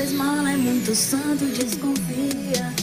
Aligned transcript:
Quando 0.00 0.08
a 0.08 0.12
esmola 0.12 0.52
é 0.52 0.56
muito 0.56 0.94
santo, 0.94 1.44
desconfia. 1.44 2.79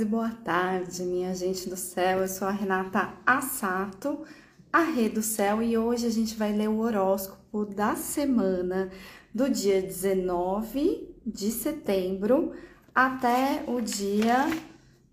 Quase 0.00 0.04
boa 0.04 0.30
tarde, 0.30 1.02
minha 1.02 1.34
gente 1.34 1.68
do 1.68 1.76
céu. 1.76 2.20
Eu 2.20 2.28
sou 2.28 2.48
a 2.48 2.50
Renata 2.50 3.12
Assato, 3.26 4.24
a 4.72 4.82
Rê 4.82 5.10
do 5.10 5.20
Céu, 5.20 5.62
e 5.62 5.76
hoje 5.76 6.06
a 6.06 6.10
gente 6.10 6.36
vai 6.36 6.54
ler 6.54 6.70
o 6.70 6.78
horóscopo 6.78 7.66
da 7.66 7.94
semana 7.96 8.90
do 9.34 9.50
dia 9.50 9.82
19 9.82 11.06
de 11.26 11.50
setembro 11.50 12.52
até 12.94 13.62
o 13.66 13.82
dia 13.82 14.48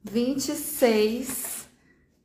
26 0.03 1.67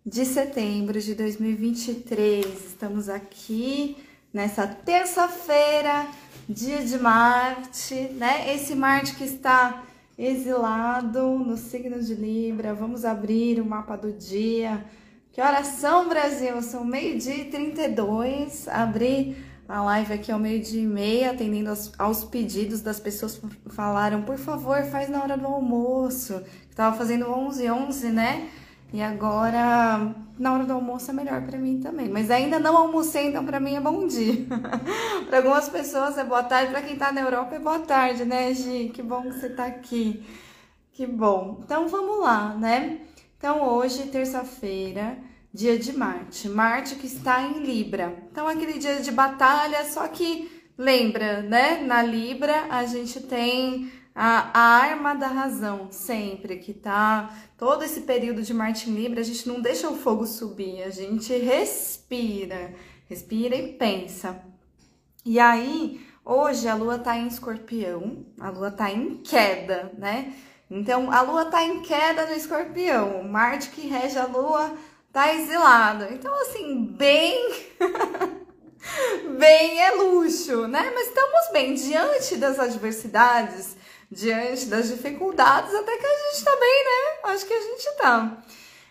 de 0.07 0.25
setembro 0.25 1.01
de 1.01 1.17
2023. 1.17 2.47
Estamos 2.47 3.09
aqui 3.09 3.97
nessa 4.33 4.69
terça-feira, 4.69 6.07
dia 6.49 6.85
de 6.85 6.97
Marte, 6.97 7.95
né? 8.13 8.55
Esse 8.55 8.77
Marte 8.77 9.17
que 9.17 9.25
está 9.25 9.83
exilado 10.19 11.39
no 11.39 11.57
signo 11.57 12.01
de 12.01 12.15
Libra. 12.15 12.75
Vamos 12.75 13.05
abrir 13.05 13.61
o 13.61 13.65
mapa 13.65 13.97
do 13.97 14.13
dia. 14.13 14.85
Que 15.33 15.41
horas 15.41 15.67
são, 15.69 16.09
Brasil? 16.09 16.61
São 16.63 16.85
meio-dia 16.85 17.37
e 17.37 17.45
32. 17.51 18.69
Abri 18.69 19.37
a 19.69 19.83
live 19.83 20.13
aqui 20.13 20.31
ao 20.31 20.39
meio-dia 20.39 20.83
e 20.83 20.87
meia, 20.87 21.31
atendendo 21.31 21.71
aos, 21.71 21.93
aos 21.99 22.25
pedidos 22.25 22.83
das 22.83 23.01
pessoas 23.01 23.39
que 23.39 23.71
falaram, 23.71 24.23
por 24.23 24.37
favor, 24.37 24.83
faz 24.85 25.09
na 25.09 25.23
hora 25.23 25.37
do 25.37 25.47
almoço. 25.47 26.43
Tava 26.75 26.97
fazendo 26.97 27.31
11 27.31 27.71
11, 27.71 28.09
né? 28.11 28.51
E 28.93 29.01
agora, 29.01 30.15
na 30.39 30.53
hora 30.53 30.65
do 30.65 30.75
almoço 30.75 31.11
é 31.11 31.15
melhor 31.15 31.41
para 31.47 31.57
mim 31.57 31.81
também. 31.81 32.11
Mas 32.11 32.31
ainda 32.31 32.59
não 32.59 32.77
almocei, 32.77 33.29
então 33.29 33.45
para 33.45 33.59
mim 33.59 33.75
é 33.75 33.81
bom 33.81 34.07
dia. 34.07 34.47
para 35.29 35.39
algumas 35.39 35.69
pessoas 35.71 36.19
é 36.19 36.25
boa 36.25 36.43
tarde, 36.43 36.73
para 36.73 36.83
quem 36.83 36.97
tá 36.97 37.11
na 37.11 37.23
Europa 37.23 37.55
é 37.55 37.59
boa 37.59 37.79
tarde, 37.79 38.27
né, 38.27 38.53
Gi? 38.53 38.91
Que 38.93 39.03
bom 39.03 39.23
que 39.23 39.33
você 39.33 39.49
tá 39.49 39.65
aqui. 39.65 40.23
Que 40.93 41.07
bom. 41.07 41.61
Então 41.65 41.89
vamos 41.89 42.21
lá, 42.21 42.55
né? 42.55 42.99
Então 43.39 43.67
hoje, 43.67 44.09
terça-feira, 44.09 45.17
dia 45.55 45.79
de 45.79 45.97
Marte. 45.97 46.49
Marte 46.51 46.97
que 46.97 47.07
está 47.07 47.41
em 47.41 47.61
Libra. 47.65 48.15
Então 48.31 48.47
aquele 48.47 48.79
dia 48.79 49.01
de 49.01 49.11
batalha, 49.11 49.85
só 49.87 50.07
que 50.07 50.51
lembra, 50.77 51.41
né? 51.41 51.83
Na 51.83 52.03
Libra 52.03 52.67
a 52.69 52.85
gente 52.85 53.21
tem 53.21 53.91
a, 54.15 54.51
a 54.53 54.61
arma 54.83 55.15
da 55.15 55.27
razão, 55.27 55.89
sempre, 55.91 56.59
que 56.59 56.75
tá 56.75 57.35
todo 57.57 57.83
esse 57.83 58.03
período 58.03 58.43
de 58.43 58.53
Marte 58.53 58.91
Libra, 58.91 59.21
a 59.21 59.25
gente 59.25 59.49
não 59.49 59.61
deixa 59.61 59.89
o 59.89 59.97
fogo 59.97 60.27
subir, 60.27 60.83
a 60.83 60.91
gente 60.91 61.35
respira, 61.35 62.75
respira 63.09 63.57
e 63.57 63.73
pensa. 63.73 64.43
E 65.25 65.39
aí, 65.39 66.05
hoje 66.25 66.69
a 66.69 66.75
lua 66.75 66.99
tá 66.99 67.17
em 67.17 67.27
escorpião, 67.27 68.27
a 68.39 68.51
lua 68.51 68.71
tá 68.71 68.91
em 68.91 69.17
queda, 69.17 69.93
né? 69.97 70.35
Então, 70.71 71.11
a 71.13 71.21
lua 71.23 71.47
tá 71.47 71.63
em 71.63 71.83
queda 71.83 72.27
no 72.27 72.33
escorpião, 72.33 73.23
Marte 73.23 73.71
que 73.71 73.87
rege 73.87 74.19
a 74.19 74.27
lua 74.27 74.75
tá 75.13 75.35
exilado. 75.35 76.07
Então, 76.13 76.35
assim, 76.41 76.87
bem. 76.87 77.53
bem 79.39 79.81
é 79.81 79.91
luxo, 79.93 80.67
né? 80.67 80.91
Mas 80.95 81.09
estamos 81.09 81.53
bem 81.53 81.75
diante 81.75 82.37
das 82.37 82.59
adversidades, 82.59 83.77
diante 84.13 84.67
das 84.67 84.89
dificuldades, 84.89 85.75
até 85.75 85.97
que 85.97 86.07
a 86.07 86.31
gente 86.31 86.45
tá 86.45 86.57
bem, 86.61 86.85
né? 86.85 87.33
Acho 87.33 87.47
que 87.47 87.55
a 87.55 87.61
gente 87.61 87.97
tá. 87.97 88.43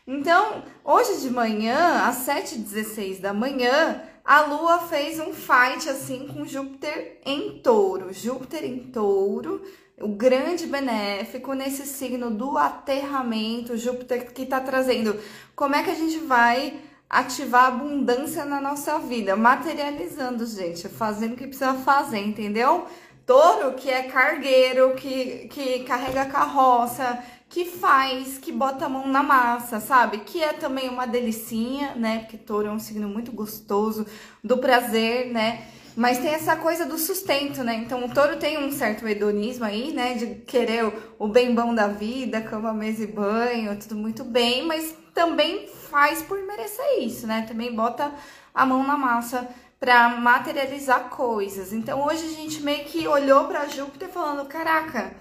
Então, 0.07 0.63
hoje 0.83 1.21
de 1.21 1.29
manhã, 1.29 2.03
às 2.07 2.25
7h16 2.25 3.21
da 3.21 3.31
manhã, 3.31 4.01
a 4.25 4.41
Lua 4.41 4.79
fez 4.79 5.19
um 5.19 5.31
fight 5.31 5.87
assim 5.87 6.27
com 6.27 6.43
Júpiter 6.43 7.19
em 7.23 7.59
touro. 7.59 8.11
Júpiter 8.11 8.63
em 8.63 8.79
touro, 8.91 9.61
o 9.99 10.07
grande 10.07 10.65
benéfico 10.65 11.53
nesse 11.53 11.85
signo 11.85 12.31
do 12.31 12.57
aterramento, 12.57 13.77
Júpiter 13.77 14.33
que 14.33 14.47
tá 14.47 14.59
trazendo 14.59 15.19
como 15.55 15.75
é 15.75 15.83
que 15.83 15.91
a 15.91 15.95
gente 15.95 16.17
vai 16.17 16.79
ativar 17.07 17.65
abundância 17.65 18.43
na 18.45 18.59
nossa 18.59 18.97
vida, 18.97 19.35
materializando, 19.35 20.45
gente, 20.45 20.87
fazendo 20.87 21.33
o 21.33 21.35
que 21.35 21.45
precisa 21.45 21.73
fazer, 21.73 22.19
entendeu? 22.19 22.87
Touro 23.31 23.75
que 23.75 23.89
é 23.89 24.03
cargueiro, 24.03 24.93
que, 24.93 25.47
que 25.47 25.85
carrega 25.85 26.25
carroça, 26.25 27.17
que 27.47 27.63
faz, 27.63 28.37
que 28.37 28.51
bota 28.51 28.87
a 28.87 28.89
mão 28.89 29.07
na 29.07 29.23
massa, 29.23 29.79
sabe? 29.79 30.17
Que 30.17 30.43
é 30.43 30.51
também 30.51 30.89
uma 30.89 31.07
delicinha, 31.07 31.95
né? 31.95 32.19
Porque 32.19 32.35
touro 32.35 32.67
é 32.67 32.71
um 32.71 32.77
signo 32.77 33.07
muito 33.07 33.31
gostoso, 33.31 34.05
do 34.43 34.57
prazer, 34.57 35.31
né? 35.31 35.65
Mas 35.95 36.17
tem 36.17 36.31
essa 36.31 36.57
coisa 36.57 36.85
do 36.85 36.97
sustento, 36.97 37.63
né? 37.63 37.75
Então 37.75 38.03
o 38.03 38.13
touro 38.13 38.35
tem 38.35 38.61
um 38.61 38.69
certo 38.69 39.07
hedonismo 39.07 39.63
aí, 39.63 39.93
né? 39.93 40.15
De 40.15 40.35
querer 40.41 40.83
o, 40.83 40.93
o 41.17 41.27
bem 41.29 41.55
bom 41.55 41.73
da 41.73 41.87
vida, 41.87 42.41
cama, 42.41 42.73
mesa 42.73 43.03
e 43.05 43.07
banho, 43.07 43.79
tudo 43.79 43.95
muito 43.95 44.25
bem, 44.25 44.67
mas 44.67 44.93
também 45.13 45.69
faz 45.89 46.21
por 46.21 46.37
merecer 46.45 46.99
isso, 46.99 47.25
né? 47.25 47.45
Também 47.47 47.73
bota 47.73 48.11
a 48.53 48.65
mão 48.65 48.85
na 48.85 48.97
massa 48.97 49.47
para 49.81 50.09
materializar 50.09 51.09
coisas. 51.09 51.73
Então 51.73 52.05
hoje 52.05 52.23
a 52.23 52.29
gente 52.29 52.61
meio 52.61 52.85
que 52.85 53.07
olhou 53.07 53.45
para 53.45 53.67
Júpiter 53.67 54.09
falando, 54.09 54.47
caraca, 54.47 55.11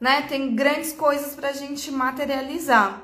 né? 0.00 0.22
Tem 0.22 0.54
grandes 0.54 0.92
coisas 0.92 1.34
para 1.34 1.50
a 1.50 1.52
gente 1.52 1.90
materializar. 1.90 3.02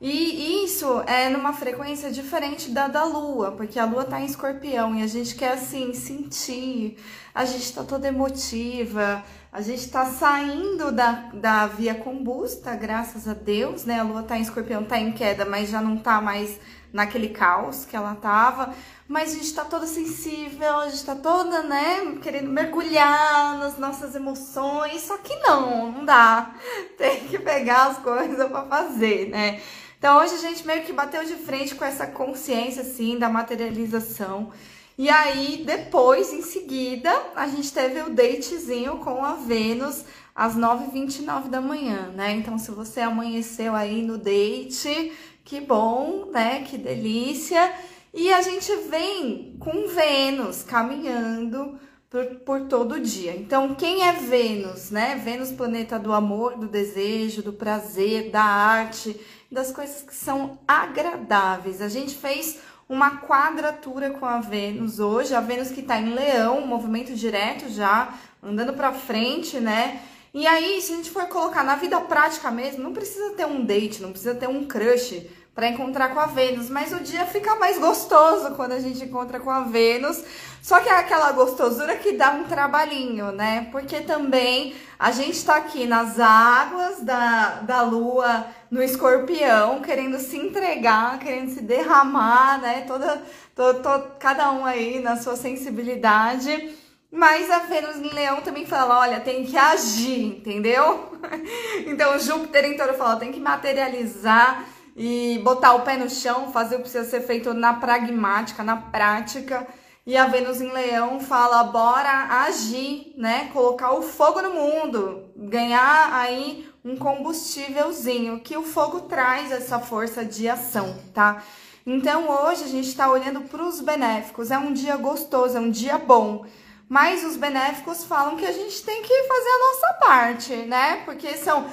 E 0.00 0.64
isso 0.64 1.02
é 1.06 1.28
numa 1.28 1.52
frequência 1.52 2.10
diferente 2.10 2.70
da 2.70 2.88
da 2.88 3.04
Lua, 3.04 3.52
porque 3.52 3.78
a 3.78 3.84
Lua 3.84 4.04
tá 4.04 4.20
em 4.20 4.24
escorpião 4.24 4.94
e 4.94 5.02
a 5.02 5.06
gente 5.06 5.34
quer 5.34 5.52
assim 5.52 5.92
sentir, 5.92 6.96
a 7.34 7.44
gente 7.44 7.70
tá 7.74 7.84
toda 7.84 8.08
emotiva, 8.08 9.22
a 9.52 9.60
gente 9.60 9.90
tá 9.90 10.06
saindo 10.06 10.90
da, 10.92 11.30
da 11.34 11.66
via 11.66 11.96
combusta, 11.96 12.74
graças 12.74 13.28
a 13.28 13.34
Deus, 13.34 13.84
né? 13.84 14.00
A 14.00 14.04
Lua 14.04 14.22
tá 14.22 14.38
em 14.38 14.42
escorpião, 14.42 14.82
tá 14.84 14.98
em 14.98 15.12
queda, 15.12 15.44
mas 15.44 15.68
já 15.68 15.82
não 15.82 15.98
tá 15.98 16.22
mais 16.22 16.58
naquele 16.92 17.28
caos 17.28 17.84
que 17.84 17.96
ela 17.96 18.14
tava. 18.14 18.74
Mas 19.06 19.32
a 19.32 19.34
gente 19.34 19.54
tá 19.54 19.64
toda 19.64 19.86
sensível, 19.86 20.80
a 20.80 20.88
gente 20.88 21.04
tá 21.04 21.14
toda, 21.14 21.62
né, 21.62 22.18
querendo 22.22 22.50
mergulhar 22.50 23.56
nas 23.58 23.78
nossas 23.78 24.14
emoções, 24.14 25.00
só 25.00 25.16
que 25.16 25.34
não, 25.36 25.90
não 25.90 26.04
dá. 26.04 26.54
Tem 26.98 27.20
que 27.20 27.38
pegar 27.38 27.86
as 27.86 27.98
coisas 27.98 28.48
para 28.48 28.64
fazer, 28.64 29.30
né? 29.30 29.60
Então 29.98 30.18
hoje 30.18 30.34
a 30.34 30.38
gente 30.38 30.66
meio 30.66 30.84
que 30.84 30.92
bateu 30.92 31.24
de 31.24 31.34
frente 31.34 31.74
com 31.74 31.84
essa 31.84 32.06
consciência 32.06 32.82
assim 32.82 33.18
da 33.18 33.28
materialização. 33.28 34.52
E 34.96 35.08
aí 35.08 35.62
depois, 35.64 36.32
em 36.32 36.42
seguida, 36.42 37.10
a 37.34 37.48
gente 37.48 37.72
teve 37.72 38.00
o 38.02 38.10
datezinho 38.10 38.98
com 38.98 39.24
a 39.24 39.34
Vênus 39.34 40.04
às 40.34 40.56
9h29 40.56 41.48
da 41.48 41.60
manhã, 41.60 42.12
né? 42.14 42.32
Então 42.32 42.58
se 42.58 42.70
você 42.70 43.00
amanheceu 43.00 43.74
aí 43.74 44.02
no 44.02 44.18
date, 44.18 45.12
que 45.48 45.62
bom, 45.62 46.28
né? 46.30 46.62
Que 46.62 46.76
delícia. 46.76 47.72
E 48.12 48.30
a 48.30 48.42
gente 48.42 48.70
vem 48.90 49.56
com 49.58 49.88
Vênus 49.88 50.62
caminhando 50.62 51.78
por, 52.10 52.24
por 52.44 52.60
todo 52.68 52.96
o 52.96 53.00
dia. 53.00 53.34
Então, 53.34 53.74
quem 53.74 54.06
é 54.06 54.12
Vênus, 54.12 54.90
né? 54.90 55.16
Vênus, 55.24 55.50
planeta 55.50 55.98
do 55.98 56.12
amor, 56.12 56.58
do 56.58 56.68
desejo, 56.68 57.42
do 57.42 57.54
prazer, 57.54 58.30
da 58.30 58.42
arte, 58.42 59.18
das 59.50 59.72
coisas 59.72 60.02
que 60.02 60.14
são 60.14 60.58
agradáveis. 60.68 61.80
A 61.80 61.88
gente 61.88 62.14
fez 62.14 62.58
uma 62.86 63.22
quadratura 63.22 64.10
com 64.10 64.26
a 64.26 64.40
Vênus 64.40 65.00
hoje, 65.00 65.34
a 65.34 65.40
Vênus 65.40 65.70
que 65.70 65.80
está 65.80 65.98
em 65.98 66.12
Leão, 66.12 66.66
movimento 66.66 67.14
direto 67.14 67.70
já, 67.70 68.12
andando 68.42 68.74
para 68.74 68.92
frente, 68.92 69.58
né? 69.58 70.02
E 70.34 70.46
aí, 70.46 70.80
se 70.82 70.92
a 70.92 70.96
gente 70.96 71.10
for 71.10 71.26
colocar 71.26 71.64
na 71.64 71.76
vida 71.76 71.98
prática 72.02 72.50
mesmo, 72.50 72.82
não 72.82 72.92
precisa 72.92 73.30
ter 73.30 73.46
um 73.46 73.64
date, 73.64 74.02
não 74.02 74.10
precisa 74.10 74.34
ter 74.34 74.46
um 74.46 74.66
crush 74.66 75.26
para 75.58 75.70
encontrar 75.70 76.14
com 76.14 76.20
a 76.20 76.26
Vênus, 76.26 76.70
mas 76.70 76.92
o 76.92 77.00
dia 77.00 77.26
fica 77.26 77.56
mais 77.56 77.80
gostoso 77.80 78.52
quando 78.54 78.74
a 78.74 78.78
gente 78.78 79.04
encontra 79.04 79.40
com 79.40 79.50
a 79.50 79.62
Vênus. 79.62 80.22
Só 80.62 80.78
que 80.78 80.88
é 80.88 80.96
aquela 80.96 81.32
gostosura 81.32 81.96
que 81.96 82.12
dá 82.12 82.30
um 82.30 82.44
trabalhinho, 82.44 83.32
né? 83.32 83.66
Porque 83.72 84.02
também 84.02 84.76
a 84.96 85.10
gente 85.10 85.44
tá 85.44 85.56
aqui 85.56 85.84
nas 85.84 86.20
águas 86.20 87.00
da, 87.00 87.58
da 87.62 87.82
lua, 87.82 88.46
no 88.70 88.80
escorpião, 88.80 89.80
querendo 89.80 90.20
se 90.20 90.36
entregar, 90.36 91.18
querendo 91.18 91.50
se 91.50 91.60
derramar, 91.60 92.60
né? 92.60 92.84
Toda, 92.86 93.20
to, 93.56 93.82
to, 93.82 94.12
cada 94.20 94.52
um 94.52 94.64
aí 94.64 95.00
na 95.00 95.16
sua 95.16 95.34
sensibilidade. 95.34 96.72
Mas 97.10 97.50
a 97.50 97.60
Vênus 97.60 97.96
em 97.96 98.14
Leão 98.14 98.42
também 98.42 98.64
fala, 98.64 99.00
olha, 99.00 99.18
tem 99.18 99.44
que 99.44 99.56
agir, 99.56 100.36
entendeu? 100.38 101.18
então 101.84 102.16
Júpiter 102.16 102.64
em 102.64 102.76
Touro 102.76 102.94
fala, 102.94 103.16
tem 103.16 103.32
que 103.32 103.40
materializar 103.40 104.77
e 104.98 105.38
botar 105.44 105.74
o 105.74 105.82
pé 105.82 105.96
no 105.96 106.10
chão, 106.10 106.50
fazer 106.52 106.74
o 106.74 106.78
que 106.78 106.90
precisa 106.90 107.08
ser 107.08 107.20
feito 107.20 107.54
na 107.54 107.72
pragmática, 107.74 108.64
na 108.64 108.76
prática. 108.76 109.64
E 110.04 110.16
a 110.16 110.26
Vênus 110.26 110.60
em 110.60 110.72
Leão 110.72 111.20
fala: 111.20 111.62
bora 111.62 112.42
agir, 112.42 113.14
né? 113.16 113.48
Colocar 113.52 113.92
o 113.92 114.02
fogo 114.02 114.42
no 114.42 114.50
mundo, 114.50 115.30
ganhar 115.36 116.12
aí 116.12 116.68
um 116.84 116.96
combustívelzinho, 116.96 118.40
que 118.40 118.56
o 118.56 118.64
fogo 118.64 119.02
traz 119.02 119.52
essa 119.52 119.78
força 119.78 120.24
de 120.24 120.48
ação, 120.48 120.98
tá? 121.14 121.44
Então 121.86 122.28
hoje 122.28 122.64
a 122.64 122.68
gente 122.68 122.88
está 122.88 123.08
olhando 123.08 123.42
para 123.42 123.62
os 123.62 123.80
benéficos. 123.80 124.50
É 124.50 124.58
um 124.58 124.72
dia 124.72 124.96
gostoso, 124.96 125.56
é 125.56 125.60
um 125.60 125.70
dia 125.70 125.96
bom. 125.96 126.44
Mas 126.88 127.22
os 127.22 127.36
benéficos 127.36 128.02
falam 128.02 128.36
que 128.36 128.46
a 128.46 128.52
gente 128.52 128.82
tem 128.82 129.02
que 129.02 129.22
fazer 129.24 129.48
a 129.48 129.58
nossa 129.58 129.94
parte, 130.00 130.56
né? 130.66 131.02
Porque 131.04 131.36
são 131.36 131.66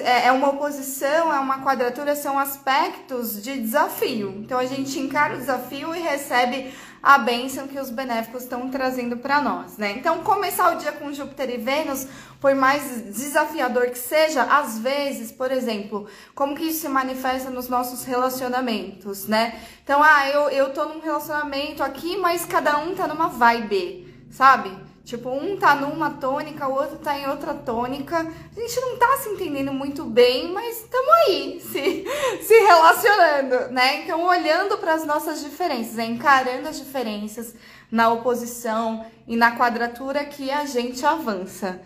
é, 0.00 0.26
é 0.26 0.32
uma 0.32 0.50
oposição, 0.50 1.32
é 1.32 1.40
uma 1.40 1.64
quadratura, 1.64 2.14
são 2.14 2.38
aspectos 2.38 3.42
de 3.42 3.60
desafio. 3.60 4.34
Então 4.38 4.56
a 4.56 4.64
gente 4.64 4.98
encara 5.00 5.34
o 5.34 5.38
desafio 5.38 5.94
e 5.94 5.98
recebe 5.98 6.72
a 7.02 7.18
bênção 7.18 7.66
que 7.66 7.78
os 7.78 7.90
benéficos 7.90 8.42
estão 8.42 8.68
trazendo 8.68 9.16
para 9.16 9.40
nós, 9.40 9.76
né? 9.76 9.92
Então 9.92 10.18
começar 10.22 10.74
o 10.74 10.78
dia 10.78 10.92
com 10.92 11.12
Júpiter 11.12 11.50
e 11.50 11.56
Vênus, 11.56 12.06
por 12.40 12.54
mais 12.54 13.02
desafiador 13.16 13.86
que 13.90 13.98
seja, 13.98 14.42
às 14.42 14.78
vezes, 14.78 15.32
por 15.32 15.50
exemplo, 15.50 16.06
como 16.34 16.54
que 16.54 16.64
isso 16.64 16.82
se 16.82 16.88
manifesta 16.88 17.50
nos 17.50 17.68
nossos 17.68 18.04
relacionamentos, 18.04 19.26
né? 19.26 19.60
Então, 19.82 20.02
ah, 20.02 20.28
eu, 20.28 20.50
eu 20.50 20.72
tô 20.72 20.84
num 20.84 21.00
relacionamento 21.00 21.82
aqui, 21.82 22.16
mas 22.16 22.44
cada 22.44 22.78
um 22.78 22.94
tá 22.94 23.08
numa 23.08 23.28
vibe, 23.28 24.26
sabe? 24.30 24.87
Tipo, 25.08 25.30
um 25.30 25.56
tá 25.56 25.74
numa 25.74 26.10
tônica, 26.10 26.68
o 26.68 26.74
outro 26.74 26.98
tá 26.98 27.18
em 27.18 27.26
outra 27.26 27.54
tônica. 27.54 28.18
A 28.18 28.60
gente 28.60 28.78
não 28.78 28.98
tá 28.98 29.16
se 29.16 29.30
entendendo 29.30 29.72
muito 29.72 30.04
bem, 30.04 30.52
mas 30.52 30.82
estamos 30.82 31.08
aí, 31.08 31.62
se, 31.62 32.04
se 32.44 32.54
relacionando, 32.60 33.72
né? 33.72 34.02
Então, 34.02 34.22
olhando 34.26 34.76
para 34.76 34.92
as 34.92 35.06
nossas 35.06 35.40
diferenças, 35.40 35.94
né? 35.94 36.04
encarando 36.04 36.68
as 36.68 36.76
diferenças 36.76 37.54
na 37.90 38.10
oposição 38.12 39.06
e 39.26 39.34
na 39.34 39.56
quadratura 39.56 40.26
que 40.26 40.50
a 40.50 40.66
gente 40.66 41.06
avança. 41.06 41.80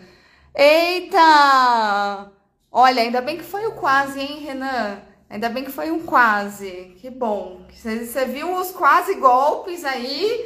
Eita! 0.53 2.29
Olha, 2.69 3.03
ainda 3.03 3.21
bem 3.21 3.37
que 3.37 3.45
foi 3.45 3.65
o 3.67 3.71
quase, 3.71 4.19
hein, 4.19 4.39
Renan? 4.39 4.99
Ainda 5.29 5.47
bem 5.47 5.63
que 5.63 5.71
foi 5.71 5.91
um 5.91 6.01
quase. 6.05 6.93
Que 6.99 7.09
bom. 7.09 7.61
Você 7.71 8.25
viu 8.25 8.53
os 8.53 8.71
quase 8.71 9.15
golpes 9.15 9.85
aí 9.85 10.45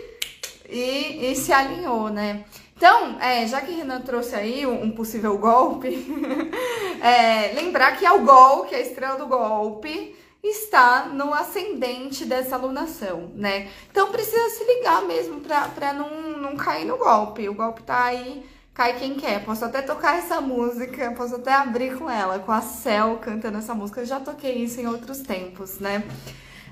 e, 0.70 1.32
e 1.32 1.36
se 1.36 1.52
alinhou, 1.52 2.10
né? 2.10 2.46
Então, 2.78 3.20
é, 3.20 3.48
já 3.48 3.60
que 3.60 3.72
Renan 3.72 4.02
trouxe 4.02 4.36
aí 4.36 4.66
um, 4.68 4.92
possível 4.92 5.36
golpe, 5.40 5.90
é, 7.02 7.52
lembrar 7.56 7.98
que 7.98 8.06
é 8.06 8.12
o 8.12 8.24
Gol, 8.24 8.66
que 8.66 8.76
é 8.76 8.78
a 8.78 8.82
estrela 8.82 9.18
do 9.18 9.26
golpe, 9.26 10.16
está 10.44 11.08
no 11.08 11.34
ascendente 11.34 12.24
dessa 12.24 12.56
alunação, 12.56 13.32
né? 13.34 13.68
Então 13.90 14.12
precisa 14.12 14.50
se 14.52 14.64
ligar 14.64 15.02
mesmo 15.02 15.42
para 15.42 15.92
não, 15.92 16.38
não 16.38 16.56
cair 16.56 16.86
no 16.86 16.98
golpe. 16.98 17.50
O 17.50 17.56
golpe 17.56 17.82
tá 17.82 18.06
aí, 18.06 18.46
cai 18.76 18.94
quem 19.00 19.16
quer. 19.16 19.44
Posso 19.44 19.66
até 19.66 19.82
tocar 19.82 20.20
essa 20.20 20.40
música, 20.40 21.12
posso 21.18 21.36
até 21.36 21.54
abrir 21.54 21.98
com 21.98 22.08
ela, 22.08 22.38
com 22.38 22.52
a 22.52 22.62
Cel 22.62 23.18
cantando 23.18 23.58
essa 23.58 23.74
música. 23.74 24.02
Eu 24.02 24.06
já 24.06 24.20
toquei 24.20 24.54
isso 24.54 24.80
em 24.80 24.86
outros 24.86 25.22
tempos, 25.22 25.80
né? 25.80 26.04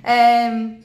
É, 0.03 0.77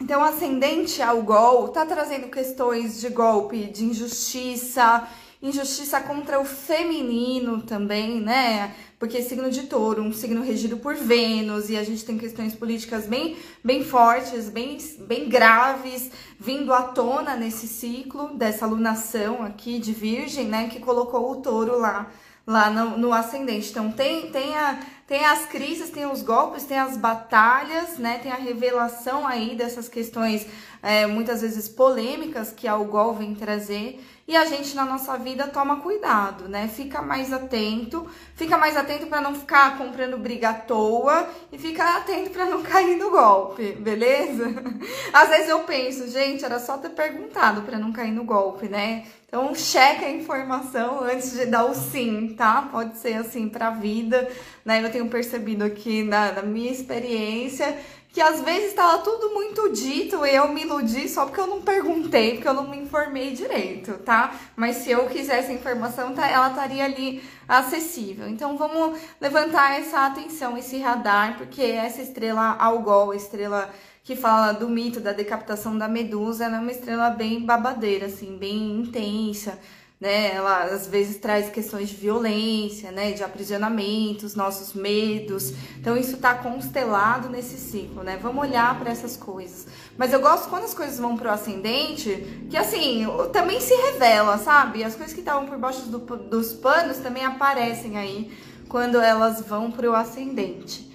então, 0.00 0.22
ascendente 0.22 1.02
ao 1.02 1.22
gol 1.22 1.68
tá 1.68 1.84
trazendo 1.84 2.28
questões 2.28 3.00
de 3.00 3.08
golpe, 3.08 3.64
de 3.64 3.84
injustiça, 3.84 5.06
injustiça 5.42 6.00
contra 6.00 6.40
o 6.40 6.44
feminino 6.44 7.60
também, 7.62 8.20
né? 8.20 8.74
Porque 8.98 9.20
signo 9.22 9.50
de 9.50 9.64
touro, 9.64 10.02
um 10.02 10.12
signo 10.12 10.42
regido 10.42 10.76
por 10.76 10.94
Vênus, 10.94 11.68
e 11.68 11.76
a 11.76 11.84
gente 11.84 12.04
tem 12.04 12.16
questões 12.16 12.54
políticas 12.54 13.06
bem, 13.06 13.36
bem 13.62 13.84
fortes, 13.84 14.48
bem, 14.48 14.78
bem 15.00 15.28
graves, 15.28 16.10
vindo 16.38 16.72
à 16.72 16.82
tona 16.82 17.36
nesse 17.36 17.68
ciclo 17.68 18.34
dessa 18.34 18.64
alunação 18.64 19.42
aqui 19.42 19.78
de 19.78 19.92
Virgem, 19.92 20.46
né? 20.46 20.68
Que 20.68 20.80
colocou 20.80 21.30
o 21.30 21.36
touro 21.42 21.78
lá, 21.78 22.10
lá 22.48 22.70
no, 22.70 22.96
no 22.96 23.12
ascendente. 23.12 23.68
Então, 23.70 23.92
tem, 23.92 24.30
tem 24.32 24.56
a 24.56 24.78
tem 25.06 25.24
as 25.24 25.46
crises, 25.46 25.88
tem 25.88 26.04
os 26.04 26.20
golpes, 26.20 26.64
tem 26.64 26.78
as 26.78 26.94
batalhas, 26.94 27.96
né? 27.96 28.18
Tem 28.22 28.30
a 28.30 28.36
revelação 28.36 29.26
aí 29.26 29.56
dessas 29.56 29.88
questões 29.88 30.46
é, 30.82 31.06
muitas 31.06 31.40
vezes 31.40 31.66
polêmicas 31.66 32.52
que 32.52 32.68
a 32.68 32.72
Algol 32.72 33.14
vem 33.14 33.34
trazer. 33.34 34.04
E 34.28 34.36
a 34.36 34.44
gente 34.44 34.76
na 34.76 34.84
nossa 34.84 35.16
vida 35.16 35.46
toma 35.46 35.76
cuidado, 35.76 36.50
né? 36.50 36.68
Fica 36.68 37.00
mais 37.00 37.32
atento, 37.32 38.06
fica 38.34 38.58
mais 38.58 38.76
atento 38.76 39.06
para 39.06 39.22
não 39.22 39.34
ficar 39.34 39.78
comprando 39.78 40.18
briga 40.18 40.50
à 40.50 40.54
toa 40.54 41.26
e 41.50 41.56
fica 41.56 41.96
atento 41.96 42.28
para 42.28 42.44
não 42.44 42.60
cair 42.62 42.98
no 42.98 43.10
golpe, 43.10 43.72
beleza? 43.72 44.44
Às 45.14 45.30
vezes 45.30 45.48
eu 45.48 45.60
penso, 45.60 46.06
gente, 46.08 46.44
era 46.44 46.60
só 46.60 46.76
ter 46.76 46.90
perguntado 46.90 47.62
para 47.62 47.78
não 47.78 47.90
cair 47.90 48.12
no 48.12 48.22
golpe, 48.22 48.68
né? 48.68 49.06
Então, 49.28 49.54
checa 49.54 50.06
a 50.06 50.10
informação 50.10 51.04
antes 51.04 51.32
de 51.32 51.44
dar 51.44 51.66
o 51.66 51.74
sim, 51.74 52.34
tá? 52.34 52.68
Pode 52.72 52.96
ser 52.96 53.12
assim 53.12 53.46
para 53.46 53.68
a 53.68 53.72
vida, 53.72 54.26
né? 54.64 54.82
Eu 54.82 54.90
tenho 54.90 55.06
percebido 55.08 55.62
aqui 55.64 56.02
na, 56.02 56.32
na, 56.32 56.42
minha 56.42 56.72
experiência 56.72 57.76
que 58.12 58.20
às 58.20 58.40
vezes 58.40 58.70
estava 58.70 58.98
tudo 58.98 59.34
muito 59.34 59.70
dito 59.72 60.24
e 60.24 60.34
eu 60.34 60.48
me 60.48 60.62
iludi 60.62 61.08
só 61.08 61.26
porque 61.26 61.40
eu 61.40 61.46
não 61.46 61.60
perguntei, 61.60 62.34
porque 62.34 62.48
eu 62.48 62.54
não 62.54 62.68
me 62.68 62.78
informei 62.78 63.32
direito, 63.32 63.94
tá? 63.98 64.34
Mas 64.56 64.76
se 64.76 64.90
eu 64.90 65.06
quisesse 65.06 65.50
a 65.50 65.54
informação, 65.54 66.14
tá, 66.14 66.26
ela 66.26 66.48
estaria 66.48 66.84
ali 66.84 67.22
acessível. 67.46 68.28
Então 68.28 68.56
vamos 68.56 68.98
levantar 69.20 69.78
essa 69.78 70.06
atenção, 70.06 70.56
esse 70.56 70.78
radar, 70.78 71.36
porque 71.36 71.62
essa 71.62 72.00
estrela 72.00 72.56
Algol, 72.58 73.14
estrela 73.14 73.70
que 74.02 74.16
fala 74.16 74.52
do 74.52 74.70
mito 74.70 75.00
da 75.00 75.12
decapitação 75.12 75.76
da 75.76 75.86
Medusa, 75.86 76.46
ela 76.46 76.56
é 76.56 76.60
uma 76.60 76.72
estrela 76.72 77.10
bem 77.10 77.44
babadeira, 77.44 78.06
assim, 78.06 78.38
bem 78.38 78.80
intensa 78.80 79.58
né? 80.00 80.34
Ela 80.34 80.64
às 80.64 80.86
vezes 80.86 81.16
traz 81.16 81.50
questões 81.50 81.88
de 81.88 81.96
violência, 81.96 82.92
né? 82.92 83.12
De 83.12 83.22
aprisionamentos, 83.22 84.34
nossos 84.34 84.72
medos. 84.72 85.52
Então 85.78 85.96
isso 85.96 86.16
está 86.16 86.34
constelado 86.34 87.28
nesse 87.28 87.58
ciclo, 87.58 88.02
né? 88.02 88.18
Vamos 88.20 88.42
olhar 88.42 88.78
para 88.78 88.90
essas 88.90 89.16
coisas. 89.16 89.66
Mas 89.96 90.12
eu 90.12 90.20
gosto 90.20 90.48
quando 90.48 90.64
as 90.64 90.74
coisas 90.74 90.98
vão 90.98 91.16
pro 91.16 91.30
ascendente, 91.30 92.46
que 92.48 92.56
assim, 92.56 93.06
também 93.32 93.60
se 93.60 93.74
revela, 93.74 94.38
sabe? 94.38 94.84
As 94.84 94.94
coisas 94.94 95.12
que 95.12 95.20
estavam 95.20 95.46
por 95.46 95.58
baixo 95.58 95.82
do, 95.82 95.98
dos 95.98 96.52
panos 96.52 96.98
também 96.98 97.24
aparecem 97.24 97.96
aí 97.98 98.32
quando 98.68 99.00
elas 99.00 99.40
vão 99.40 99.70
pro 99.70 99.94
ascendente. 99.94 100.87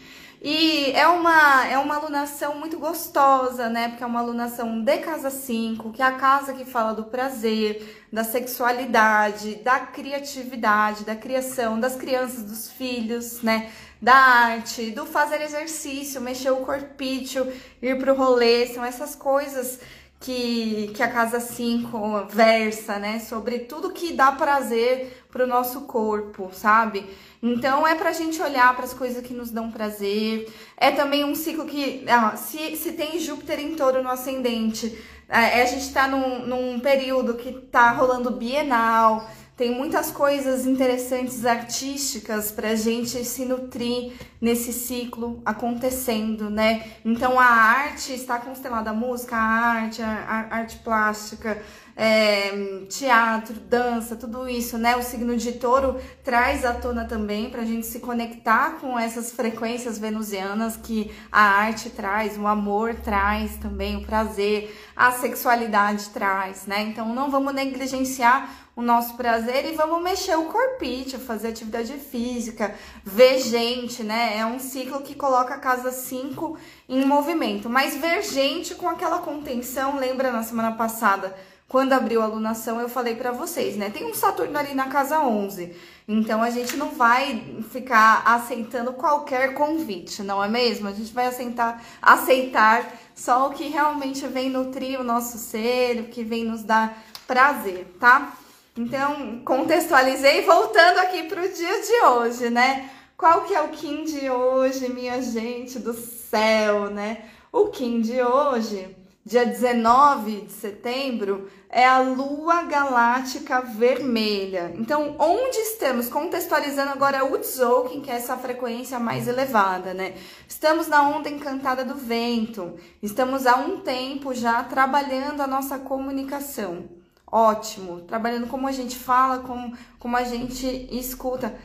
E 0.46 0.92
é 0.92 1.08
uma, 1.08 1.66
é 1.68 1.78
uma 1.78 1.96
alunação 1.96 2.60
muito 2.60 2.78
gostosa, 2.78 3.70
né? 3.70 3.88
Porque 3.88 4.04
é 4.04 4.06
uma 4.06 4.20
alunação 4.20 4.84
de 4.84 4.98
casa 4.98 5.30
5, 5.30 5.94
que 5.94 6.02
é 6.02 6.06
a 6.06 6.12
casa 6.12 6.54
que 6.54 6.66
fala 6.66 6.94
do 6.94 7.06
prazer, 7.06 8.06
da 8.12 8.26
sexualidade, 8.26 9.56
da 9.64 9.80
criatividade, 9.80 11.06
da 11.06 11.16
criação 11.16 11.80
das 11.80 11.96
crianças, 11.96 12.44
dos 12.44 12.70
filhos, 12.70 13.42
né? 13.42 13.72
Da 14.02 14.16
arte, 14.16 14.92
do 14.92 15.06
fazer 15.06 15.40
exercício, 15.42 16.20
mexer 16.20 16.52
o 16.52 16.58
corpício, 16.58 17.50
ir 17.82 17.98
pro 17.98 18.14
rolê, 18.14 18.68
são 18.68 18.84
essas 18.84 19.16
coisas 19.16 19.80
que, 20.20 20.92
que 20.94 21.02
a 21.02 21.10
Casa 21.10 21.40
5 21.40 22.26
versa, 22.30 23.00
né? 23.00 23.20
Sobre 23.20 23.60
tudo 23.60 23.92
que 23.92 24.12
dá 24.12 24.34
prazer 24.34 25.23
pro 25.34 25.48
nosso 25.48 25.82
corpo, 25.82 26.52
sabe? 26.54 27.10
Então 27.42 27.86
é 27.88 27.96
pra 27.96 28.14
gente 28.14 28.40
olhar 28.40 28.74
para 28.76 28.86
as 28.86 28.94
coisas 28.94 29.26
que 29.26 29.34
nos 29.34 29.50
dão 29.50 29.72
prazer. 29.72 30.48
É 30.78 30.92
também 30.92 31.26
um 31.26 31.34
ciclo 31.34 31.66
que, 31.66 32.06
ah, 32.08 32.38
se, 32.38 32.78
se 32.78 32.92
tem 32.92 33.20
Júpiter 33.20 33.60
em 33.60 33.74
touro 33.74 34.04
no 34.04 34.10
ascendente, 34.10 34.96
é, 35.28 35.64
a 35.64 35.66
gente 35.66 35.92
tá 35.92 36.08
num, 36.08 36.46
num 36.46 36.80
período 36.80 37.34
que 37.34 37.52
tá 37.52 37.92
rolando 37.92 38.30
bienal. 38.30 39.28
Tem 39.58 39.72
muitas 39.72 40.12
coisas 40.12 40.66
interessantes 40.66 41.46
artísticas 41.46 42.52
para 42.52 42.70
a 42.70 42.76
gente 42.76 43.24
se 43.24 43.46
nutrir 43.46 44.14
nesse 44.42 44.74
ciclo 44.74 45.42
acontecendo, 45.46 46.50
né? 46.50 46.84
Então 47.06 47.40
a 47.40 47.46
arte 47.46 48.14
está 48.14 48.40
constelada, 48.40 48.92
a 48.92 48.94
música, 48.94 49.36
a 49.36 49.40
arte, 49.40 50.02
a, 50.02 50.48
a 50.52 50.56
arte 50.58 50.78
plástica, 50.78 51.62
é, 51.96 52.84
teatro, 52.90 53.54
dança, 53.56 54.16
tudo 54.16 54.50
isso, 54.50 54.78
né? 54.78 54.96
O 54.96 55.04
signo 55.04 55.38
de 55.38 55.54
touro 55.54 56.00
traz 56.24 56.66
à 56.66 56.74
tona 56.74 57.06
também 57.06 57.50
para 57.50 57.62
a 57.62 57.66
gente 57.66 57.86
se 57.86 58.00
conectar 58.00 58.78
com 58.80 58.98
essas 58.98 59.32
frequências 59.32 59.98
venusianas 59.98 60.76
que 60.76 61.12
a 61.32 61.42
arte 61.42 61.90
traz, 61.90 62.38
o 62.38 62.48
amor 62.48 62.96
traz 62.96 63.58
também, 63.58 63.98
o 63.98 64.06
prazer, 64.06 64.76
a 64.96 65.12
sexualidade 65.12 66.10
traz, 66.10 66.66
né? 66.66 66.82
Então 66.82 67.14
não 67.14 67.30
vamos 67.30 67.54
negligenciar 67.54 68.64
o 68.76 68.82
nosso 68.82 69.16
prazer 69.16 69.66
e 69.66 69.76
vamos 69.76 70.02
mexer 70.02 70.36
o 70.36 70.46
corpite, 70.46 71.18
fazer 71.20 71.50
atividade 71.50 71.94
física, 71.94 72.74
ver 73.04 73.40
gente, 73.40 74.02
né? 74.02 74.36
É 74.38 74.46
um 74.46 74.58
ciclo 74.58 75.02
que 75.02 75.14
coloca 75.14 75.54
a 75.54 75.60
casa 75.60 75.92
5 75.92 76.58
em 76.90 77.06
movimento, 77.06 77.70
mas 77.70 77.96
ver 77.96 78.24
gente 78.24 78.74
com 78.74 78.90
aquela 78.90 79.20
contenção, 79.20 80.00
lembra 80.00 80.32
na 80.32 80.42
semana 80.42 80.72
passada? 80.72 81.36
Quando 81.68 81.94
abriu 81.94 82.22
a 82.22 82.26
alunação, 82.26 82.80
eu 82.80 82.88
falei 82.88 83.16
para 83.16 83.32
vocês, 83.32 83.76
né? 83.76 83.90
Tem 83.90 84.06
um 84.06 84.14
Saturno 84.14 84.58
ali 84.58 84.74
na 84.74 84.88
casa 84.88 85.20
11. 85.20 85.76
Então 86.08 86.44
a 86.44 86.50
gente 86.50 86.76
não 86.76 86.90
vai 86.90 87.64
ficar 87.72 88.24
aceitando 88.26 88.94
qualquer 88.94 89.54
convite, 89.54 90.22
não 90.22 90.44
é 90.44 90.48
mesmo? 90.48 90.88
A 90.88 90.92
gente 90.92 91.14
vai 91.14 91.28
aceitar, 91.28 91.84
aceitar 92.02 92.92
só 93.16 93.48
o 93.48 93.54
que 93.54 93.70
realmente 93.70 94.28
vem 94.28 94.50
nutrir 94.50 95.00
o 95.00 95.04
nosso 95.04 95.38
ser, 95.38 96.02
o 96.02 96.04
que 96.06 96.24
vem 96.24 96.44
nos 96.44 96.64
dar 96.64 97.02
prazer, 97.26 97.96
tá? 98.00 98.34
Então, 98.78 99.42
contextualizei 99.46 100.42
voltando 100.42 100.98
aqui 100.98 101.24
para 101.24 101.44
o 101.44 101.48
dia 101.48 101.82
de 101.82 102.06
hoje, 102.06 102.50
né? 102.50 102.90
Qual 103.16 103.44
que 103.44 103.54
é 103.54 103.62
o 103.62 103.70
Kim 103.70 104.04
de 104.04 104.30
hoje, 104.30 104.90
minha 104.90 105.22
gente 105.22 105.80
do 105.80 105.94
céu, 105.94 106.90
né? 106.90 107.26
O 107.52 107.68
Kim 107.68 108.02
de 108.02 108.22
hoje 108.22 108.96
dia 109.26 109.46
19 109.46 110.42
de 110.42 110.52
setembro, 110.52 111.50
é 111.70 111.86
a 111.86 112.00
lua 112.00 112.64
galáctica 112.64 113.62
vermelha. 113.62 114.74
Então, 114.78 115.16
onde 115.18 115.58
estamos? 115.58 116.10
Contextualizando 116.10 116.92
agora 116.92 117.24
o 117.24 117.38
Tzolk'in, 117.40 118.02
que 118.02 118.12
é 118.12 118.16
essa 118.16 118.36
frequência 118.36 119.00
mais 119.00 119.28
elevada, 119.28 119.94
né? 119.94 120.14
Estamos 120.48 120.88
na 120.88 121.02
onda 121.02 121.30
encantada 121.30 121.86
do 121.86 121.96
vento. 121.96 122.76
Estamos 123.02 123.48
há 123.48 123.56
um 123.56 123.80
tempo 123.80 124.34
já 124.34 124.62
trabalhando 124.64 125.42
a 125.42 125.48
nossa 125.48 125.80
comunicação. 125.80 126.90
Ótimo. 127.26 128.02
Trabalhando 128.02 128.48
como 128.48 128.68
a 128.68 128.72
gente 128.74 128.98
fala, 128.98 129.40
como, 129.40 129.76
como 129.98 130.18
a 130.18 130.24
gente 130.24 130.88
escuta. 130.92 131.56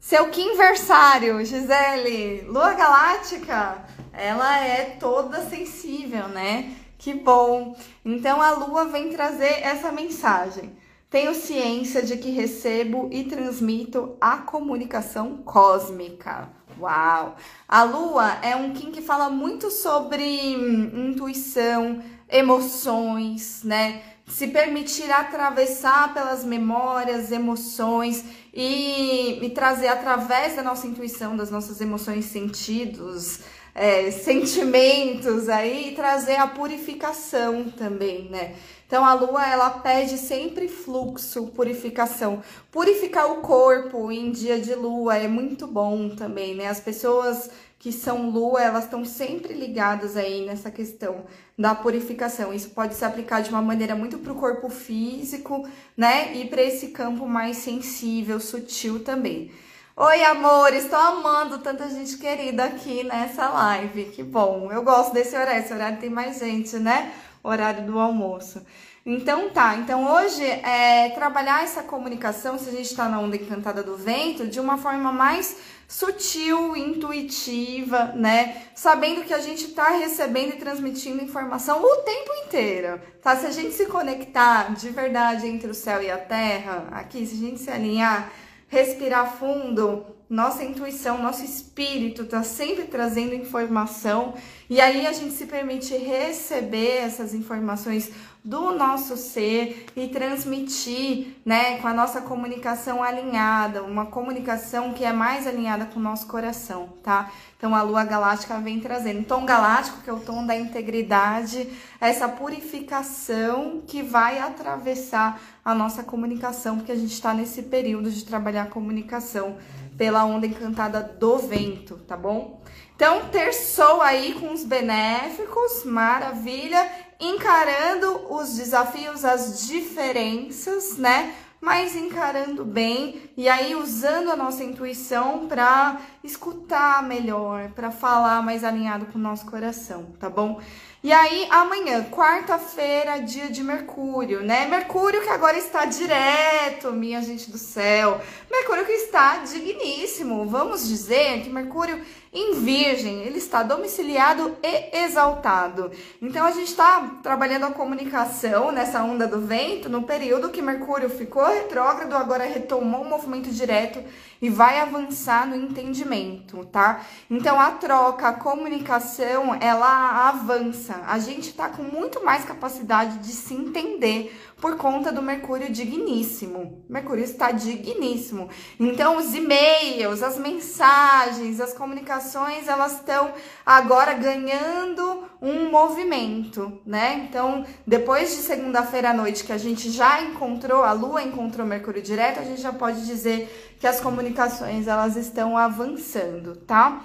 Seu 0.00 0.30
quinversário, 0.30 1.44
Gisele, 1.44 2.42
lua 2.42 2.72
galáctica, 2.74 3.84
ela 4.12 4.64
é 4.64 4.96
toda 5.00 5.42
sensível, 5.42 6.28
né? 6.28 6.76
Que 6.98 7.14
bom! 7.14 7.76
Então 8.04 8.42
a 8.42 8.50
lua 8.50 8.86
vem 8.86 9.10
trazer 9.10 9.62
essa 9.62 9.92
mensagem. 9.92 10.76
Tenho 11.08 11.32
ciência 11.32 12.02
de 12.02 12.16
que 12.18 12.30
recebo 12.30 13.08
e 13.12 13.24
transmito 13.24 14.16
a 14.20 14.38
comunicação 14.38 15.38
cósmica. 15.38 16.50
Uau! 16.78 17.36
A 17.68 17.82
lua 17.84 18.38
é 18.42 18.54
um 18.56 18.72
Kim 18.72 18.90
que 18.90 19.00
fala 19.00 19.30
muito 19.30 19.70
sobre 19.70 20.56
hum, 20.56 21.10
intuição, 21.10 22.02
emoções, 22.28 23.62
né? 23.64 24.02
Se 24.26 24.48
permitir 24.48 25.10
atravessar 25.10 26.12
pelas 26.12 26.44
memórias, 26.44 27.32
emoções 27.32 28.24
e, 28.52 29.38
e 29.42 29.50
trazer 29.50 29.88
através 29.88 30.56
da 30.56 30.62
nossa 30.62 30.86
intuição, 30.86 31.36
das 31.36 31.50
nossas 31.50 31.80
emoções, 31.80 32.26
sentidos, 32.26 33.40
é, 33.78 34.10
sentimentos 34.10 35.48
aí 35.48 35.90
e 35.90 35.94
trazer 35.94 36.34
a 36.34 36.48
purificação 36.48 37.70
também, 37.70 38.28
né? 38.28 38.56
Então 38.86 39.04
a 39.04 39.14
lua 39.14 39.46
ela 39.46 39.70
pede 39.70 40.18
sempre 40.18 40.66
fluxo, 40.66 41.46
purificação. 41.48 42.42
Purificar 42.72 43.30
o 43.30 43.36
corpo 43.36 44.10
em 44.10 44.32
dia 44.32 44.58
de 44.58 44.74
lua 44.74 45.16
é 45.16 45.28
muito 45.28 45.66
bom 45.66 46.08
também, 46.08 46.56
né? 46.56 46.66
As 46.66 46.80
pessoas 46.80 47.50
que 47.78 47.92
são 47.92 48.28
lua, 48.30 48.60
elas 48.60 48.84
estão 48.84 49.04
sempre 49.04 49.54
ligadas 49.54 50.16
aí 50.16 50.44
nessa 50.44 50.70
questão 50.72 51.24
da 51.56 51.72
purificação. 51.72 52.52
Isso 52.52 52.70
pode 52.70 52.96
se 52.96 53.04
aplicar 53.04 53.42
de 53.42 53.50
uma 53.50 53.62
maneira 53.62 53.94
muito 53.94 54.18
para 54.18 54.32
o 54.32 54.36
corpo 54.36 54.68
físico, 54.68 55.68
né? 55.96 56.34
E 56.36 56.46
para 56.46 56.62
esse 56.62 56.88
campo 56.88 57.28
mais 57.28 57.58
sensível, 57.58 58.40
sutil 58.40 59.04
também. 59.04 59.52
Oi, 60.00 60.22
amor, 60.22 60.72
estou 60.74 60.96
amando 60.96 61.58
tanta 61.58 61.88
gente 61.88 62.18
querida 62.18 62.66
aqui 62.66 63.02
nessa 63.02 63.48
live. 63.48 64.04
Que 64.04 64.22
bom. 64.22 64.70
Eu 64.70 64.80
gosto 64.84 65.12
desse 65.12 65.36
horário. 65.36 65.60
Esse 65.60 65.74
horário 65.74 65.98
tem 65.98 66.08
mais 66.08 66.38
gente, 66.38 66.76
né? 66.76 67.12
Horário 67.42 67.84
do 67.84 67.98
almoço. 67.98 68.64
Então 69.04 69.50
tá, 69.50 69.74
então 69.74 70.08
hoje 70.08 70.44
é 70.44 71.10
trabalhar 71.16 71.64
essa 71.64 71.82
comunicação, 71.82 72.56
se 72.56 72.68
a 72.68 72.72
gente 72.72 72.90
está 72.90 73.08
na 73.08 73.18
onda 73.18 73.34
encantada 73.34 73.82
do 73.82 73.96
vento, 73.96 74.46
de 74.46 74.60
uma 74.60 74.78
forma 74.78 75.10
mais 75.10 75.56
sutil, 75.88 76.76
intuitiva, 76.76 78.12
né? 78.14 78.66
Sabendo 78.76 79.24
que 79.24 79.34
a 79.34 79.40
gente 79.40 79.64
está 79.64 79.88
recebendo 79.88 80.50
e 80.50 80.58
transmitindo 80.58 81.24
informação 81.24 81.82
o 81.82 81.96
tempo 82.02 82.30
inteiro, 82.46 83.00
tá? 83.20 83.34
Se 83.34 83.46
a 83.46 83.50
gente 83.50 83.72
se 83.72 83.86
conectar 83.86 84.72
de 84.74 84.90
verdade 84.90 85.48
entre 85.48 85.68
o 85.68 85.74
céu 85.74 86.00
e 86.00 86.08
a 86.08 86.18
terra, 86.18 86.86
aqui, 86.92 87.26
se 87.26 87.34
a 87.34 87.48
gente 87.48 87.58
se 87.58 87.70
alinhar 87.70 88.30
respirar 88.68 89.36
fundo, 89.38 90.04
nossa 90.28 90.62
intuição, 90.62 91.22
nosso 91.22 91.42
espírito 91.42 92.22
está 92.22 92.42
sempre 92.42 92.84
trazendo 92.84 93.34
informação. 93.34 94.34
E 94.68 94.80
aí 94.80 95.06
a 95.06 95.12
gente 95.12 95.32
se 95.32 95.46
permite 95.46 95.96
receber 95.96 96.98
essas 96.98 97.32
informações 97.32 98.10
do 98.44 98.72
nosso 98.72 99.16
ser 99.16 99.86
e 99.96 100.08
transmitir, 100.08 101.36
né, 101.44 101.78
com 101.78 101.88
a 101.88 101.92
nossa 101.92 102.20
comunicação 102.20 103.02
alinhada, 103.02 103.82
uma 103.82 104.06
comunicação 104.06 104.92
que 104.92 105.04
é 105.04 105.12
mais 105.12 105.46
alinhada 105.46 105.86
com 105.86 105.98
o 105.98 106.02
nosso 106.02 106.26
coração, 106.26 106.88
tá? 107.02 107.30
Então 107.56 107.74
a 107.74 107.82
lua 107.82 108.04
galáctica 108.04 108.58
vem 108.58 108.80
trazendo. 108.80 109.26
Tom 109.26 109.44
galáctico, 109.44 110.00
que 110.02 110.08
é 110.08 110.12
o 110.12 110.20
tom 110.20 110.46
da 110.46 110.56
integridade, 110.56 111.68
essa 112.00 112.28
purificação 112.28 113.82
que 113.86 114.02
vai 114.02 114.38
atravessar 114.38 115.40
a 115.64 115.74
nossa 115.74 116.02
comunicação, 116.02 116.76
porque 116.76 116.92
a 116.92 116.96
gente 116.96 117.12
está 117.12 117.34
nesse 117.34 117.64
período 117.64 118.10
de 118.10 118.24
trabalhar 118.24 118.62
a 118.62 118.66
comunicação 118.66 119.56
pela 119.98 120.24
onda 120.24 120.46
encantada 120.46 121.02
do 121.02 121.38
vento, 121.38 121.96
tá 122.06 122.16
bom? 122.16 122.62
Então, 122.94 123.28
ter 123.30 123.52
sol 123.52 124.00
aí 124.00 124.34
com 124.34 124.52
os 124.52 124.64
benéficos, 124.64 125.84
maravilha, 125.84 126.88
encarando 127.20 128.32
os 128.32 128.54
desafios, 128.54 129.24
as 129.24 129.66
diferenças, 129.66 130.96
né? 130.96 131.34
Mas 131.60 131.96
encarando 131.96 132.64
bem 132.64 133.30
e 133.36 133.48
aí 133.48 133.74
usando 133.74 134.30
a 134.30 134.36
nossa 134.36 134.62
intuição 134.62 135.48
para 135.48 136.00
escutar 136.22 137.02
melhor, 137.02 137.70
para 137.70 137.90
falar 137.90 138.42
mais 138.42 138.62
alinhado 138.62 139.06
com 139.06 139.18
o 139.18 139.22
nosso 139.22 139.44
coração, 139.46 140.06
tá 140.20 140.30
bom? 140.30 140.60
E 141.02 141.12
aí, 141.12 141.46
amanhã, 141.50 142.04
quarta-feira, 142.10 143.20
dia 143.20 143.48
de 143.48 143.62
Mercúrio, 143.62 144.42
né? 144.42 144.66
Mercúrio 144.66 145.22
que 145.22 145.28
agora 145.28 145.56
está 145.56 145.84
direto, 145.84 146.92
minha 146.92 147.22
gente 147.22 147.50
do 147.50 147.58
céu. 147.58 148.20
Mercúrio 148.50 148.86
que 148.86 148.92
está 148.92 149.38
digníssimo. 149.38 150.46
Vamos 150.46 150.88
dizer 150.88 151.42
que 151.42 151.50
Mercúrio 151.50 152.02
em 152.32 152.60
Virgem, 152.60 153.22
ele 153.22 153.38
está 153.38 153.62
domiciliado 153.62 154.56
e 154.62 154.98
exaltado. 155.04 155.90
Então 156.20 156.44
a 156.44 156.50
gente 156.50 156.68
está 156.68 157.18
trabalhando 157.22 157.64
a 157.64 157.70
comunicação 157.70 158.70
nessa 158.70 159.02
onda 159.02 159.26
do 159.26 159.40
vento 159.40 159.88
no 159.88 160.02
período 160.02 160.50
que 160.50 160.60
Mercúrio 160.60 161.08
ficou 161.08 161.46
retrógrado, 161.46 162.14
agora 162.14 162.44
retomou 162.44 163.02
o 163.02 163.08
movimento 163.08 163.50
direto 163.50 164.02
e 164.40 164.48
vai 164.50 164.78
avançar 164.78 165.46
no 165.46 165.56
entendimento, 165.56 166.64
tá? 166.66 167.04
Então 167.30 167.58
a 167.58 167.72
troca, 167.72 168.28
a 168.28 168.32
comunicação, 168.32 169.56
ela 169.60 170.28
avança. 170.28 171.02
A 171.06 171.18
gente 171.18 171.52
tá 171.54 171.68
com 171.68 171.82
muito 171.82 172.24
mais 172.24 172.44
capacidade 172.44 173.18
de 173.18 173.32
se 173.32 173.54
entender 173.54 174.38
por 174.60 174.76
conta 174.76 175.12
do 175.12 175.22
Mercúrio 175.22 175.70
digníssimo. 175.70 176.84
Mercúrio 176.88 177.24
está 177.24 177.52
digníssimo. 177.52 178.48
Então 178.78 179.16
os 179.16 179.34
e-mails, 179.34 180.22
as 180.22 180.38
mensagens, 180.38 181.60
as 181.60 181.72
comunicações, 181.72 182.66
elas 182.66 182.94
estão 182.94 183.32
agora 183.64 184.14
ganhando 184.14 185.24
um 185.40 185.70
movimento, 185.70 186.80
né? 186.84 187.26
Então, 187.28 187.64
depois 187.86 188.30
de 188.30 188.42
segunda-feira 188.42 189.10
à 189.10 189.14
noite 189.14 189.44
que 189.44 189.52
a 189.52 189.58
gente 189.58 189.90
já 189.90 190.20
encontrou, 190.22 190.82
a 190.82 190.92
Lua 190.92 191.22
encontrou 191.22 191.66
Mercúrio 191.66 192.02
direto, 192.02 192.40
a 192.40 192.44
gente 192.44 192.60
já 192.60 192.72
pode 192.72 193.06
dizer 193.06 193.76
que 193.78 193.86
as 193.86 194.00
comunicações 194.00 194.88
elas 194.88 195.16
estão 195.16 195.56
avançando, 195.56 196.56
tá? 196.56 197.04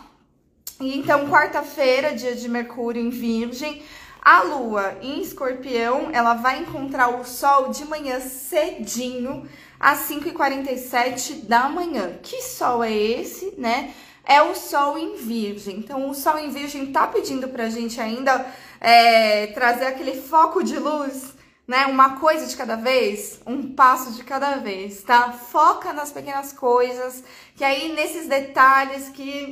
Então, 0.79 1.29
quarta-feira, 1.29 2.15
dia 2.15 2.35
de 2.35 2.49
Mercúrio 2.49 3.01
em 3.01 3.09
Virgem, 3.09 3.83
a 4.23 4.41
Lua 4.43 4.97
em 5.01 5.21
Escorpião, 5.21 6.09
ela 6.13 6.35
vai 6.35 6.59
encontrar 6.59 7.09
o 7.09 7.25
Sol 7.25 7.69
de 7.69 7.83
manhã 7.85 8.19
cedinho, 8.19 9.47
às 9.79 10.07
5h47 10.09 11.45
da 11.45 11.67
manhã. 11.67 12.17
Que 12.23 12.41
Sol 12.41 12.83
é 12.83 12.93
esse, 12.93 13.53
né? 13.57 13.93
É 14.23 14.41
o 14.41 14.55
Sol 14.55 14.97
em 14.97 15.17
Virgem. 15.17 15.77
Então, 15.77 16.09
o 16.09 16.13
Sol 16.13 16.39
em 16.39 16.49
Virgem 16.49 16.93
tá 16.93 17.05
pedindo 17.05 17.49
pra 17.49 17.69
gente 17.69 17.99
ainda 17.99 18.45
é, 18.79 19.47
trazer 19.47 19.87
aquele 19.87 20.21
foco 20.21 20.63
de 20.63 20.79
luz 20.79 21.33
né? 21.67 21.85
Uma 21.85 22.17
coisa 22.17 22.45
de 22.45 22.55
cada 22.55 22.75
vez, 22.75 23.39
um 23.45 23.73
passo 23.73 24.11
de 24.13 24.23
cada 24.23 24.57
vez, 24.57 25.01
tá? 25.03 25.31
Foca 25.31 25.93
nas 25.93 26.11
pequenas 26.11 26.51
coisas, 26.51 27.23
que 27.55 27.63
aí 27.63 27.93
nesses 27.93 28.27
detalhes 28.27 29.09
que 29.09 29.49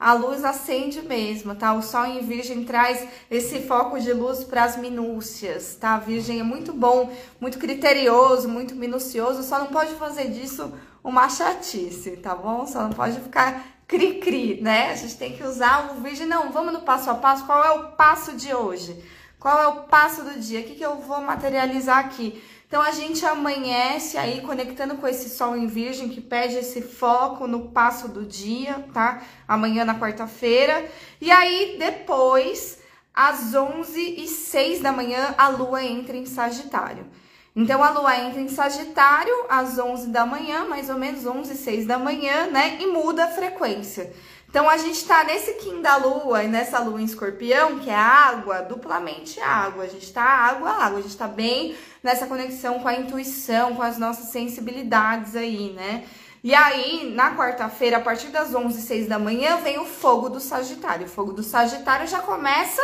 a 0.00 0.14
luz 0.14 0.42
acende 0.42 1.02
mesmo, 1.02 1.54
tá? 1.54 1.74
O 1.74 1.82
sol 1.82 2.06
em 2.06 2.22
virgem 2.22 2.64
traz 2.64 3.06
esse 3.30 3.60
foco 3.60 4.00
de 4.00 4.14
luz 4.14 4.42
para 4.42 4.64
as 4.64 4.78
minúcias, 4.78 5.76
tá? 5.78 5.96
A 5.96 5.98
virgem 5.98 6.40
é 6.40 6.42
muito 6.42 6.72
bom, 6.72 7.12
muito 7.38 7.58
criterioso, 7.58 8.48
muito 8.48 8.74
minucioso, 8.74 9.42
só 9.42 9.58
não 9.58 9.66
pode 9.66 9.94
fazer 9.96 10.30
disso 10.30 10.72
uma 11.04 11.28
chatice, 11.28 12.16
tá 12.16 12.34
bom? 12.34 12.66
Só 12.66 12.84
não 12.84 12.90
pode 12.90 13.20
ficar 13.20 13.62
cri-cri, 13.86 14.58
né? 14.62 14.90
A 14.90 14.96
gente 14.96 15.18
tem 15.18 15.36
que 15.36 15.44
usar 15.44 15.92
o 15.92 16.00
virgem, 16.00 16.26
não, 16.26 16.50
vamos 16.50 16.72
no 16.72 16.80
passo 16.80 17.10
a 17.10 17.14
passo, 17.14 17.44
qual 17.44 17.62
é 17.62 17.70
o 17.72 17.88
passo 17.90 18.32
de 18.32 18.54
hoje? 18.54 18.96
Qual 19.38 19.58
é 19.58 19.66
o 19.66 19.82
passo 19.82 20.22
do 20.22 20.38
dia? 20.40 20.60
O 20.60 20.64
que, 20.64 20.76
que 20.76 20.84
eu 20.84 20.96
vou 20.96 21.20
materializar 21.20 21.98
aqui? 21.98 22.42
Então 22.70 22.80
a 22.82 22.92
gente 22.92 23.26
amanhece 23.26 24.16
aí 24.16 24.42
conectando 24.42 24.94
com 24.94 25.08
esse 25.08 25.28
sol 25.28 25.56
em 25.56 25.66
virgem 25.66 26.08
que 26.08 26.20
pede 26.20 26.54
esse 26.54 26.80
foco 26.80 27.48
no 27.48 27.70
passo 27.70 28.06
do 28.06 28.24
dia, 28.24 28.84
tá? 28.94 29.22
Amanhã 29.48 29.84
na 29.84 29.98
quarta-feira. 29.98 30.88
E 31.20 31.32
aí 31.32 31.74
depois, 31.80 32.78
às 33.12 33.56
11 33.56 34.00
e 34.22 34.28
6 34.28 34.82
da 34.82 34.92
manhã, 34.92 35.34
a 35.36 35.48
lua 35.48 35.82
entra 35.82 36.16
em 36.16 36.24
Sagitário. 36.24 37.08
Então 37.56 37.82
a 37.82 37.90
lua 37.90 38.16
entra 38.16 38.40
em 38.40 38.48
Sagitário 38.48 39.34
às 39.48 39.76
11 39.76 40.06
da 40.06 40.24
manhã, 40.24 40.64
mais 40.66 40.88
ou 40.88 40.96
menos 40.96 41.26
11 41.26 41.52
e 41.52 41.56
6 41.56 41.86
da 41.86 41.98
manhã, 41.98 42.46
né? 42.46 42.78
E 42.80 42.86
muda 42.86 43.24
a 43.24 43.32
frequência. 43.32 44.12
Então 44.50 44.68
a 44.68 44.76
gente 44.76 45.04
tá 45.04 45.22
nesse 45.22 45.52
Kim 45.54 45.80
da 45.80 45.94
Lua 45.94 46.42
e 46.42 46.48
nessa 46.48 46.80
Lua 46.80 47.00
em 47.00 47.04
Escorpião, 47.04 47.78
que 47.78 47.88
é 47.88 47.94
água, 47.94 48.62
duplamente 48.62 49.38
água. 49.38 49.84
A 49.84 49.86
gente 49.86 50.12
tá 50.12 50.24
água, 50.24 50.70
água. 50.70 50.98
A 50.98 51.02
gente 51.02 51.16
tá 51.16 51.28
bem 51.28 51.76
nessa 52.02 52.26
conexão 52.26 52.80
com 52.80 52.88
a 52.88 52.94
intuição, 52.94 53.76
com 53.76 53.82
as 53.82 53.96
nossas 53.96 54.30
sensibilidades 54.30 55.36
aí, 55.36 55.72
né? 55.72 56.04
E 56.42 56.52
aí, 56.52 57.12
na 57.14 57.36
quarta-feira, 57.36 57.98
a 57.98 58.00
partir 58.00 58.28
das 58.28 58.52
11 58.52 58.76
e 58.76 58.82
6 58.82 59.06
da 59.06 59.20
manhã, 59.20 59.58
vem 59.58 59.78
o 59.78 59.84
fogo 59.84 60.28
do 60.28 60.40
Sagitário. 60.40 61.06
O 61.06 61.08
fogo 61.08 61.32
do 61.32 61.44
Sagitário 61.44 62.08
já 62.08 62.18
começa 62.18 62.82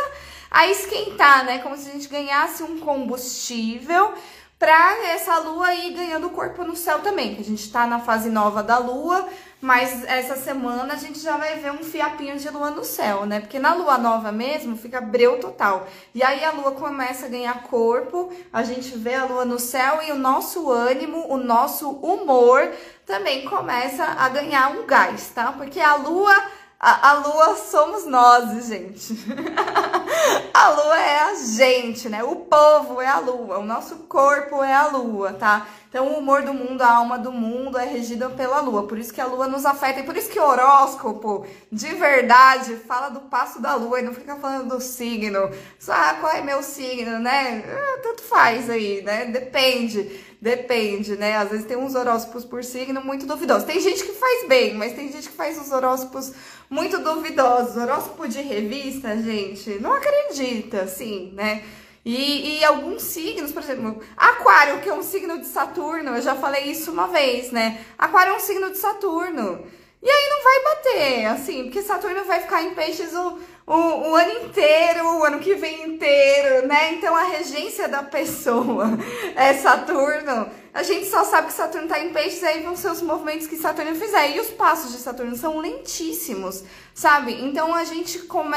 a 0.49 0.67
esquentar, 0.67 1.43
né? 1.43 1.59
Como 1.59 1.75
se 1.75 1.89
a 1.89 1.91
gente 1.91 2.07
ganhasse 2.07 2.63
um 2.63 2.79
combustível 2.79 4.13
para 4.59 5.05
essa 5.07 5.37
lua 5.39 5.73
ir 5.73 5.93
ganhando 5.93 6.29
corpo 6.29 6.63
no 6.63 6.75
céu 6.75 6.99
também, 6.99 7.35
que 7.35 7.41
a 7.41 7.45
gente 7.45 7.61
está 7.61 7.85
na 7.85 7.99
fase 7.99 8.29
nova 8.29 8.63
da 8.63 8.77
lua, 8.79 9.27
mas 9.59 10.03
essa 10.05 10.35
semana 10.35 10.93
a 10.93 10.97
gente 10.97 11.19
já 11.19 11.35
vai 11.35 11.55
ver 11.55 11.71
um 11.71 11.83
fiapinho 11.83 12.37
de 12.37 12.49
lua 12.49 12.69
no 12.69 12.83
céu, 12.83 13.25
né? 13.25 13.39
Porque 13.39 13.57
na 13.57 13.73
lua 13.73 13.97
nova 13.97 14.31
mesmo 14.31 14.77
fica 14.77 15.01
breu 15.01 15.39
total. 15.39 15.87
E 16.13 16.21
aí 16.21 16.43
a 16.43 16.51
lua 16.51 16.73
começa 16.73 17.25
a 17.25 17.29
ganhar 17.29 17.63
corpo, 17.63 18.31
a 18.53 18.61
gente 18.63 18.95
vê 18.97 19.15
a 19.15 19.25
lua 19.25 19.45
no 19.45 19.59
céu 19.59 19.99
e 20.03 20.11
o 20.11 20.15
nosso 20.15 20.69
ânimo, 20.71 21.25
o 21.27 21.37
nosso 21.37 21.89
humor 21.89 22.71
também 23.05 23.45
começa 23.45 24.03
a 24.03 24.29
ganhar 24.29 24.71
um 24.71 24.85
gás, 24.85 25.31
tá? 25.33 25.51
Porque 25.51 25.79
a 25.79 25.95
lua 25.95 26.35
a, 26.79 27.09
a 27.09 27.13
lua 27.13 27.55
somos 27.55 28.05
nós, 28.05 28.67
gente. 28.67 29.13
a 30.53 30.69
lua 30.69 30.99
é 30.99 31.19
a 31.21 31.33
gente, 31.33 32.07
né? 32.07 32.23
O 32.23 32.35
povo 32.35 33.01
é 33.01 33.07
a 33.07 33.17
lua, 33.17 33.57
o 33.57 33.65
nosso 33.65 33.95
corpo 34.07 34.63
é 34.63 34.73
a 34.73 34.87
lua, 34.87 35.33
tá? 35.33 35.67
Então, 35.89 36.09
o 36.09 36.19
humor 36.19 36.43
do 36.43 36.53
mundo, 36.53 36.81
a 36.81 36.97
alma 36.97 37.17
do 37.17 37.31
mundo 37.31 37.77
é 37.77 37.85
regida 37.85 38.29
pela 38.29 38.59
lua. 38.59 38.85
Por 38.85 38.99
isso 38.99 39.11
que 39.11 39.21
a 39.21 39.25
lua 39.25 39.47
nos 39.47 39.65
afeta. 39.65 40.01
E 40.01 40.03
por 40.03 40.15
isso 40.15 40.29
que 40.29 40.39
o 40.39 40.43
horóscopo, 40.43 41.47
de 41.71 41.95
verdade, 41.95 42.75
fala 42.75 43.09
do 43.09 43.21
passo 43.21 43.61
da 43.61 43.73
lua 43.73 43.99
e 43.99 44.03
não 44.03 44.13
fica 44.13 44.35
falando 44.35 44.75
do 44.75 44.81
signo. 44.81 45.49
Só, 45.79 45.93
ah, 45.93 46.17
qual 46.19 46.33
é 46.33 46.41
meu 46.41 46.61
signo, 46.61 47.17
né? 47.19 47.63
Ah, 47.67 47.99
tanto 48.03 48.21
faz 48.21 48.69
aí, 48.69 49.01
né? 49.01 49.25
Depende. 49.25 50.26
Depende, 50.39 51.15
né? 51.15 51.35
Às 51.35 51.49
vezes 51.49 51.65
tem 51.65 51.75
uns 51.75 51.95
horóscopos 51.95 52.45
por 52.45 52.63
signo 52.63 53.03
muito 53.03 53.25
duvidosos. 53.25 53.63
Tem 53.63 53.79
gente 53.79 54.03
que 54.03 54.13
faz 54.13 54.47
bem, 54.47 54.75
mas 54.75 54.93
tem 54.93 55.11
gente 55.11 55.29
que 55.29 55.35
faz 55.35 55.59
os 55.59 55.71
horóscopos 55.71 56.31
muito 56.69 56.99
duvidosos. 56.99 57.75
Horóscopo 57.75 58.27
de 58.27 58.41
revista, 58.41 59.17
gente, 59.17 59.79
não 59.79 59.93
acredita, 59.93 60.81
assim, 60.81 61.31
né? 61.33 61.63
E, 62.05 62.59
e, 62.59 62.63
alguns 62.63 63.01
signos, 63.01 63.51
por 63.51 63.61
exemplo, 63.61 64.01
Aquário, 64.15 64.79
que 64.79 64.87
é 64.87 64.93
um 64.93 65.03
signo 65.03 65.39
de 65.39 65.45
Saturno, 65.45 66.15
eu 66.15 66.21
já 66.21 66.35
falei 66.35 66.71
isso 66.71 66.89
uma 66.89 67.07
vez, 67.07 67.51
né? 67.51 67.83
Aquário 67.97 68.31
é 68.31 68.37
um 68.37 68.39
signo 68.39 68.69
de 68.69 68.77
Saturno. 68.77 69.65
E 70.01 70.09
aí 70.09 70.29
não 70.29 70.43
vai 70.43 70.63
bater, 70.63 71.25
assim, 71.25 71.63
porque 71.63 71.81
Saturno 71.81 72.23
vai 72.25 72.41
ficar 72.41 72.61
em 72.61 72.75
peixes 72.75 73.13
o, 73.13 73.39
o, 73.65 73.73
o, 73.73 74.15
ano 74.15 74.45
inteiro, 74.45 75.17
o 75.17 75.23
ano 75.23 75.39
que 75.39 75.55
vem 75.55 75.89
inteiro, 75.89 76.67
né? 76.67 76.93
Então 76.93 77.15
a 77.15 77.23
regência 77.23 77.87
da 77.87 78.03
pessoa 78.03 78.91
é 79.35 79.55
Saturno. 79.55 80.49
A 80.71 80.83
gente 80.83 81.07
só 81.07 81.23
sabe 81.23 81.47
que 81.47 81.53
Saturno 81.53 81.87
tá 81.87 81.99
em 81.99 82.13
peixes, 82.13 82.43
aí 82.43 82.61
vão 82.61 82.75
ser 82.75 82.91
os 82.91 83.01
movimentos 83.01 83.47
que 83.47 83.57
Saturno 83.57 83.95
fizer. 83.95 84.35
E 84.35 84.39
os 84.39 84.51
passos 84.51 84.91
de 84.91 84.99
Saturno 84.99 85.35
são 85.35 85.57
lentíssimos, 85.57 86.63
sabe? 86.93 87.33
Então 87.43 87.73
a 87.73 87.83
gente 87.83 88.19
come, 88.19 88.55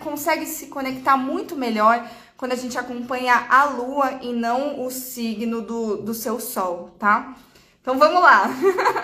consegue 0.00 0.46
se 0.46 0.66
conectar 0.66 1.16
muito 1.16 1.54
melhor 1.54 2.04
quando 2.36 2.52
a 2.52 2.56
gente 2.56 2.76
acompanha 2.76 3.46
a 3.48 3.66
lua 3.66 4.18
e 4.22 4.32
não 4.32 4.84
o 4.84 4.90
signo 4.90 5.60
do, 5.60 5.98
do 5.98 6.14
seu 6.14 6.40
sol, 6.40 6.90
tá? 6.98 7.36
Então 7.80 7.98
vamos 7.98 8.20
lá. 8.20 8.50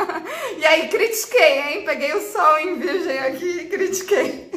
e 0.58 0.64
aí, 0.66 0.88
critiquei, 0.88 1.60
hein? 1.60 1.84
Peguei 1.84 2.14
o 2.14 2.20
sol 2.20 2.58
em 2.58 2.78
virgem 2.78 3.18
aqui 3.18 3.60
e 3.60 3.66
critiquei. 3.68 4.50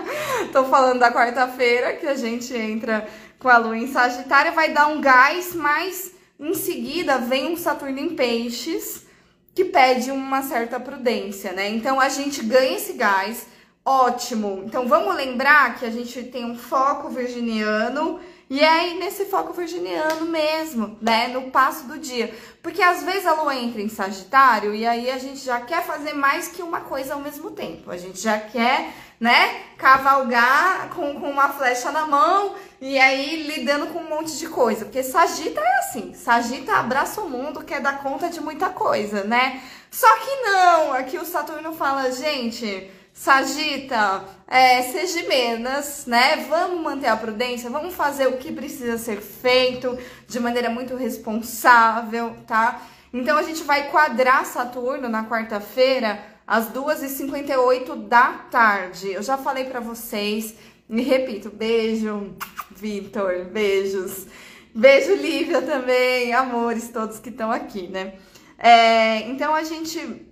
Tô 0.52 0.64
falando 0.64 1.00
da 1.00 1.12
quarta-feira, 1.12 1.94
que 1.94 2.06
a 2.06 2.14
gente 2.14 2.56
entra 2.56 3.06
com 3.38 3.48
a 3.48 3.58
lua 3.58 3.76
em 3.76 3.92
Sagitário, 3.92 4.52
vai 4.52 4.72
dar 4.72 4.86
um 4.88 5.00
gás, 5.00 5.54
mas 5.54 6.12
em 6.40 6.54
seguida 6.54 7.18
vem 7.18 7.52
um 7.52 7.56
Saturno 7.56 7.98
em 7.98 8.16
Peixes, 8.16 9.06
que 9.54 9.64
pede 9.64 10.10
uma 10.10 10.42
certa 10.42 10.80
prudência, 10.80 11.52
né? 11.52 11.68
Então 11.68 12.00
a 12.00 12.08
gente 12.08 12.42
ganha 12.42 12.76
esse 12.76 12.94
gás 12.94 13.46
Ótimo. 13.88 14.64
Então 14.66 14.88
vamos 14.88 15.14
lembrar 15.14 15.78
que 15.78 15.86
a 15.86 15.90
gente 15.90 16.20
tem 16.24 16.44
um 16.44 16.58
foco 16.58 17.08
virginiano 17.08 18.18
E 18.48 18.60
é 18.60 18.68
aí 18.68 18.98
nesse 18.98 19.24
foco 19.24 19.52
virginiano 19.52 20.26
mesmo, 20.26 20.96
né? 21.00 21.26
No 21.28 21.50
passo 21.50 21.86
do 21.86 21.98
dia. 21.98 22.32
Porque 22.62 22.80
às 22.80 23.02
vezes 23.02 23.26
a 23.26 23.34
lua 23.34 23.56
entra 23.56 23.82
em 23.82 23.88
Sagitário 23.88 24.72
e 24.72 24.86
aí 24.86 25.10
a 25.10 25.18
gente 25.18 25.40
já 25.40 25.60
quer 25.60 25.84
fazer 25.84 26.12
mais 26.12 26.46
que 26.46 26.62
uma 26.62 26.80
coisa 26.80 27.14
ao 27.14 27.20
mesmo 27.20 27.50
tempo. 27.50 27.90
A 27.90 27.96
gente 27.96 28.20
já 28.20 28.38
quer, 28.38 28.92
né, 29.18 29.62
cavalgar 29.76 30.90
com, 30.90 31.18
com 31.20 31.28
uma 31.28 31.48
flecha 31.48 31.90
na 31.90 32.06
mão 32.06 32.54
e 32.80 32.96
aí 32.98 33.42
lidando 33.48 33.88
com 33.88 33.98
um 33.98 34.08
monte 34.08 34.38
de 34.38 34.48
coisa. 34.48 34.84
Porque 34.84 35.02
Sagita 35.02 35.60
é 35.60 35.78
assim: 35.78 36.14
Sagita 36.14 36.74
abraça 36.74 37.20
o 37.20 37.28
mundo, 37.28 37.64
quer 37.64 37.80
dar 37.80 37.98
conta 38.00 38.28
de 38.28 38.40
muita 38.40 38.68
coisa, 38.68 39.24
né? 39.24 39.60
Só 39.90 40.12
que 40.18 40.42
não, 40.42 40.92
aqui 40.92 41.18
o 41.18 41.24
Saturno 41.24 41.72
fala, 41.72 42.12
gente 42.12 42.92
Sagita, 43.18 44.24
é, 44.46 44.82
né? 46.06 46.46
Vamos 46.48 46.80
manter 46.82 47.06
a 47.06 47.16
prudência, 47.16 47.70
vamos 47.70 47.94
fazer 47.94 48.28
o 48.28 48.36
que 48.36 48.52
precisa 48.52 48.98
ser 48.98 49.22
feito 49.22 49.98
de 50.28 50.38
maneira 50.38 50.68
muito 50.68 50.94
responsável, 50.94 52.36
tá? 52.46 52.82
Então 53.12 53.38
a 53.38 53.42
gente 53.42 53.64
vai 53.64 53.90
quadrar 53.90 54.44
Saturno 54.44 55.08
na 55.08 55.24
quarta-feira 55.24 56.22
às 56.46 56.70
2h58 56.70 58.06
da 58.06 58.32
tarde. 58.50 59.10
Eu 59.10 59.22
já 59.22 59.38
falei 59.38 59.64
para 59.64 59.80
vocês, 59.80 60.54
me 60.86 61.02
repito, 61.02 61.48
beijo, 61.48 62.36
Vitor, 62.70 63.46
beijos. 63.46 64.26
Beijo, 64.74 65.14
Lívia 65.14 65.62
também, 65.62 66.34
amores 66.34 66.90
todos 66.90 67.18
que 67.18 67.30
estão 67.30 67.50
aqui, 67.50 67.88
né? 67.88 68.12
É, 68.58 69.20
então 69.22 69.54
a 69.54 69.64
gente 69.64 70.25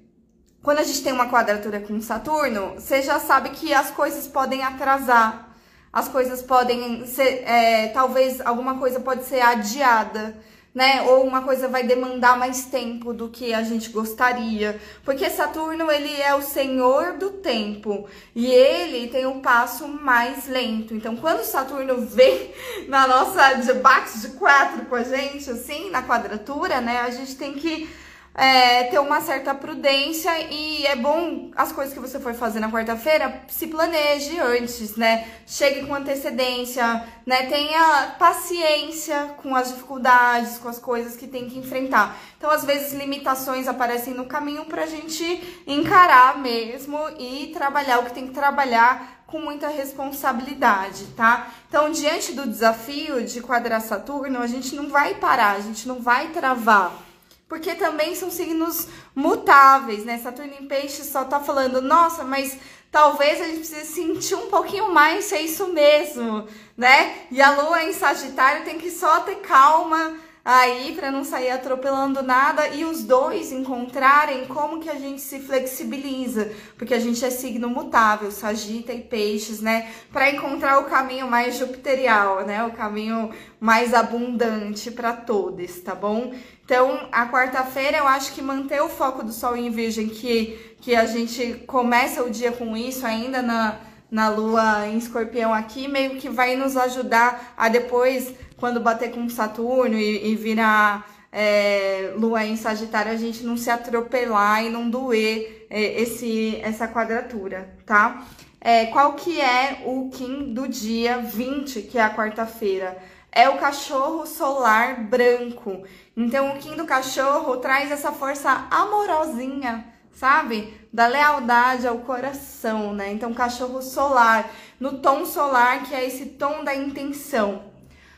quando 0.64 0.78
a 0.78 0.82
gente 0.82 1.02
tem 1.02 1.12
uma 1.12 1.28
quadratura 1.28 1.78
com 1.78 2.00
Saturno, 2.00 2.72
você 2.78 3.02
já 3.02 3.20
sabe 3.20 3.50
que 3.50 3.74
as 3.74 3.90
coisas 3.90 4.26
podem 4.26 4.64
atrasar, 4.64 5.50
as 5.92 6.08
coisas 6.08 6.40
podem 6.40 7.06
ser, 7.06 7.44
é, 7.46 7.88
talvez 7.88 8.40
alguma 8.40 8.78
coisa 8.78 8.98
pode 8.98 9.24
ser 9.24 9.42
adiada, 9.42 10.34
né? 10.74 11.02
Ou 11.02 11.22
uma 11.22 11.42
coisa 11.42 11.68
vai 11.68 11.84
demandar 11.84 12.38
mais 12.38 12.64
tempo 12.64 13.12
do 13.12 13.28
que 13.28 13.52
a 13.52 13.62
gente 13.62 13.90
gostaria, 13.90 14.80
porque 15.04 15.28
Saturno 15.28 15.90
ele 15.90 16.18
é 16.18 16.34
o 16.34 16.40
senhor 16.40 17.18
do 17.18 17.30
tempo 17.30 18.08
e 18.34 18.46
ele 18.46 19.08
tem 19.08 19.26
um 19.26 19.40
passo 19.40 19.86
mais 19.86 20.48
lento. 20.48 20.94
Então, 20.94 21.14
quando 21.14 21.44
Saturno 21.44 22.06
vem 22.06 22.52
na 22.88 23.06
nossa 23.06 23.52
debate 23.56 24.18
de 24.18 24.28
quatro 24.30 24.86
com 24.86 24.94
a 24.94 25.02
gente, 25.02 25.50
assim, 25.50 25.90
na 25.90 26.02
quadratura, 26.02 26.80
né? 26.80 27.00
A 27.02 27.10
gente 27.10 27.36
tem 27.36 27.52
que 27.52 27.86
é, 28.34 28.84
ter 28.84 28.98
uma 28.98 29.20
certa 29.20 29.54
prudência 29.54 30.30
e 30.50 30.84
é 30.86 30.96
bom 30.96 31.50
as 31.54 31.70
coisas 31.70 31.94
que 31.94 32.00
você 32.00 32.18
for 32.18 32.34
fazer 32.34 32.58
na 32.58 32.70
quarta-feira, 32.70 33.42
se 33.46 33.68
planeje 33.68 34.38
antes, 34.40 34.96
né? 34.96 35.28
Chegue 35.46 35.86
com 35.86 35.94
antecedência, 35.94 37.04
né? 37.24 37.46
Tenha 37.46 38.16
paciência 38.18 39.34
com 39.36 39.54
as 39.54 39.68
dificuldades, 39.68 40.58
com 40.58 40.68
as 40.68 40.78
coisas 40.78 41.16
que 41.16 41.28
tem 41.28 41.48
que 41.48 41.58
enfrentar. 41.58 42.16
Então, 42.36 42.50
às 42.50 42.64
vezes, 42.64 42.92
limitações 42.92 43.68
aparecem 43.68 44.14
no 44.14 44.26
caminho 44.26 44.64
pra 44.64 44.84
gente 44.84 45.62
encarar 45.66 46.36
mesmo 46.38 46.98
e 47.18 47.52
trabalhar 47.54 48.00
o 48.00 48.04
que 48.04 48.14
tem 48.14 48.26
que 48.26 48.34
trabalhar 48.34 49.22
com 49.28 49.38
muita 49.38 49.68
responsabilidade, 49.68 51.06
tá? 51.16 51.48
Então, 51.68 51.90
diante 51.90 52.32
do 52.32 52.46
desafio 52.46 53.24
de 53.24 53.40
quadrar 53.40 53.80
Saturno, 53.80 54.40
a 54.40 54.46
gente 54.46 54.74
não 54.74 54.88
vai 54.88 55.14
parar, 55.14 55.52
a 55.52 55.60
gente 55.60 55.88
não 55.88 56.00
vai 56.00 56.28
travar 56.28 57.03
porque 57.48 57.74
também 57.74 58.14
são 58.14 58.30
signos 58.30 58.88
mutáveis, 59.14 60.04
né? 60.04 60.18
Saturno 60.18 60.54
em 60.58 60.66
Peixes 60.66 61.06
só 61.06 61.24
tá 61.24 61.40
falando, 61.40 61.80
nossa, 61.80 62.24
mas 62.24 62.58
talvez 62.90 63.40
a 63.40 63.44
gente 63.44 63.58
precise 63.58 63.92
sentir 63.92 64.34
um 64.34 64.48
pouquinho 64.48 64.92
mais 64.92 65.26
se 65.26 65.34
é 65.34 65.42
isso 65.42 65.68
mesmo, 65.68 66.46
né? 66.76 67.26
E 67.30 67.42
a 67.42 67.50
Lua 67.50 67.82
em 67.82 67.92
Sagitário 67.92 68.64
tem 68.64 68.78
que 68.78 68.90
só 68.90 69.20
ter 69.20 69.36
calma 69.36 70.16
aí 70.44 70.94
para 70.94 71.10
não 71.10 71.24
sair 71.24 71.50
atropelando 71.50 72.22
nada 72.22 72.68
e 72.68 72.84
os 72.84 73.02
dois 73.02 73.50
encontrarem 73.50 74.44
como 74.44 74.78
que 74.78 74.90
a 74.90 74.96
gente 74.96 75.22
se 75.22 75.38
flexibiliza, 75.38 76.52
porque 76.76 76.92
a 76.92 77.00
gente 77.00 77.24
é 77.24 77.30
signo 77.30 77.68
mutável, 77.70 78.30
Sagita 78.30 78.92
e 78.92 79.00
Peixes, 79.00 79.60
né? 79.60 79.90
Para 80.12 80.30
encontrar 80.30 80.80
o 80.80 80.84
caminho 80.84 81.30
mais 81.30 81.56
jupiterial, 81.56 82.44
né? 82.44 82.62
O 82.64 82.72
caminho 82.72 83.30
mais 83.58 83.94
abundante 83.94 84.90
para 84.90 85.14
todos, 85.14 85.80
tá 85.80 85.94
bom? 85.94 86.34
Então, 86.62 87.08
a 87.10 87.26
quarta-feira 87.26 87.98
eu 87.98 88.06
acho 88.06 88.32
que 88.32 88.42
manter 88.42 88.82
o 88.82 88.88
foco 88.88 89.22
do 89.22 89.32
Sol 89.32 89.56
em 89.56 89.70
Virgem, 89.70 90.08
que, 90.08 90.76
que 90.80 90.94
a 90.94 91.06
gente 91.06 91.64
começa 91.66 92.22
o 92.22 92.30
dia 92.30 92.52
com 92.52 92.76
isso 92.76 93.06
ainda 93.06 93.40
na, 93.40 93.78
na 94.14 94.28
Lua 94.28 94.86
em 94.86 94.96
Escorpião 94.96 95.52
aqui, 95.52 95.88
meio 95.88 96.20
que 96.20 96.28
vai 96.28 96.54
nos 96.54 96.76
ajudar 96.76 97.52
a 97.56 97.68
depois, 97.68 98.32
quando 98.56 98.78
bater 98.78 99.10
com 99.10 99.28
Saturno 99.28 99.98
e, 99.98 100.30
e 100.30 100.36
virar 100.36 101.04
é, 101.32 102.12
Lua 102.16 102.44
em 102.44 102.56
Sagitário, 102.56 103.10
a 103.10 103.16
gente 103.16 103.42
não 103.42 103.56
se 103.56 103.70
atropelar 103.70 104.64
e 104.64 104.70
não 104.70 104.88
doer 104.88 105.66
é, 105.68 106.00
esse, 106.00 106.60
essa 106.62 106.86
quadratura, 106.86 107.76
tá? 107.84 108.24
É, 108.60 108.86
qual 108.86 109.14
que 109.14 109.40
é 109.40 109.82
o 109.84 110.08
Kim 110.10 110.54
do 110.54 110.68
dia 110.68 111.18
20, 111.18 111.82
que 111.82 111.98
é 111.98 112.02
a 112.02 112.14
quarta-feira? 112.14 112.96
é 113.36 113.48
o 113.48 113.58
cachorro 113.58 114.24
solar 114.26 115.02
branco. 115.02 115.82
Então, 116.16 116.50
o 116.50 116.58
Kim 116.60 116.76
do 116.76 116.84
cachorro 116.84 117.56
traz 117.56 117.90
essa 117.90 118.12
força 118.12 118.68
amorosinha, 118.70 119.84
sabe? 120.14 120.72
Da 120.92 121.06
lealdade 121.06 121.86
ao 121.86 121.98
coração, 121.98 122.94
né? 122.94 123.12
Então, 123.12 123.34
cachorro 123.34 123.82
solar, 123.82 124.50
no 124.78 124.98
tom 124.98 125.26
solar, 125.26 125.82
que 125.82 125.94
é 125.94 126.06
esse 126.06 126.26
tom 126.26 126.64
da 126.64 126.74
intenção. 126.74 127.64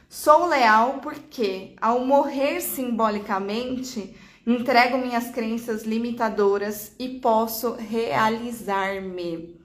Sou 0.09 0.47
leal 0.47 1.01
porque, 1.03 1.75
ao 1.81 2.05
morrer 2.05 2.61
simbolicamente, 2.61 4.15
entrego 4.47 4.99
minhas 4.99 5.31
crenças 5.31 5.83
limitadoras 5.83 6.93
e 6.99 7.09
posso 7.09 7.75
realizar-me. 7.75 9.57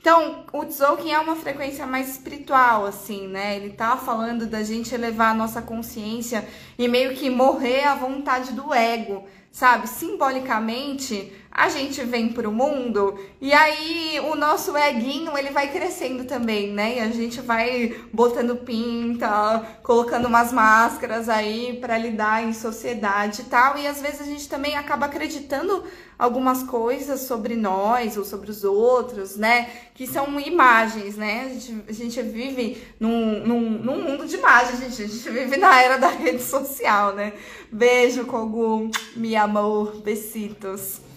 Então, 0.00 0.44
o 0.52 0.64
Tzolk'in 0.64 1.10
é 1.10 1.18
uma 1.18 1.34
frequência 1.34 1.86
mais 1.86 2.08
espiritual, 2.10 2.86
assim, 2.86 3.26
né? 3.26 3.56
Ele 3.56 3.70
tá 3.70 3.96
falando 3.96 4.46
da 4.46 4.62
gente 4.62 4.94
elevar 4.94 5.32
a 5.32 5.34
nossa 5.34 5.60
consciência 5.60 6.46
e 6.78 6.86
meio 6.86 7.16
que 7.16 7.28
morrer 7.28 7.84
à 7.84 7.94
vontade 7.94 8.52
do 8.52 8.72
ego, 8.72 9.24
sabe? 9.50 9.88
Simbolicamente, 9.88 11.32
a 11.50 11.68
gente 11.68 12.02
vem 12.04 12.28
pro 12.32 12.52
mundo 12.52 13.18
e 13.40 13.52
aí 13.52 14.20
o 14.20 14.36
nosso 14.36 14.76
eguinho, 14.76 15.36
ele 15.36 15.50
vai 15.50 15.72
crescendo 15.72 16.24
também, 16.24 16.72
né? 16.72 16.96
E 16.96 17.00
a 17.00 17.10
gente 17.10 17.40
vai 17.40 17.96
botando 18.12 18.56
pinta, 18.56 19.78
colocando 19.82 20.28
umas 20.28 20.52
máscaras 20.52 21.28
aí 21.28 21.78
para 21.80 21.98
lidar 21.98 22.44
em 22.44 22.52
sociedade 22.52 23.42
e 23.42 23.44
tal. 23.46 23.76
E 23.78 23.86
às 23.86 24.00
vezes 24.00 24.20
a 24.20 24.24
gente 24.24 24.48
também 24.48 24.76
acaba 24.76 25.06
acreditando 25.06 25.84
algumas 26.18 26.62
coisas 26.64 27.20
sobre 27.22 27.56
nós 27.56 28.16
ou 28.16 28.24
sobre 28.24 28.50
os 28.50 28.62
outros, 28.62 29.36
né? 29.36 29.70
Que 29.94 30.06
são 30.06 30.38
imagens, 30.38 31.16
né? 31.16 31.44
A 31.44 31.48
gente, 31.48 31.84
a 31.88 31.92
gente 31.92 32.22
vive 32.22 32.86
num, 33.00 33.44
num, 33.46 33.70
num 33.70 34.02
mundo 34.02 34.26
de 34.26 34.36
imagens, 34.36 34.78
gente. 34.78 35.02
A 35.02 35.06
gente 35.06 35.30
vive 35.30 35.56
na 35.56 35.80
era 35.80 35.96
da 35.96 36.08
rede 36.08 36.42
social, 36.42 37.14
né? 37.14 37.32
Beijo, 37.72 38.26
Kogu, 38.26 38.90
mi 39.16 39.34
amor, 39.34 40.00
besitos. 40.02 41.07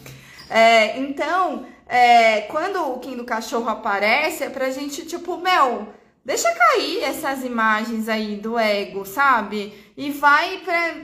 É, 0.52 1.00
então, 1.00 1.66
é, 1.88 2.42
quando 2.42 2.78
o 2.92 3.00
Kim 3.00 3.16
do 3.16 3.24
cachorro 3.24 3.70
aparece, 3.70 4.44
é 4.44 4.50
pra 4.50 4.70
gente, 4.70 5.06
tipo, 5.06 5.38
Mel, 5.38 5.88
deixa 6.26 6.54
cair 6.54 7.04
essas 7.04 7.46
imagens 7.46 8.10
aí 8.10 8.36
do 8.36 8.60
ego, 8.60 9.06
sabe? 9.06 9.74
E 9.96 10.12
vai 10.12 10.58
pra, 10.58 10.96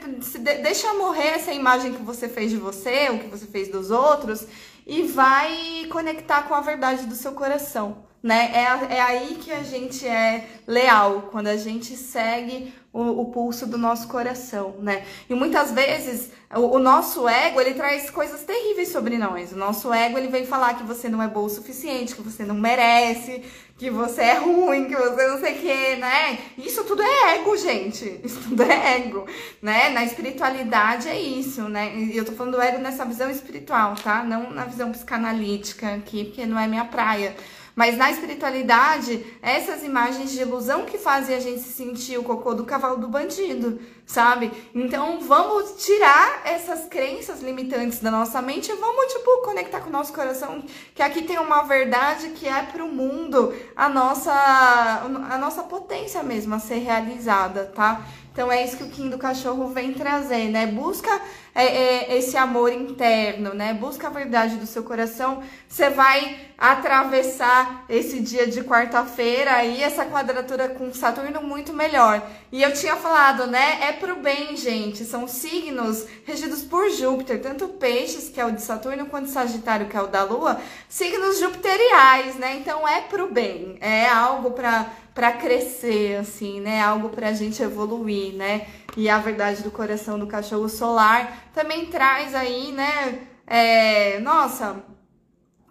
deixa 0.61 0.93
morrer 0.95 1.29
essa 1.29 1.53
imagem 1.53 1.93
que 1.93 2.03
você 2.03 2.27
fez 2.27 2.51
de 2.51 2.57
você, 2.57 3.09
o 3.09 3.19
que 3.19 3.27
você 3.27 3.45
fez 3.45 3.69
dos 3.69 3.89
outros, 3.89 4.45
e 4.85 5.03
vai 5.03 5.87
conectar 5.89 6.41
com 6.41 6.53
a 6.53 6.59
verdade 6.59 7.05
do 7.05 7.15
seu 7.15 7.31
coração, 7.31 8.03
né? 8.21 8.51
É, 8.53 8.95
é 8.95 9.01
aí 9.01 9.37
que 9.41 9.53
a 9.53 9.63
gente 9.63 10.05
é 10.05 10.45
leal, 10.67 11.29
quando 11.31 11.47
a 11.47 11.55
gente 11.55 11.95
segue 11.95 12.73
o, 12.97 13.21
o 13.21 13.25
pulso 13.25 13.67
do 13.67 13.77
nosso 13.77 14.07
coração, 14.07 14.75
né? 14.79 15.05
E 15.29 15.35
muitas 15.35 15.71
vezes 15.71 16.31
o, 16.55 16.77
o, 16.77 16.79
nosso 16.79 17.27
ego, 17.27 17.61
ele 17.61 17.75
traz 17.75 18.09
coisas 18.09 18.41
terríveis 18.43 18.89
sobre 18.89 19.17
nós. 19.17 19.51
O 19.51 19.55
nosso 19.55 19.93
ego, 19.93 20.17
ele 20.17 20.29
vem 20.29 20.45
falar 20.45 20.73
que 20.73 20.83
você 20.83 21.07
não 21.07 21.21
é 21.21 21.27
bom 21.27 21.43
o 21.43 21.49
suficiente, 21.49 22.15
que 22.15 22.21
você 22.23 22.43
não 22.43 22.55
merece, 22.55 23.43
que 23.77 23.91
você 23.91 24.21
é 24.21 24.37
ruim, 24.39 24.85
que 24.85 24.95
você 24.95 25.27
não 25.27 25.39
sei 25.39 25.53
o 25.53 25.59
que, 25.59 25.95
né? 25.97 26.39
Isso 26.57 26.83
tudo 26.85 27.03
é 27.03 27.35
ego, 27.35 27.55
gente. 27.55 28.19
Isso 28.25 28.39
tudo 28.49 28.63
é 28.63 28.95
ego, 28.97 29.27
né? 29.61 29.89
Na 29.89 30.03
espiritualidade 30.03 31.07
é 31.07 31.19
isso, 31.19 31.69
né? 31.69 31.95
E 31.95 32.17
eu 32.17 32.25
tô 32.25 32.31
falando 32.31 32.53
do 32.55 32.61
ego 32.61 32.79
nessa 32.79 33.05
visão 33.05 33.29
espiritual, 33.29 33.93
tá? 33.95 34.23
Não 34.23 34.49
na 34.49 34.65
visão 34.65 34.91
psicanalítica 34.91 35.93
aqui, 35.93 36.25
porque 36.25 36.47
não 36.47 36.57
é 36.57 36.67
minha 36.67 36.85
praia. 36.85 37.35
Mas 37.77 37.95
na 37.95 38.09
espiritualidade, 38.09 39.23
essas 39.39 39.83
imagens 39.83 40.31
de 40.31 40.41
ilusão 40.41 40.83
que 40.83 40.97
fazem 40.97 41.35
a 41.35 41.39
gente 41.39 41.61
sentir 41.61 42.17
o 42.17 42.23
cocô 42.23 42.55
do 42.55 42.65
cavalo 42.65 42.97
do 42.97 43.07
bandido, 43.07 43.79
sabe? 44.03 44.51
Então 44.73 45.19
vamos 45.19 45.85
tirar 45.85 46.41
essas 46.43 46.85
crenças 46.85 47.39
limitantes 47.39 47.99
da 47.99 48.09
nossa 48.09 48.41
mente 48.41 48.71
e 48.71 48.75
vamos, 48.75 49.13
tipo, 49.13 49.43
conectar 49.43 49.81
com 49.81 49.89
o 49.89 49.93
nosso 49.93 50.11
coração, 50.11 50.63
que 50.95 51.03
aqui 51.03 51.21
tem 51.21 51.37
uma 51.37 51.61
verdade 51.61 52.29
que 52.29 52.47
é 52.47 52.63
pro 52.63 52.87
mundo 52.87 53.53
a 53.75 53.87
nossa, 53.87 54.33
a 54.33 55.37
nossa 55.37 55.61
potência 55.61 56.23
mesmo 56.23 56.55
a 56.55 56.59
ser 56.59 56.79
realizada, 56.79 57.71
tá? 57.75 58.01
Então 58.37 58.51
é 58.51 58.63
isso 58.63 58.77
que 58.77 58.83
o 58.83 58.89
Kim 58.89 59.09
do 59.09 59.17
Cachorro 59.17 59.69
vem 59.69 59.95
trazer, 59.95 60.49
né? 60.49 60.67
Busca 60.67 61.09
é, 61.55 61.65
é, 61.65 62.17
esse 62.19 62.37
amor 62.37 62.71
interno, 62.71 63.51
né? 63.55 63.73
Busca 63.73 64.05
a 64.05 64.11
verdade 64.11 64.57
do 64.57 64.67
seu 64.67 64.83
coração. 64.83 65.41
Você 65.67 65.89
vai 65.89 66.37
atravessar 66.55 67.85
esse 67.89 68.19
dia 68.19 68.45
de 68.45 68.61
quarta-feira 68.61 69.53
aí, 69.53 69.81
essa 69.81 70.05
quadratura 70.05 70.69
com 70.69 70.93
Saturno 70.93 71.41
muito 71.41 71.73
melhor. 71.73 72.21
E 72.51 72.61
eu 72.61 72.71
tinha 72.73 72.95
falado, 72.95 73.47
né? 73.47 73.79
É 73.89 73.91
pro 73.91 74.17
bem, 74.17 74.55
gente. 74.55 75.03
São 75.03 75.27
signos 75.27 76.05
regidos 76.23 76.61
por 76.61 76.91
Júpiter, 76.91 77.41
tanto 77.41 77.67
peixes, 77.67 78.29
que 78.29 78.39
é 78.39 78.45
o 78.45 78.51
de 78.51 78.61
Saturno, 78.61 79.07
quanto 79.07 79.31
Sagitário, 79.31 79.87
que 79.87 79.97
é 79.97 80.01
o 80.01 80.05
da 80.05 80.21
Lua, 80.21 80.61
signos 80.87 81.39
jupiteriais, 81.39 82.35
né? 82.35 82.55
Então 82.57 82.87
é 82.87 83.01
pro 83.01 83.31
bem. 83.31 83.79
É 83.81 84.07
algo 84.07 84.51
para 84.51 84.91
para 85.17 85.31
crescer, 85.31 86.17
assim, 86.17 86.61
né? 86.61 86.79
Algo 86.79 87.09
para 87.09 87.29
a 87.29 87.33
gente 87.33 87.63
evoluir, 87.63 88.35
né? 88.35 88.67
E 88.95 89.09
a 89.09 89.17
verdade 89.17 89.63
do 89.63 89.71
coração 89.71 90.19
do 90.19 90.27
cachorro 90.27 90.69
solar 90.69 91.49
também 91.55 91.87
traz 91.87 92.35
aí, 92.35 92.71
né? 92.71 93.21
É, 93.47 94.19
nossa, 94.19 94.75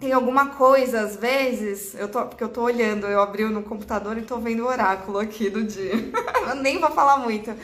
tem 0.01 0.13
alguma 0.13 0.47
coisa 0.47 1.03
às 1.03 1.15
vezes, 1.15 1.95
eu 1.95 2.09
tô, 2.09 2.27
porque 2.27 2.43
eu 2.43 2.49
tô 2.49 2.63
olhando, 2.63 3.07
eu 3.07 3.21
abri 3.21 3.45
no 3.45 3.63
computador 3.63 4.19
e 4.19 4.23
tô 4.23 4.37
vendo 4.39 4.65
o 4.65 4.67
oráculo 4.67 5.21
aqui 5.21 5.49
do 5.49 5.63
dia. 5.63 5.95
nem 6.61 6.81
vou 6.81 6.91
falar 6.91 7.19
muito. 7.19 7.55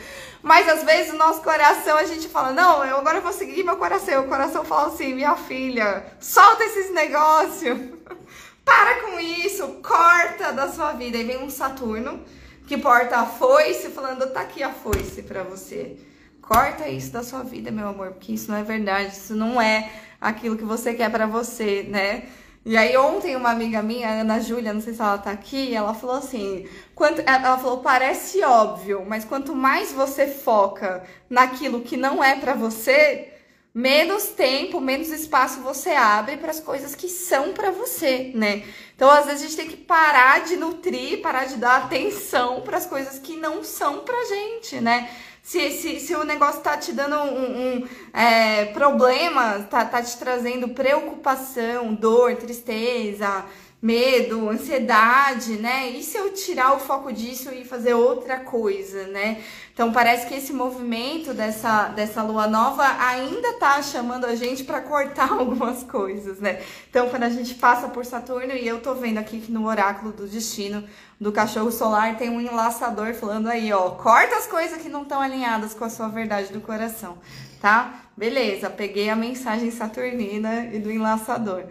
Mas 0.41 0.69
às 0.69 0.85
vezes 0.85 1.11
o 1.11 1.17
nosso 1.17 1.41
coração 1.41 1.97
a 1.97 2.05
gente 2.05 2.29
fala: 2.29 2.53
"Não, 2.53 2.85
eu 2.85 2.95
agora 2.95 3.19
vou 3.19 3.33
seguir 3.33 3.61
meu 3.61 3.75
coração". 3.75 4.23
O 4.23 4.29
coração 4.29 4.63
fala 4.63 4.87
assim: 4.87 5.13
"Minha 5.13 5.35
filha, 5.35 6.05
solta 6.21 6.63
esses 6.63 6.93
negócios". 6.93 7.77
Para 8.63 9.01
com 9.01 9.19
isso, 9.19 9.67
corta 9.83 10.51
da 10.51 10.71
sua 10.71 10.93
vida. 10.93 11.17
E 11.17 11.23
vem 11.23 11.43
um 11.43 11.49
Saturno 11.49 12.21
que 12.67 12.77
porta 12.77 13.17
a 13.17 13.25
foice, 13.25 13.89
falando: 13.89 14.31
tá 14.31 14.41
aqui 14.41 14.63
a 14.63 14.71
foice 14.71 15.23
para 15.23 15.43
você. 15.43 15.97
Corta 16.41 16.89
isso 16.89 17.11
da 17.11 17.23
sua 17.23 17.41
vida, 17.41 17.71
meu 17.71 17.87
amor, 17.87 18.11
porque 18.11 18.33
isso 18.33 18.51
não 18.51 18.57
é 18.57 18.63
verdade, 18.63 19.13
isso 19.13 19.33
não 19.33 19.61
é 19.61 19.89
aquilo 20.19 20.57
que 20.57 20.65
você 20.65 20.93
quer 20.93 21.09
para 21.09 21.25
você, 21.25 21.83
né? 21.83 22.23
E 22.65 22.77
aí 22.77 22.95
ontem 22.97 23.35
uma 23.35 23.49
amiga 23.49 23.81
minha, 23.81 24.21
Ana 24.21 24.39
Júlia, 24.39 24.73
não 24.73 24.79
sei 24.79 24.93
se 24.93 25.01
ela 25.01 25.17
tá 25.17 25.31
aqui, 25.31 25.73
ela 25.75 25.93
falou 25.93 26.15
assim, 26.15 26.65
quanto, 26.95 27.21
ela 27.21 27.57
falou, 27.57 27.79
parece 27.79 28.41
óbvio, 28.41 29.05
mas 29.05 29.25
quanto 29.25 29.53
mais 29.53 29.91
você 29.91 30.27
foca 30.27 31.03
naquilo 31.29 31.81
que 31.81 31.97
não 31.97 32.23
é 32.23 32.37
para 32.37 32.53
você, 32.53 33.32
menos 33.73 34.25
tempo, 34.27 34.79
menos 34.79 35.09
espaço 35.09 35.61
você 35.61 35.91
abre 35.91 36.37
para 36.37 36.51
as 36.51 36.59
coisas 36.59 36.93
que 36.93 37.09
são 37.09 37.53
para 37.53 37.71
você, 37.71 38.31
né? 38.35 38.63
Então, 38.95 39.09
às 39.09 39.25
vezes 39.25 39.41
a 39.41 39.45
gente 39.45 39.55
tem 39.57 39.67
que 39.67 39.77
parar 39.77 40.41
de 40.43 40.55
nutrir, 40.55 41.21
parar 41.21 41.45
de 41.45 41.55
dar 41.55 41.77
atenção 41.77 42.61
para 42.61 42.77
as 42.77 42.85
coisas 42.85 43.17
que 43.17 43.35
não 43.35 43.63
são 43.63 44.01
pra 44.01 44.25
gente, 44.25 44.79
né? 44.79 45.09
Se, 45.41 45.71
se, 45.71 45.99
se 45.99 46.15
o 46.15 46.23
negócio 46.23 46.61
tá 46.61 46.77
te 46.77 46.93
dando 46.93 47.17
um, 47.17 47.77
um 47.79 47.87
é, 48.13 48.65
problema, 48.65 49.67
tá, 49.69 49.83
tá 49.83 50.01
te 50.01 50.17
trazendo 50.17 50.69
preocupação, 50.69 51.93
dor, 51.93 52.35
tristeza, 52.37 53.43
medo, 53.83 54.49
ansiedade, 54.49 55.57
né? 55.57 55.89
E 55.89 56.01
se 56.01 56.17
eu 56.17 56.33
tirar 56.33 56.73
o 56.73 56.79
foco 56.79 57.11
disso 57.11 57.51
e 57.53 57.65
fazer 57.65 57.93
outra 57.93 58.39
coisa, 58.39 59.07
né? 59.07 59.43
Então 59.73 59.91
parece 59.91 60.27
que 60.27 60.35
esse 60.35 60.53
movimento 60.53 61.33
dessa, 61.33 61.87
dessa 61.87 62.21
lua 62.21 62.45
nova 62.47 62.83
ainda 62.99 63.53
tá 63.53 63.81
chamando 63.81 64.25
a 64.25 64.35
gente 64.35 64.63
para 64.63 64.79
cortar 64.81 65.31
algumas 65.33 65.83
coisas, 65.83 66.39
né? 66.39 66.61
Então 66.87 67.09
quando 67.09 67.23
a 67.23 67.29
gente 67.29 67.55
passa 67.55 67.87
por 67.87 68.05
Saturno 68.05 68.53
e 68.53 68.67
eu 68.67 68.81
tô 68.81 68.93
vendo 68.93 69.17
aqui 69.17 69.41
que 69.41 69.51
no 69.51 69.65
oráculo 69.65 70.11
do 70.11 70.27
destino 70.27 70.83
do 71.19 71.31
cachorro 71.31 71.71
solar 71.71 72.17
tem 72.17 72.29
um 72.29 72.39
enlaçador 72.39 73.15
falando 73.15 73.47
aí, 73.47 73.73
ó, 73.73 73.89
corta 73.91 74.35
as 74.35 74.45
coisas 74.45 74.79
que 74.79 74.89
não 74.89 75.01
estão 75.01 75.19
alinhadas 75.19 75.73
com 75.73 75.85
a 75.85 75.89
sua 75.89 76.07
verdade 76.07 76.53
do 76.53 76.61
coração, 76.61 77.17
tá? 77.59 78.01
Beleza, 78.15 78.69
peguei 78.69 79.09
a 79.09 79.15
mensagem 79.15 79.71
saturnina 79.71 80.65
e 80.71 80.77
do 80.77 80.91
enlaçador. 80.91 81.63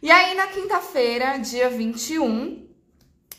E 0.00 0.12
aí, 0.12 0.36
na 0.36 0.46
quinta-feira, 0.46 1.38
dia 1.38 1.68
21, 1.68 2.68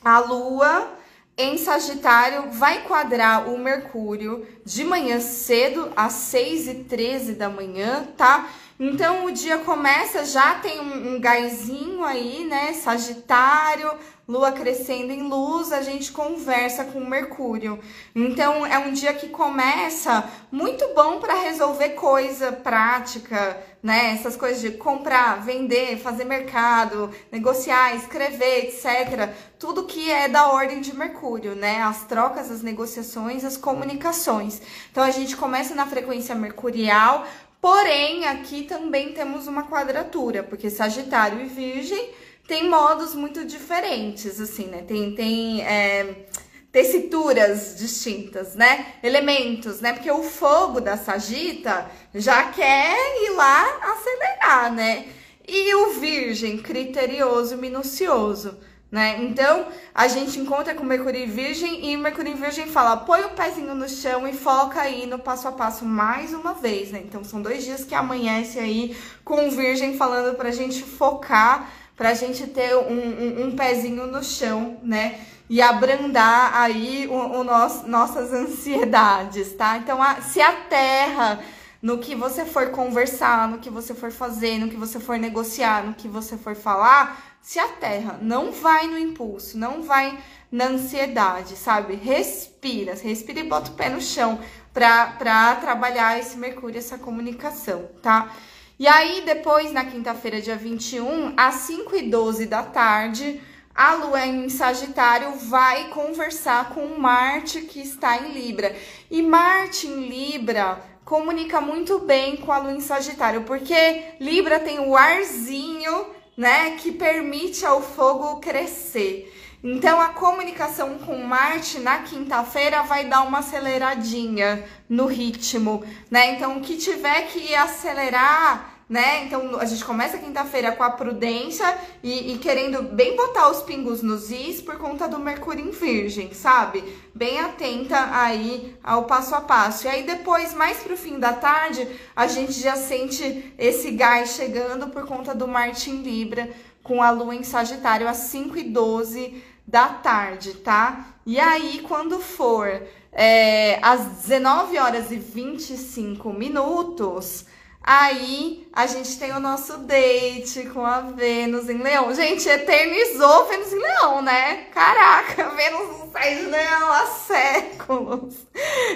a 0.03 0.19
Lua 0.19 0.98
em 1.39 1.57
Sagitário 1.57 2.51
vai 2.51 2.83
quadrar 2.83 3.49
o 3.49 3.57
Mercúrio 3.57 4.45
de 4.65 4.83
manhã 4.83 5.21
cedo, 5.21 5.89
às 5.95 6.11
6 6.11 6.67
e 6.67 6.75
13 6.83 7.33
da 7.35 7.49
manhã, 7.49 8.05
tá? 8.17 8.49
Então 8.79 9.25
o 9.25 9.31
dia 9.31 9.57
começa, 9.57 10.23
já 10.23 10.55
tem 10.55 10.79
um, 10.79 11.15
um 11.15 11.19
gásinho 11.19 12.01
aí, 12.01 12.45
né? 12.45 12.71
Sagitário, 12.71 13.91
Lua 14.25 14.51
crescendo 14.51 15.11
em 15.11 15.23
luz, 15.23 15.73
a 15.73 15.81
gente 15.81 16.11
conversa 16.11 16.85
com 16.85 17.03
Mercúrio. 17.03 17.79
Então 18.15 18.63
é 18.63 18.77
um 18.77 18.93
dia 18.93 19.11
que 19.11 19.27
começa 19.27 20.23
muito 20.51 20.93
bom 20.93 21.19
para 21.19 21.33
resolver 21.33 21.89
coisa 21.89 22.51
prática, 22.53 23.61
né? 23.81 24.13
Essas 24.13 24.37
coisas 24.37 24.61
de 24.61 24.71
comprar, 24.77 25.43
vender, 25.43 25.97
fazer 25.97 26.25
mercado, 26.25 27.09
negociar, 27.31 27.95
escrever, 27.95 28.65
etc. 28.65 29.33
Tudo 29.57 29.85
que 29.85 30.11
é 30.11 30.29
da 30.29 30.51
ordem 30.51 30.79
de 30.79 30.95
Mercúrio, 30.95 31.55
né? 31.55 31.81
As 31.81 32.05
trocas, 32.05 32.51
as 32.51 32.61
negociações, 32.61 33.43
as 33.43 33.57
comunicações. 33.57 34.61
Então 34.91 35.03
a 35.03 35.11
gente 35.11 35.35
começa 35.35 35.73
na 35.73 35.87
frequência 35.87 36.35
mercurial, 36.35 37.25
porém 37.61 38.25
aqui 38.25 38.63
também 38.63 39.13
temos 39.13 39.47
uma 39.47 39.63
quadratura, 39.63 40.43
porque 40.43 40.69
Sagitário 40.69 41.41
e 41.41 41.45
Virgem 41.45 42.13
tem 42.47 42.67
modos 42.67 43.13
muito 43.13 43.45
diferentes, 43.45 44.41
assim, 44.41 44.65
né? 44.65 44.81
Tem, 44.81 45.13
tem 45.13 45.61
é, 45.61 46.25
tessituras 46.71 47.75
distintas, 47.77 48.55
né? 48.55 48.93
Elementos, 49.03 49.81
né? 49.81 49.93
Porque 49.93 50.09
o 50.09 50.23
fogo 50.23 50.81
da 50.81 50.97
sagita 50.97 51.89
já 52.13 52.51
quer 52.51 52.97
ir 53.23 53.31
lá 53.35 53.93
acelerar, 53.93 54.73
né? 54.73 55.07
E 55.47 55.73
o 55.75 55.99
virgem, 55.99 56.57
criterioso, 56.57 57.57
minucioso, 57.57 58.57
né? 58.91 59.17
Então, 59.23 59.67
a 59.93 60.07
gente 60.07 60.39
encontra 60.39 60.73
com 60.73 60.83
Mercúrio 60.83 61.27
Virgem 61.27 61.91
e 61.91 61.97
Mercúrio 61.97 62.35
Virgem 62.35 62.67
fala: 62.67 62.97
põe 62.97 63.21
o 63.21 63.29
pezinho 63.29 63.75
no 63.75 63.87
chão 63.87 64.27
e 64.27 64.33
foca 64.33 64.81
aí 64.81 65.05
no 65.05 65.19
passo 65.19 65.47
a 65.47 65.51
passo 65.51 65.85
mais 65.85 66.33
uma 66.33 66.53
vez, 66.53 66.91
né? 66.91 67.01
Então, 67.05 67.23
são 67.23 67.41
dois 67.41 67.63
dias 67.63 67.83
que 67.83 67.93
amanhece 67.93 68.57
aí 68.57 68.97
com 69.23 69.47
o 69.47 69.51
Virgem 69.51 69.95
falando 69.95 70.35
pra 70.35 70.51
gente 70.51 70.81
focar 70.83 71.69
para 71.95 72.09
a 72.09 72.13
gente 72.13 72.47
ter 72.47 72.75
um, 72.77 72.93
um, 72.93 73.45
um, 73.47 73.55
pezinho 73.57 74.07
no 74.07 74.23
chão, 74.23 74.77
né? 74.81 75.19
E 75.49 75.61
abrandar 75.61 76.55
aí 76.55 77.07
o, 77.11 77.13
o 77.13 77.43
nosso, 77.43 77.85
nossas 77.87 78.31
ansiedades, 78.31 79.51
tá? 79.53 79.77
Então, 79.77 80.01
a, 80.01 80.21
se 80.21 80.41
a 80.41 80.53
terra 80.53 81.41
no 81.81 81.97
que 81.97 82.15
você 82.15 82.45
for 82.45 82.69
conversar, 82.69 83.47
no 83.47 83.57
que 83.57 83.69
você 83.69 83.93
for 83.93 84.11
fazer, 84.11 84.59
no 84.59 84.69
que 84.69 84.77
você 84.77 84.99
for 84.99 85.17
negociar, 85.17 85.83
no 85.83 85.93
que 85.93 86.07
você 86.07 86.37
for 86.37 86.55
falar, 86.55 87.28
se 87.49 87.57
a 87.57 87.67
terra 87.67 88.19
não 88.21 88.51
vai 88.51 88.85
no 88.85 88.95
impulso, 88.95 89.57
não 89.57 89.81
vai 89.81 90.19
na 90.51 90.65
ansiedade, 90.65 91.55
sabe? 91.55 91.95
Respira, 91.95 92.93
respira 92.93 93.39
e 93.39 93.49
bota 93.49 93.71
o 93.71 93.73
pé 93.73 93.89
no 93.89 93.99
chão 93.99 94.39
para 94.71 95.55
trabalhar 95.55 96.19
esse 96.19 96.37
Mercúrio, 96.37 96.77
essa 96.77 96.99
comunicação, 96.99 97.89
tá? 98.03 98.31
E 98.77 98.87
aí, 98.87 99.23
depois, 99.25 99.71
na 99.71 99.83
quinta-feira, 99.83 100.39
dia 100.39 100.55
21, 100.55 101.33
às 101.35 101.55
5 101.55 101.95
e 101.95 102.03
12 102.03 102.45
da 102.45 102.61
tarde, 102.61 103.41
a 103.73 103.95
Lua 103.95 104.27
em 104.27 104.47
Sagitário 104.47 105.31
vai 105.31 105.89
conversar 105.89 106.69
com 106.69 106.99
Marte, 106.99 107.61
que 107.61 107.81
está 107.81 108.15
em 108.15 108.31
Libra. 108.31 108.75
E 109.09 109.23
Marte 109.23 109.87
em 109.87 110.07
Libra 110.07 110.79
comunica 111.03 111.59
muito 111.59 111.97
bem 111.97 112.37
com 112.37 112.51
a 112.51 112.59
Lua 112.59 112.73
em 112.73 112.79
Sagitário, 112.79 113.41
porque 113.41 114.03
Libra 114.19 114.59
tem 114.59 114.79
o 114.79 114.95
arzinho, 114.95 116.18
né, 116.39 116.77
que 116.77 116.89
permite 116.93 117.65
ao 117.65 117.81
fogo 117.81 118.37
crescer. 118.37 119.29
Então 119.61 119.99
a 119.99 120.07
comunicação 120.07 120.97
com 120.99 121.17
Marte 121.17 121.79
na 121.79 121.99
quinta-feira 121.99 122.81
vai 122.83 123.03
dar 123.09 123.23
uma 123.23 123.39
aceleradinha 123.39 124.65
no 124.87 125.05
ritmo, 125.05 125.83
né? 126.09 126.35
Então 126.35 126.55
o 126.55 126.61
que 126.61 126.77
tiver 126.77 127.23
que 127.23 127.53
acelerar 127.53 128.78
né? 128.89 129.25
Então 129.25 129.59
a 129.59 129.65
gente 129.65 129.85
começa 129.85 130.17
quinta-feira 130.17 130.71
com 130.71 130.81
a 130.81 130.89
prudência 130.89 131.77
e, 132.01 132.33
e, 132.33 132.37
querendo 132.39 132.81
bem 132.81 133.15
botar 133.15 133.49
os 133.49 133.61
pingos 133.61 134.01
nos 134.01 134.31
is 134.31 134.61
por 134.61 134.77
conta 134.77 135.07
do 135.07 135.19
Mercúrio 135.19 135.63
em 135.63 135.69
Virgem, 135.69 136.33
sabe? 136.33 136.83
Bem 137.13 137.39
atenta 137.39 138.09
aí 138.11 138.75
ao 138.83 139.03
passo 139.03 139.35
a 139.35 139.41
passo. 139.41 139.85
E 139.85 139.89
aí 139.89 140.03
depois, 140.03 140.55
mais 140.55 140.77
pro 140.77 140.97
fim 140.97 141.19
da 141.19 141.33
tarde, 141.33 141.87
a 142.15 142.25
gente 142.25 142.53
já 142.53 142.75
sente 142.75 143.53
esse 143.59 143.91
gás 143.91 144.31
chegando 144.31 144.87
por 144.87 145.05
conta 145.05 145.35
do 145.35 145.47
Marte 145.47 145.91
em 145.91 146.01
Libra 146.01 146.49
com 146.81 147.03
a 147.03 147.11
lua 147.11 147.35
em 147.35 147.43
Sagitário 147.43 148.07
às 148.07 148.17
5 148.17 148.57
e 148.57 148.63
12 148.63 149.43
da 149.67 149.89
tarde, 149.89 150.55
tá? 150.55 151.05
E 151.23 151.39
aí, 151.39 151.85
quando 151.87 152.19
for 152.19 152.81
é, 153.11 153.77
às 153.83 154.23
19 154.23 154.79
horas 154.79 155.11
e 155.11 155.17
25 155.17 156.33
minutos, 156.33 157.45
Aí 157.91 158.69
a 158.71 158.85
gente 158.85 159.17
tem 159.17 159.31
o 159.31 159.39
nosso 159.39 159.79
date 159.79 160.69
com 160.69 160.85
a 160.85 161.01
Vênus 161.01 161.67
em 161.67 161.79
Leão. 161.79 162.13
Gente, 162.13 162.47
eternizou 162.47 163.47
Vênus 163.47 163.73
em 163.73 163.79
Leão, 163.79 164.21
né? 164.21 164.65
Caraca, 164.71 165.49
Vênus 165.57 165.97
não 165.97 166.11
sai 166.11 166.35
de 166.35 166.43
Leão 166.43 166.91
há 166.91 167.07
séculos. 167.07 168.35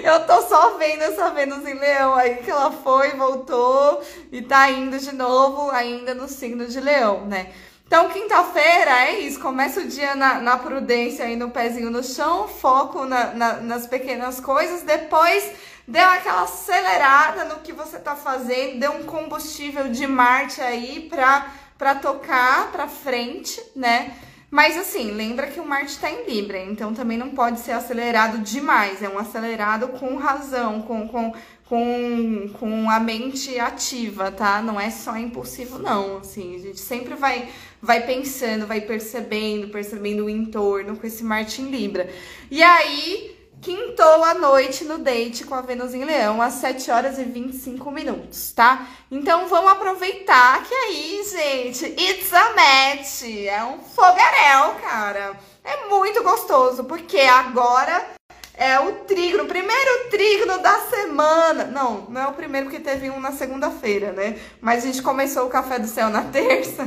Eu 0.00 0.24
tô 0.28 0.40
só 0.42 0.76
vendo 0.76 1.02
essa 1.02 1.28
Vênus 1.30 1.66
em 1.66 1.74
Leão 1.74 2.14
aí 2.14 2.36
que 2.36 2.50
ela 2.52 2.70
foi, 2.70 3.10
voltou 3.16 4.00
e 4.30 4.40
tá 4.42 4.70
indo 4.70 4.96
de 4.96 5.12
novo 5.12 5.72
ainda 5.72 6.14
no 6.14 6.28
signo 6.28 6.64
de 6.68 6.78
Leão, 6.78 7.26
né? 7.26 7.52
Então, 7.88 8.08
quinta-feira 8.08 9.08
é 9.08 9.18
isso. 9.18 9.40
Começa 9.40 9.80
o 9.80 9.88
dia 9.88 10.14
na, 10.14 10.40
na, 10.40 10.56
prudência 10.56 11.24
aí 11.24 11.34
no 11.34 11.50
pezinho 11.50 11.90
no 11.90 12.02
chão, 12.02 12.46
foco 12.46 13.04
na, 13.04 13.34
na, 13.34 13.52
nas 13.54 13.88
pequenas 13.88 14.38
coisas. 14.38 14.82
Depois 14.82 15.52
deu 15.86 16.04
aquela 16.04 16.42
acelerada 16.42 17.44
no 17.44 17.60
que 17.60 17.72
você 17.72 17.98
tá 17.98 18.16
fazendo, 18.16 18.80
deu 18.80 18.92
um 18.92 19.04
combustível 19.04 19.88
de 19.88 20.06
Marte 20.06 20.60
aí 20.60 21.06
pra, 21.08 21.52
pra 21.76 21.94
tocar 21.94 22.70
pra 22.72 22.88
frente, 22.88 23.62
né? 23.76 24.14
Mas 24.54 24.78
assim, 24.78 25.10
lembra 25.10 25.48
que 25.48 25.58
o 25.58 25.66
Marte 25.66 25.90
está 25.90 26.08
em 26.08 26.26
Libra, 26.26 26.62
então 26.62 26.94
também 26.94 27.18
não 27.18 27.30
pode 27.30 27.58
ser 27.58 27.72
acelerado 27.72 28.38
demais. 28.38 29.02
É 29.02 29.08
um 29.08 29.18
acelerado 29.18 29.88
com 29.88 30.14
razão, 30.14 30.80
com, 30.82 31.08
com, 31.08 31.32
com, 31.64 32.48
com 32.52 32.88
a 32.88 33.00
mente 33.00 33.58
ativa, 33.58 34.30
tá? 34.30 34.62
Não 34.62 34.80
é 34.80 34.90
só 34.90 35.16
impulsivo, 35.16 35.80
não. 35.80 36.18
Assim, 36.18 36.54
a 36.54 36.58
gente 36.60 36.78
sempre 36.78 37.16
vai, 37.16 37.48
vai 37.82 38.06
pensando, 38.06 38.64
vai 38.64 38.80
percebendo, 38.80 39.70
percebendo 39.70 40.26
o 40.26 40.30
entorno 40.30 40.96
com 40.96 41.04
esse 41.04 41.24
Marte 41.24 41.60
em 41.60 41.68
Libra. 41.68 42.08
E 42.48 42.62
aí, 42.62 43.33
quintou 43.64 44.22
a 44.22 44.34
noite 44.34 44.84
no 44.84 44.98
date 44.98 45.42
com 45.44 45.54
a 45.54 45.62
Vênus 45.62 45.94
em 45.94 46.04
Leão, 46.04 46.42
às 46.42 46.52
7 46.54 46.90
horas 46.90 47.18
e 47.18 47.24
25 47.24 47.90
minutos, 47.90 48.52
tá? 48.52 48.86
Então 49.10 49.48
vamos 49.48 49.72
aproveitar 49.72 50.62
que 50.64 50.74
aí, 50.74 51.24
gente, 51.24 51.86
it's 51.98 52.30
a 52.34 52.50
match, 52.50 53.22
é 53.24 53.64
um 53.64 53.78
fogaréu, 53.78 54.74
cara. 54.82 55.32
É 55.64 55.88
muito 55.88 56.22
gostoso, 56.22 56.84
porque 56.84 57.20
agora 57.20 58.06
é 58.52 58.78
o 58.80 58.92
trígono, 59.06 59.44
o 59.44 59.48
primeiro 59.48 60.10
trígono 60.10 60.58
da 60.58 60.80
semana. 60.80 61.64
Não, 61.64 62.02
não 62.10 62.20
é 62.20 62.26
o 62.26 62.34
primeiro 62.34 62.66
porque 62.66 62.84
teve 62.84 63.08
um 63.08 63.18
na 63.18 63.32
segunda-feira, 63.32 64.12
né? 64.12 64.38
Mas 64.60 64.84
a 64.84 64.88
gente 64.88 65.00
começou 65.00 65.46
o 65.46 65.50
Café 65.50 65.78
do 65.78 65.88
Céu 65.88 66.10
na 66.10 66.24
terça. 66.30 66.86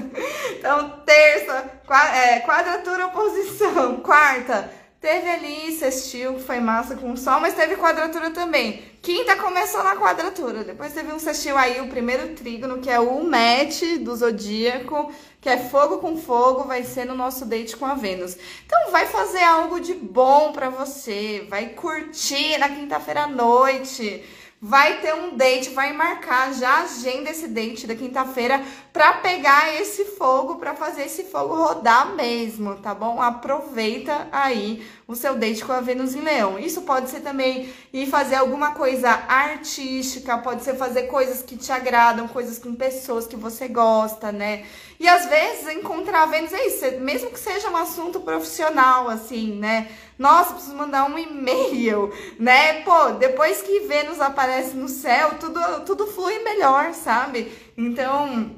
Então, 0.52 1.02
terça, 1.04 1.72
é, 2.14 2.40
quadratura 2.42 3.08
oposição, 3.08 3.98
quarta 3.98 4.87
Teve 5.00 5.30
ali 5.30 5.72
sextil, 5.74 6.40
foi 6.40 6.60
massa 6.60 6.96
com 6.96 7.16
sol, 7.16 7.40
mas 7.40 7.54
teve 7.54 7.76
quadratura 7.76 8.32
também. 8.32 8.82
Quinta 9.00 9.36
começou 9.36 9.84
na 9.84 9.96
quadratura. 9.96 10.64
Depois 10.64 10.92
teve 10.92 11.14
um 11.14 11.20
sextil 11.20 11.56
aí, 11.56 11.80
o 11.80 11.88
primeiro 11.88 12.34
trígono, 12.34 12.80
que 12.80 12.90
é 12.90 13.00
o 13.00 13.24
match 13.24 13.84
do 14.02 14.16
zodíaco, 14.16 15.12
que 15.40 15.50
é 15.50 15.58
fogo 15.58 16.00
com 16.00 16.18
fogo, 16.18 16.64
vai 16.64 16.84
ser 16.84 17.06
no 17.06 17.14
nosso 17.14 17.46
date 17.46 17.78
com 17.78 17.86
a 17.86 17.94
Vênus. 17.94 18.36
Então 18.66 18.92
vai 18.92 19.06
fazer 19.06 19.44
algo 19.44 19.80
de 19.80 19.94
bom 19.94 20.52
para 20.52 20.70
você, 20.70 21.46
vai 21.48 21.70
curtir 21.70 22.58
na 22.58 22.68
quinta-feira 22.68 23.24
à 23.24 23.28
noite 23.28 24.24
vai 24.60 25.02
ter 25.02 25.14
um 25.14 25.38
date, 25.38 25.70
vai 25.70 25.94
marcar, 25.94 26.52
já 26.54 26.82
agenda 26.82 27.30
esse 27.30 27.48
date 27.48 27.86
da 27.86 27.96
quinta-feira 27.96 28.64
para 28.92 29.14
pegar 29.14 29.80
esse 29.80 30.04
fogo, 30.06 30.56
para 30.56 30.74
fazer 30.74 31.04
esse 31.04 31.26
fogo 31.26 31.54
rodar 31.54 32.16
mesmo, 32.16 32.76
tá 32.76 32.96
bom? 32.96 33.22
Aproveita 33.22 34.28
aí 34.32 34.84
o 35.08 35.16
seu 35.16 35.36
date 35.36 35.64
com 35.64 35.72
a 35.72 35.80
Vênus 35.80 36.16
em 36.16 36.22
Leão. 36.22 36.58
Isso 36.58 36.82
pode 36.82 37.10
ser 37.12 37.20
também 37.20 37.72
ir 37.94 38.08
fazer 38.08 38.36
alguma 38.36 38.72
coisa 38.72 39.10
artística, 39.10 40.40
pode 40.40 40.64
ser 40.64 40.76
fazer 40.76 41.04
coisas 41.04 41.44
que 41.44 41.56
te 41.56 41.72
agradam, 41.72 42.28
coisas 42.28 42.58
com 42.58 42.74
pessoas 42.74 43.28
que 43.28 43.36
você 43.36 43.68
gosta, 43.68 44.32
né? 44.32 44.66
E 45.00 45.08
às 45.08 45.28
vezes 45.28 45.68
encontrar 45.76 46.24
a 46.24 46.26
Vênus 46.26 46.52
é 46.52 46.66
isso, 46.66 47.00
mesmo 47.00 47.30
que 47.30 47.40
seja 47.40 47.70
um 47.70 47.78
assunto 47.78 48.20
profissional, 48.22 49.08
assim, 49.08 49.54
né? 49.54 49.88
Nossa, 50.18 50.54
preciso 50.54 50.76
mandar 50.76 51.06
um 51.06 51.18
e-mail, 51.18 52.12
né? 52.40 52.82
Pô, 52.82 53.12
depois 53.12 53.62
que 53.62 53.82
Vênus 53.82 54.20
aparece 54.20 54.76
no 54.76 54.88
céu, 54.88 55.36
tudo, 55.40 55.60
tudo 55.86 56.08
flui 56.08 56.40
melhor, 56.40 56.94
sabe? 56.94 57.52
Então, 57.78 58.56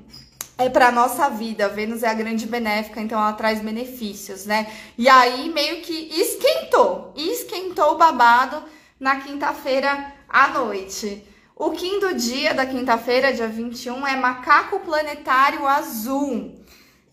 é 0.58 0.70
para 0.70 0.92
nossa 0.92 1.30
vida. 1.30 1.68
Vênus 1.68 2.04
é 2.04 2.08
a 2.08 2.14
grande 2.14 2.46
benéfica, 2.46 3.02
então 3.02 3.20
ela 3.20 3.34
traz 3.34 3.62
benefícios, 3.62 4.46
né? 4.46 4.72
E 4.98 5.10
aí 5.10 5.50
meio 5.50 5.82
que 5.82 6.10
esquentou, 6.20 7.14
esquentou 7.16 7.94
o 7.94 7.98
babado 7.98 8.64
na 9.00 9.18
quinta-feira 9.18 10.14
à 10.30 10.50
noite. 10.50 11.26
O 11.56 11.72
quinto 11.72 12.14
dia 12.16 12.54
da 12.54 12.66
quinta-feira, 12.66 13.34
dia 13.34 13.50
21, 13.50 14.08
é 14.08 14.16
macaco 14.16 14.80
planetário 14.80 15.68
azul. 15.68 16.56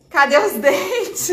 Cadê 0.08 0.38
os 0.38 0.52
dentes? 0.58 1.30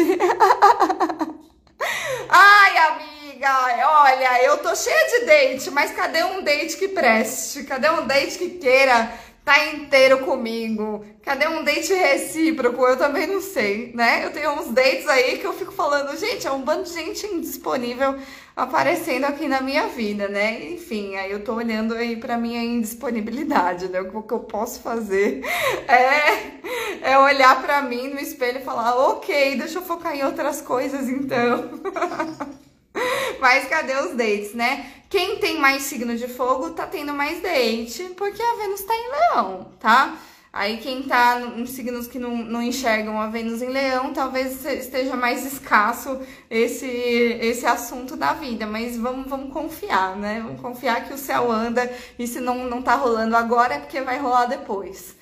Ai, 2.29 2.77
amiga, 2.77 3.87
olha, 4.01 4.43
eu 4.43 4.57
tô 4.57 4.75
cheia 4.75 5.19
de 5.19 5.25
date, 5.25 5.69
mas 5.71 5.91
cadê 5.91 6.23
um 6.23 6.41
date 6.41 6.77
que 6.77 6.87
preste? 6.89 7.63
Cadê 7.63 7.89
um 7.89 8.07
date 8.07 8.37
que 8.37 8.49
queira 8.51 9.11
tá 9.43 9.65
inteiro 9.73 10.19
comigo? 10.19 11.05
Cadê 11.21 11.47
um 11.47 11.63
date 11.63 11.93
recíproco? 11.93 12.85
Eu 12.85 12.97
também 12.97 13.27
não 13.27 13.41
sei, 13.41 13.91
né? 13.93 14.25
Eu 14.25 14.31
tenho 14.31 14.51
uns 14.53 14.69
dates 14.71 15.07
aí 15.07 15.37
que 15.37 15.45
eu 15.45 15.53
fico 15.53 15.71
falando, 15.71 16.17
gente, 16.17 16.47
é 16.47 16.51
um 16.51 16.61
bando 16.61 16.83
de 16.83 16.93
gente 16.93 17.25
indisponível 17.27 18.17
aparecendo 18.55 19.25
aqui 19.25 19.47
na 19.47 19.61
minha 19.61 19.87
vida, 19.87 20.27
né? 20.27 20.71
Enfim, 20.71 21.15
aí 21.15 21.31
eu 21.31 21.43
tô 21.43 21.55
olhando 21.55 21.93
aí 21.95 22.15
pra 22.15 22.37
minha 22.37 22.63
indisponibilidade, 22.63 23.87
né? 23.87 24.01
O 24.01 24.21
que 24.21 24.33
eu 24.33 24.39
posso 24.39 24.81
fazer 24.81 25.41
é, 25.87 27.11
é 27.11 27.17
olhar 27.17 27.61
pra 27.61 27.81
mim 27.81 28.09
no 28.09 28.19
espelho 28.19 28.59
e 28.59 28.63
falar, 28.63 28.95
ok, 28.95 29.57
deixa 29.57 29.79
eu 29.79 29.83
focar 29.83 30.15
em 30.15 30.23
outras 30.23 30.61
coisas 30.61 31.09
então. 31.09 31.81
Mas 33.39 33.67
cadê 33.67 33.95
os 33.95 34.15
dates, 34.15 34.53
né? 34.53 34.91
Quem 35.09 35.37
tem 35.37 35.59
mais 35.59 35.83
signo 35.83 36.15
de 36.15 36.27
fogo 36.27 36.71
tá 36.71 36.87
tendo 36.87 37.13
mais 37.13 37.41
date, 37.41 38.03
porque 38.17 38.41
a 38.41 38.55
Vênus 38.55 38.81
tá 38.81 38.93
em 38.95 39.09
leão, 39.11 39.71
tá? 39.79 40.17
Aí 40.51 40.77
quem 40.77 41.01
tá 41.01 41.41
em 41.57 41.65
signos 41.65 42.05
que 42.05 42.19
não, 42.19 42.37
não 42.37 42.61
enxergam 42.61 43.19
a 43.19 43.25
Vênus 43.25 43.59
em 43.63 43.69
Leão, 43.69 44.13
talvez 44.13 44.63
esteja 44.63 45.15
mais 45.15 45.43
escasso 45.51 46.19
esse, 46.47 46.85
esse 46.85 47.65
assunto 47.65 48.15
da 48.15 48.33
vida. 48.33 48.67
Mas 48.67 48.95
vamos, 48.95 49.27
vamos 49.27 49.51
confiar, 49.51 50.15
né? 50.15 50.41
Vamos 50.45 50.61
confiar 50.61 51.07
que 51.07 51.13
o 51.13 51.17
céu 51.17 51.51
anda 51.51 51.91
e 52.19 52.27
se 52.27 52.39
não, 52.39 52.65
não 52.65 52.83
tá 52.83 52.93
rolando 52.93 53.35
agora 53.35 53.73
é 53.73 53.79
porque 53.79 53.99
vai 54.01 54.19
rolar 54.19 54.45
depois. 54.45 55.15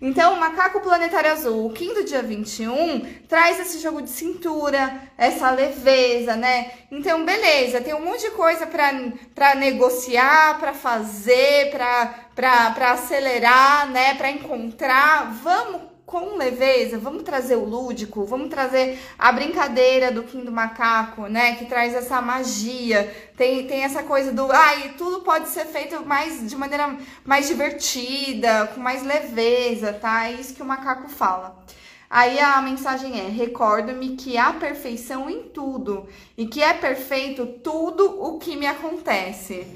Então, 0.00 0.34
o 0.34 0.40
Macaco 0.40 0.80
Planetário 0.80 1.32
Azul, 1.32 1.66
o 1.66 1.72
Kim 1.72 1.94
do 1.94 2.04
dia 2.04 2.22
21, 2.22 3.24
traz 3.28 3.58
esse 3.58 3.78
jogo 3.78 4.02
de 4.02 4.10
cintura, 4.10 5.02
essa 5.16 5.50
leveza, 5.50 6.36
né? 6.36 6.72
Então, 6.90 7.24
beleza, 7.24 7.80
tem 7.80 7.94
um 7.94 8.04
monte 8.04 8.22
de 8.22 8.30
coisa 8.32 8.66
para 8.66 9.54
negociar, 9.54 10.58
para 10.58 10.74
fazer, 10.74 11.70
para 11.70 12.90
acelerar, 12.92 13.90
né? 13.90 14.14
Para 14.14 14.30
encontrar. 14.30 15.32
Vamos 15.42 15.93
com 16.06 16.36
leveza, 16.36 16.98
vamos 16.98 17.22
trazer 17.22 17.56
o 17.56 17.64
lúdico, 17.64 18.24
vamos 18.24 18.48
trazer 18.48 18.98
a 19.18 19.32
brincadeira 19.32 20.12
do 20.12 20.22
Kim 20.22 20.44
do 20.44 20.52
Macaco, 20.52 21.26
né? 21.26 21.56
Que 21.56 21.64
traz 21.64 21.94
essa 21.94 22.20
magia, 22.20 23.12
tem, 23.36 23.66
tem 23.66 23.84
essa 23.84 24.02
coisa 24.02 24.30
do. 24.30 24.50
Ai, 24.52 24.90
ah, 24.90 24.94
tudo 24.98 25.20
pode 25.20 25.48
ser 25.48 25.64
feito 25.64 26.04
mais 26.04 26.48
de 26.48 26.56
maneira 26.56 26.96
mais 27.24 27.48
divertida, 27.48 28.70
com 28.74 28.80
mais 28.80 29.02
leveza, 29.02 29.92
tá? 29.92 30.28
É 30.28 30.32
isso 30.32 30.54
que 30.54 30.62
o 30.62 30.66
macaco 30.66 31.08
fala. 31.08 31.64
Aí 32.10 32.38
a 32.38 32.60
mensagem 32.60 33.18
é: 33.20 33.28
recordo-me 33.28 34.16
que 34.16 34.36
há 34.36 34.52
perfeição 34.52 35.28
em 35.30 35.44
tudo 35.44 36.06
e 36.36 36.46
que 36.46 36.62
é 36.62 36.74
perfeito 36.74 37.46
tudo 37.46 38.22
o 38.22 38.38
que 38.38 38.56
me 38.56 38.66
acontece. 38.66 39.66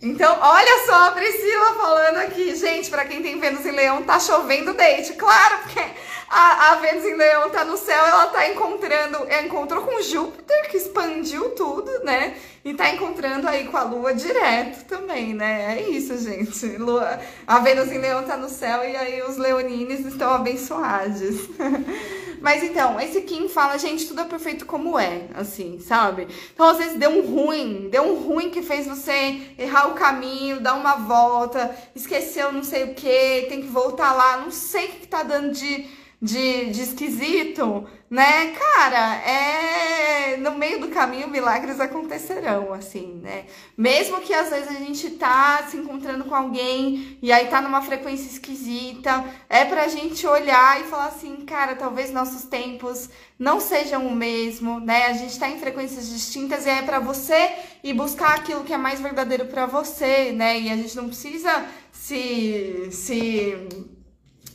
Então, 0.00 0.38
olha 0.40 0.86
só 0.86 1.08
a 1.08 1.10
Priscila 1.12 1.74
falando 1.74 2.16
aqui. 2.18 2.54
Gente, 2.54 2.90
para 2.90 3.06
quem 3.06 3.22
tem 3.22 3.40
Vênus 3.40 3.64
em 3.64 3.72
Leão, 3.72 4.02
tá 4.02 4.20
chovendo 4.20 4.74
date. 4.74 5.14
Claro, 5.14 5.58
porque 5.62 5.80
a, 6.28 6.72
a 6.72 6.74
Vênus 6.76 7.04
em 7.04 7.14
Leão 7.14 7.50
tá 7.50 7.64
no 7.64 7.76
céu, 7.76 8.04
ela 8.04 8.26
tá 8.26 8.48
encontrando, 8.48 9.18
ela 9.28 9.42
encontrou 9.42 9.84
com 9.84 10.02
Júpiter, 10.02 10.70
que 10.70 10.76
expandiu 10.76 11.50
tudo, 11.50 11.90
né? 12.04 12.36
E 12.64 12.74
tá 12.74 12.90
encontrando 12.90 13.46
aí 13.46 13.68
com 13.68 13.76
a 13.76 13.84
Lua 13.84 14.12
direto 14.12 14.84
também, 14.86 15.32
né? 15.32 15.78
É 15.78 15.88
isso, 15.88 16.18
gente. 16.18 16.66
Lua, 16.78 17.20
a 17.46 17.60
Vênus 17.60 17.92
em 17.92 17.98
Leão 17.98 18.24
tá 18.24 18.36
no 18.36 18.48
céu 18.48 18.82
e 18.82 18.96
aí 18.96 19.22
os 19.22 19.36
leonines 19.36 20.04
estão 20.04 20.32
abençoados. 20.32 21.48
Mas 22.40 22.62
então, 22.62 23.00
esse 23.00 23.22
Kim 23.22 23.48
fala, 23.48 23.78
gente, 23.78 24.06
tudo 24.06 24.20
é 24.20 24.24
perfeito 24.24 24.66
como 24.66 24.98
é, 24.98 25.22
assim, 25.34 25.78
sabe? 25.80 26.28
Então, 26.52 26.68
às 26.68 26.76
vezes 26.76 26.98
deu 26.98 27.10
um 27.10 27.26
ruim, 27.26 27.88
deu 27.90 28.02
um 28.02 28.14
ruim 28.14 28.50
que 28.50 28.62
fez 28.62 28.86
você 28.86 29.40
errar 29.58 29.88
o 29.88 29.94
caminho, 29.94 30.60
dar 30.60 30.74
uma 30.74 30.96
volta, 30.96 31.74
esqueceu 31.94 32.52
não 32.52 32.62
sei 32.62 32.84
o 32.84 32.94
que, 32.94 33.46
tem 33.48 33.62
que 33.62 33.68
voltar 33.68 34.12
lá, 34.12 34.38
não 34.38 34.50
sei 34.50 34.86
o 34.86 34.88
que 34.88 35.08
tá 35.08 35.22
dando 35.22 35.52
de 35.52 35.86
de, 36.20 36.70
de 36.70 36.82
esquisito, 36.82 37.86
né? 38.08 38.52
Cara, 38.52 39.16
é 39.16 40.36
no 40.38 40.52
meio 40.52 40.80
do 40.80 40.88
caminho 40.88 41.28
milagres 41.28 41.80
acontecerão, 41.80 42.72
assim, 42.72 43.20
né? 43.22 43.44
Mesmo 43.76 44.20
que 44.20 44.32
às 44.32 44.50
vezes 44.50 44.68
a 44.68 44.78
gente 44.78 45.10
tá 45.10 45.66
se 45.68 45.76
encontrando 45.76 46.24
com 46.24 46.34
alguém 46.34 47.18
e 47.20 47.30
aí 47.32 47.48
tá 47.48 47.60
numa 47.60 47.82
frequência 47.82 48.28
esquisita, 48.28 49.24
é 49.48 49.64
pra 49.64 49.88
gente 49.88 50.26
olhar 50.26 50.80
e 50.80 50.84
falar 50.84 51.06
assim, 51.06 51.36
cara, 51.44 51.74
talvez 51.74 52.10
nossos 52.10 52.44
tempos 52.44 53.10
não 53.38 53.60
sejam 53.60 54.06
o 54.06 54.14
mesmo, 54.14 54.80
né? 54.80 55.06
A 55.06 55.12
gente 55.12 55.38
tá 55.38 55.48
em 55.48 55.58
frequências 55.58 56.08
distintas 56.08 56.64
e 56.64 56.70
é 56.70 56.82
para 56.82 56.98
você 56.98 57.50
ir 57.82 57.92
buscar 57.92 58.36
aquilo 58.36 58.64
que 58.64 58.72
é 58.72 58.78
mais 58.78 59.00
verdadeiro 59.00 59.46
para 59.46 59.66
você, 59.66 60.32
né? 60.32 60.58
E 60.58 60.70
a 60.70 60.76
gente 60.76 60.96
não 60.96 61.08
precisa 61.08 61.66
se 61.92 62.88
se 62.90 63.68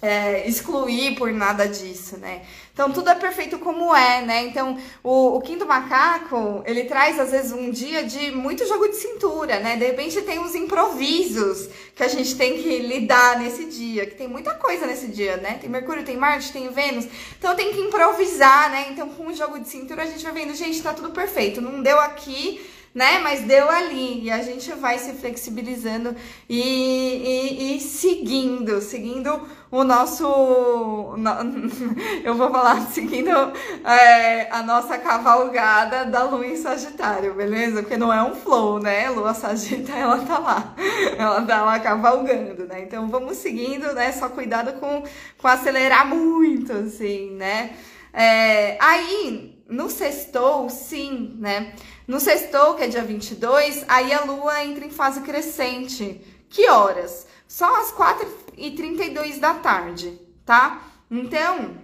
é, 0.02 0.48
excluir 0.48 1.16
por 1.16 1.32
nada 1.32 1.68
disso, 1.68 2.18
né? 2.18 2.42
Então 2.74 2.92
tudo 2.92 3.10
é 3.10 3.16
perfeito 3.16 3.60
como 3.60 3.96
é, 3.96 4.22
né? 4.26 4.46
Então 4.46 4.78
o, 5.04 5.38
o 5.38 5.42
Quinto 5.42 5.66
Macaco, 5.66 6.64
ele 6.66 6.86
traz 6.86 7.20
às 7.20 7.32
vezes 7.32 7.52
um 7.52 7.70
dia 7.70 8.04
de 8.04 8.32
muito 8.32 8.68
jogo 8.68 8.88
de 8.88 8.96
cintura, 8.96 9.60
né? 9.60 9.76
De 9.76 9.86
repente 9.86 10.22
tem 10.24 10.40
uns 10.40 10.56
improvisos 10.56 11.70
que 11.96 12.02
a 12.02 12.08
gente 12.08 12.36
tem 12.36 12.62
que 12.62 12.80
lidar 12.80 13.38
nesse 13.40 13.66
dia, 13.66 14.06
que 14.08 14.16
tem 14.16 14.28
muita 14.28 14.56
coisa 14.56 14.88
nesse 14.88 15.08
dia, 15.08 15.38
né? 15.38 15.60
Tem 15.62 15.70
Mercúrio, 15.70 16.04
tem 16.04 16.18
Marte, 16.18 16.52
tem 16.52 16.70
Vênus, 16.70 17.08
então 17.38 17.56
tem 17.56 17.72
que 17.72 17.80
improvisar, 17.80 18.72
né? 18.72 18.88
Então 18.90 19.10
com 19.10 19.28
o 19.28 19.34
jogo 19.36 19.60
de 19.60 19.70
cintura 19.70 20.04
a 20.04 20.08
gente 20.08 20.24
vai 20.24 20.34
vendo, 20.34 20.56
gente, 20.56 20.82
tá 20.82 20.94
tudo 20.94 21.12
perfeito, 21.12 21.62
não 21.62 21.82
deu 21.82 22.00
aqui 22.00 22.60
né? 22.94 23.20
Mas 23.20 23.42
deu 23.42 23.70
ali 23.70 24.24
e 24.24 24.32
a 24.32 24.42
gente 24.42 24.72
vai 24.74 24.98
se 25.00 25.14
flexibilizando 25.14 26.16
e, 26.50 26.62
e, 26.62 27.78
e 27.78 27.80
seguindo, 27.80 28.82
seguindo 28.82 29.48
o 29.72 29.84
nosso. 29.84 30.26
Eu 32.24 32.36
vou 32.36 32.52
falar 32.52 32.82
seguindo 32.92 33.30
é, 33.86 34.50
a 34.52 34.62
nossa 34.62 34.98
cavalgada 34.98 36.06
da 36.06 36.24
lua 36.24 36.46
em 36.46 36.58
Sagitário, 36.58 37.34
beleza? 37.34 37.82
Porque 37.82 37.98
não 37.98 38.12
é 38.12 38.22
um 38.22 38.36
flow, 38.36 38.80
né? 38.80 39.10
Lua 39.10 39.34
Sagitário, 39.34 40.04
ela 40.04 40.20
tá 40.20 40.38
lá, 40.38 40.76
ela 41.18 41.42
tá 41.44 41.62
lá 41.64 41.80
cavalgando, 41.80 42.66
né? 42.66 42.82
Então 42.82 43.08
vamos 43.08 43.38
seguindo, 43.38 43.94
né? 43.94 44.12
Só 44.12 44.28
cuidado 44.28 44.74
com, 44.80 45.04
com 45.38 45.48
acelerar 45.48 46.06
muito, 46.08 46.74
assim, 46.74 47.32
né? 47.32 47.72
É, 48.14 48.78
aí, 48.82 49.51
no 49.72 49.90
sextou, 49.90 50.70
sim, 50.70 51.38
né? 51.40 51.74
No 52.06 52.20
sextou, 52.20 52.76
que 52.76 52.84
é 52.84 52.88
dia 52.88 53.04
22, 53.04 53.86
aí 53.88 54.12
a 54.12 54.26
lua 54.26 54.66
entra 54.66 54.86
em 54.86 54.92
fase 54.92 55.22
crescente. 55.22 56.20
Que 56.50 56.70
horas? 56.70 57.26
Só 57.48 57.74
às 57.80 57.92
4h32 57.94 59.40
da 59.40 59.54
tarde, 59.54 60.20
tá? 60.46 60.84
Então, 61.10 61.78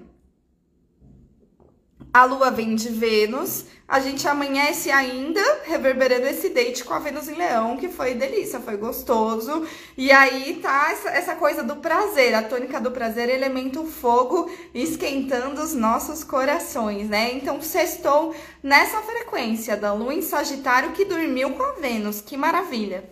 a 2.14 2.26
lua 2.26 2.52
vem 2.52 2.76
de 2.76 2.90
Vênus, 2.90 3.66
a 3.88 4.02
gente 4.02 4.28
amanhece 4.28 4.92
ainda 4.92 5.42
reverberando 5.64 6.28
esse 6.28 6.50
date 6.50 6.84
com 6.84 6.94
a 6.94 7.00
Vênus 7.00 7.30
em 7.30 7.36
Leão, 7.36 7.78
que 7.78 7.88
foi 7.88 8.14
delícia, 8.16 8.60
foi 8.60 8.76
gostoso. 8.76 9.66
E 9.96 10.12
aí 10.12 10.60
tá 10.62 10.90
essa, 10.92 11.10
essa 11.10 11.36
coisa 11.36 11.64
do 11.64 11.78
prazer, 11.78 12.36
a 12.36 12.44
tônica 12.44 12.82
do 12.82 12.92
prazer, 12.92 13.30
elemento 13.30 13.86
fogo, 13.86 14.52
esquentando 14.74 15.62
os 15.62 15.74
nossos 15.74 16.22
corações, 16.22 17.08
né? 17.08 17.32
Então, 17.32 17.62
sextou 17.62 18.36
nessa 18.62 19.02
frequência 19.02 19.78
da 19.78 19.94
lua 19.94 20.14
em 20.14 20.22
Sagitário 20.22 20.92
que 20.92 21.06
dormiu 21.06 21.52
com 21.52 21.64
a 21.64 21.72
Vênus, 21.74 22.20
que 22.20 22.36
maravilha. 22.36 23.10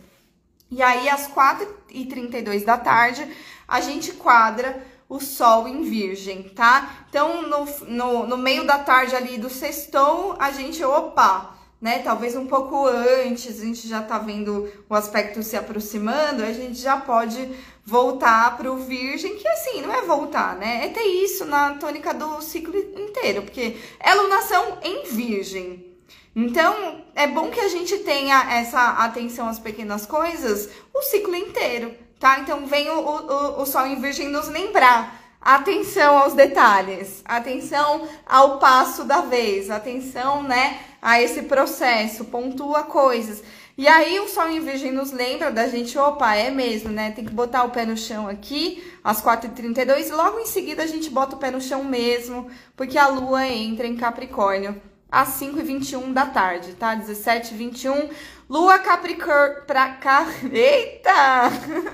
E 0.70 0.82
aí, 0.82 1.08
às 1.08 1.30
4h32 1.30 2.66
da 2.66 2.78
tarde, 2.78 3.26
a 3.66 3.80
gente 3.80 4.12
quadra 4.12 4.86
o 5.08 5.20
Sol 5.20 5.68
em 5.68 5.84
Virgem, 5.84 6.44
tá? 6.44 7.06
Então, 7.10 7.44
no, 7.44 7.66
no, 7.88 8.28
no 8.28 8.38
meio 8.38 8.66
da 8.66 8.80
tarde 8.80 9.16
ali 9.16 9.38
do 9.38 9.50
sextou, 9.50 10.36
a 10.40 10.52
gente, 10.52 10.84
opa, 10.84 11.56
né? 11.80 12.00
Talvez 12.00 12.36
um 12.36 12.48
pouco 12.48 12.88
antes, 12.88 13.62
a 13.62 13.66
gente 13.66 13.88
já 13.88 14.02
tá 14.02 14.18
vendo 14.18 14.72
o 14.90 14.96
aspecto 14.96 15.44
se 15.44 15.56
aproximando, 15.56 16.44
a 16.44 16.52
gente 16.52 16.80
já 16.80 16.98
pode 16.98 17.50
voltar 17.86 18.58
pro 18.58 18.78
Virgem, 18.78 19.36
que 19.36 19.48
assim, 19.48 19.82
não 19.82 19.94
é 19.94 20.02
voltar, 20.02 20.56
né? 20.56 20.86
É 20.86 20.90
ter 20.90 21.04
isso 21.04 21.46
na 21.46 21.76
tônica 21.76 22.14
do 22.14 22.42
ciclo 22.42 22.76
inteiro, 22.76 23.44
porque 23.44 23.78
é 24.00 24.14
lunação 24.16 24.80
em 24.82 25.04
Virgem. 25.04 25.94
Então, 26.36 27.06
é 27.14 27.28
bom 27.28 27.50
que 27.50 27.60
a 27.60 27.70
gente 27.70 28.00
tenha 28.00 28.52
essa 28.52 28.90
atenção 29.04 29.48
às 29.48 29.60
pequenas 29.60 30.06
coisas 30.06 30.70
o 30.94 31.02
ciclo 31.04 31.36
inteiro 31.36 32.05
tá? 32.20 32.40
Então 32.40 32.66
vem 32.66 32.90
o, 32.90 33.00
o, 33.00 33.62
o 33.62 33.66
Sol 33.66 33.86
em 33.86 34.00
Virgem 34.00 34.30
nos 34.30 34.48
lembrar. 34.48 35.24
Atenção 35.42 36.18
aos 36.18 36.34
detalhes, 36.34 37.22
atenção 37.24 38.08
ao 38.26 38.58
passo 38.58 39.04
da 39.04 39.22
vez, 39.22 39.70
atenção, 39.70 40.42
né, 40.42 40.80
a 41.00 41.22
esse 41.22 41.44
processo, 41.44 42.26
pontua 42.26 42.82
coisas. 42.82 43.44
E 43.78 43.88
aí 43.88 44.20
o 44.20 44.28
Sol 44.28 44.50
em 44.50 44.60
Virgem 44.60 44.92
nos 44.92 45.12
lembra 45.12 45.52
da 45.52 45.68
gente, 45.68 45.98
opa, 46.00 46.34
é 46.34 46.50
mesmo, 46.50 46.90
né? 46.90 47.12
Tem 47.12 47.26
que 47.26 47.34
botar 47.34 47.64
o 47.64 47.70
pé 47.70 47.86
no 47.86 47.96
chão 47.96 48.28
aqui, 48.28 48.84
às 49.04 49.22
4h32, 49.22 50.08
e 50.08 50.12
logo 50.14 50.40
em 50.40 50.46
seguida 50.46 50.82
a 50.82 50.88
gente 50.88 51.10
bota 51.10 51.36
o 51.36 51.40
pé 51.40 51.52
no 51.52 51.62
chão 51.62 51.84
mesmo, 51.84 52.50
porque 52.76 52.98
a 52.98 53.08
Lua 53.08 53.46
entra 53.46 53.86
em 53.86 53.98
Capricórnio 53.98 54.82
às 55.12 55.40
5h21 55.40 56.12
da 56.12 56.26
tarde, 56.26 56.74
tá? 56.74 56.96
17h21. 56.96 58.10
Lua 58.50 58.80
Capricórnio. 58.80 59.64
Pra 59.66 59.90
cá. 59.90 60.28
Eita! 60.52 61.50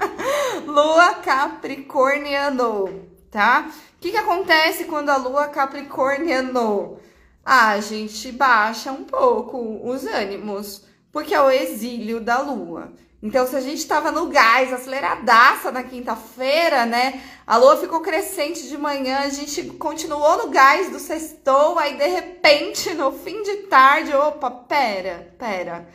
Lua 0.68 1.16
Capricorniano, 1.16 3.08
tá? 3.30 3.70
O 3.98 4.02
que, 4.02 4.12
que 4.12 4.18
acontece 4.18 4.86
quando 4.86 5.10
a 5.10 5.18
Lua 5.18 5.48
Capricorniano? 5.48 7.00
Ah, 7.46 7.70
a 7.70 7.82
gente 7.82 8.32
baixa 8.32 8.92
um 8.92 9.04
pouco 9.04 9.82
os 9.84 10.06
ânimos, 10.06 10.84
porque 11.12 11.34
é 11.34 11.42
o 11.42 11.50
exílio 11.50 12.20
da 12.22 12.40
Lua. 12.40 12.92
Então, 13.24 13.46
se 13.46 13.56
a 13.56 13.62
gente 13.62 13.78
estava 13.78 14.12
no 14.12 14.28
gás, 14.28 14.74
aceleradaça 14.74 15.72
na 15.72 15.84
quinta-feira, 15.84 16.88
né? 16.88 17.22
A 17.46 17.56
lua 17.56 17.78
ficou 17.78 18.02
crescente 18.02 18.68
de 18.68 18.76
manhã, 18.76 19.20
a 19.20 19.30
gente 19.30 19.64
continuou 19.74 20.40
no 20.40 20.50
gás 20.50 20.90
do 20.90 21.00
sextou, 21.00 21.78
aí 21.78 21.98
de 21.98 22.08
repente, 22.08 22.96
no 22.96 23.12
fim 23.12 23.44
de 23.44 23.58
tarde, 23.68 24.12
opa, 24.16 24.50
pera, 24.50 25.32
pera, 25.38 25.88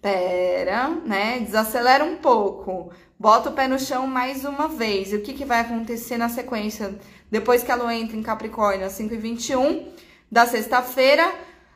pera, 0.00 0.88
né? 1.04 1.40
Desacelera 1.40 2.04
um 2.04 2.16
pouco, 2.16 2.90
bota 3.18 3.50
o 3.50 3.52
pé 3.52 3.68
no 3.68 3.78
chão 3.78 4.06
mais 4.06 4.44
uma 4.44 4.68
vez. 4.68 5.12
E 5.12 5.16
o 5.16 5.22
que, 5.22 5.32
que 5.32 5.44
vai 5.44 5.60
acontecer 5.60 6.16
na 6.16 6.28
sequência? 6.28 6.94
Depois 7.30 7.62
que 7.62 7.70
a 7.70 7.76
lua 7.76 7.94
entra 7.94 8.16
em 8.16 8.22
Capricórnio, 8.22 8.86
às 8.86 8.98
5h21 8.98 9.86
da 10.30 10.46
sexta-feira, 10.46 11.32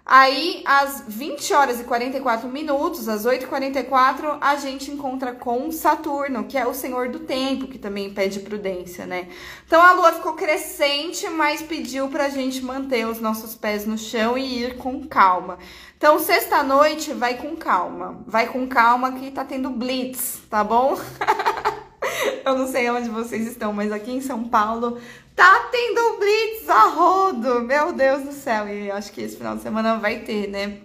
Aí, 0.07 0.63
às 0.67 1.03
20 1.09 1.55
horas 1.55 1.81
e 1.81 1.85
44 1.85 2.47
minutos, 2.47 3.09
às 3.09 3.25
8h44, 3.25 4.37
a 4.39 4.55
gente 4.57 4.91
encontra 4.91 5.33
com 5.33 5.73
Saturno, 5.73 6.45
que 6.45 6.59
é 6.59 6.67
o 6.67 6.75
senhor 6.75 7.09
do 7.09 7.21
tempo, 7.21 7.67
que 7.67 7.79
também 7.79 8.13
pede 8.13 8.41
prudência, 8.41 9.07
né? 9.07 9.29
Então 9.67 9.81
a 9.81 9.93
lua 9.93 10.13
ficou 10.13 10.35
crescente, 10.35 11.27
mas 11.31 11.63
pediu 11.63 12.09
pra 12.09 12.29
gente 12.29 12.63
manter 12.63 13.07
os 13.07 13.19
nossos 13.19 13.55
pés 13.55 13.87
no 13.87 13.97
chão 13.97 14.37
e 14.37 14.65
ir 14.65 14.77
com 14.77 15.07
calma. 15.07 15.59
Então, 15.97 16.19
sexta-noite, 16.19 17.15
vai 17.15 17.39
com 17.39 17.57
calma. 17.57 18.23
Vai 18.27 18.47
com 18.49 18.67
calma 18.69 19.13
que 19.13 19.31
tá 19.31 19.43
tendo 19.43 19.71
blitz, 19.71 20.43
tá 20.51 20.63
bom? 20.63 21.01
Eu 22.45 22.59
não 22.59 22.67
sei 22.67 22.91
onde 22.91 23.09
vocês 23.09 23.47
estão, 23.47 23.73
mas 23.73 23.91
aqui 23.91 24.11
em 24.11 24.21
São 24.21 24.45
Paulo 24.45 24.99
Tá 25.35 25.69
tendo 25.71 26.19
blitz 26.19 26.69
a 26.69 26.89
rodo, 26.91 27.61
meu 27.63 27.93
Deus 27.93 28.23
do 28.23 28.33
céu. 28.33 28.69
E 28.69 28.91
acho 28.91 29.13
que 29.13 29.21
esse 29.21 29.37
final 29.37 29.57
de 29.57 29.63
semana 29.63 29.99
vai 29.99 30.21
ter, 30.21 30.49
né? 30.49 30.79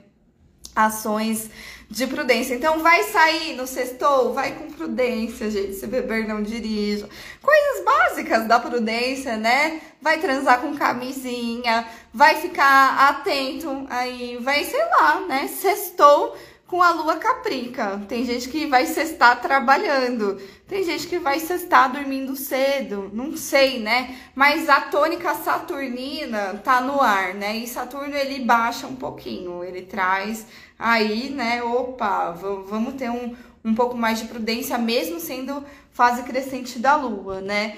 Ações 0.75 1.49
de 1.89 2.07
prudência. 2.07 2.55
Então, 2.55 2.79
vai 2.79 3.03
sair 3.03 3.55
no 3.55 3.67
sextou, 3.67 4.33
vai 4.33 4.53
com 4.53 4.71
prudência, 4.71 5.49
gente. 5.49 5.73
Se 5.73 5.87
beber, 5.87 6.27
não 6.27 6.41
dirija. 6.41 7.07
Coisas 7.41 7.85
básicas 7.85 8.47
da 8.47 8.59
prudência, 8.59 9.37
né? 9.37 9.81
Vai 10.01 10.19
transar 10.19 10.61
com 10.61 10.75
camisinha, 10.75 11.87
vai 12.13 12.35
ficar 12.35 13.09
atento 13.09 13.85
aí, 13.89 14.37
vai, 14.41 14.63
sei 14.63 14.83
lá, 14.85 15.21
né? 15.27 15.47
Sextou 15.47 16.35
com 16.69 16.83
a 16.83 16.91
lua 16.91 17.15
caprica. 17.17 17.99
Tem 18.07 18.23
gente 18.23 18.47
que 18.47 18.67
vai 18.67 18.85
sextar 18.85 19.41
trabalhando, 19.41 20.39
tem 20.67 20.83
gente 20.83 21.07
que 21.07 21.17
vai 21.17 21.39
sextar 21.39 21.91
dormindo 21.91 22.35
cedo, 22.35 23.09
não 23.11 23.35
sei, 23.35 23.79
né? 23.79 24.15
Mas 24.35 24.69
a 24.69 24.81
tônica 24.81 25.33
saturnina 25.33 26.61
tá 26.63 26.79
no 26.79 27.01
ar, 27.01 27.33
né? 27.33 27.57
E 27.57 27.67
Saturno 27.67 28.15
ele 28.15 28.45
baixa 28.45 28.85
um 28.85 28.95
pouquinho, 28.95 29.63
ele 29.63 29.81
traz 29.81 30.45
aí, 30.77 31.31
né? 31.31 31.63
Opa, 31.63 32.31
vamos 32.31 32.93
ter 32.93 33.09
um, 33.09 33.35
um 33.65 33.73
pouco 33.73 33.97
mais 33.97 34.19
de 34.19 34.27
prudência, 34.27 34.77
mesmo 34.77 35.19
sendo 35.19 35.65
fase 35.91 36.21
crescente 36.21 36.77
da 36.77 36.95
lua, 36.95 37.41
né? 37.41 37.77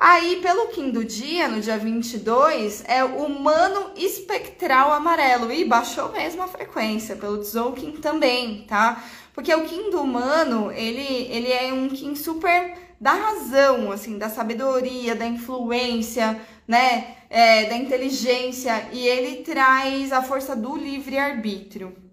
Aí, 0.00 0.36
pelo 0.40 0.68
do 0.92 1.04
dia, 1.04 1.48
no 1.48 1.60
dia 1.60 1.76
22, 1.76 2.84
é 2.86 3.02
o 3.04 3.24
humano 3.24 3.90
espectral 3.96 4.92
amarelo. 4.92 5.50
E 5.50 5.64
baixou 5.64 6.12
mesmo 6.12 6.40
a 6.40 6.46
frequência, 6.46 7.16
pelo 7.16 7.38
Tzolk'in 7.38 7.92
também, 7.92 8.64
tá? 8.68 9.02
Porque 9.34 9.52
o 9.52 9.64
Kim 9.64 9.90
do 9.90 10.00
humano, 10.00 10.70
ele, 10.70 11.26
ele 11.30 11.50
é 11.50 11.72
um 11.72 11.88
Kim 11.88 12.14
super 12.14 12.78
da 13.00 13.12
razão, 13.12 13.90
assim, 13.90 14.18
da 14.18 14.28
sabedoria, 14.28 15.16
da 15.16 15.26
influência, 15.26 16.40
né, 16.66 17.16
é, 17.28 17.64
da 17.64 17.76
inteligência, 17.76 18.88
e 18.92 19.04
ele 19.04 19.42
traz 19.42 20.12
a 20.12 20.22
força 20.22 20.54
do 20.54 20.76
livre-arbítrio. 20.76 22.07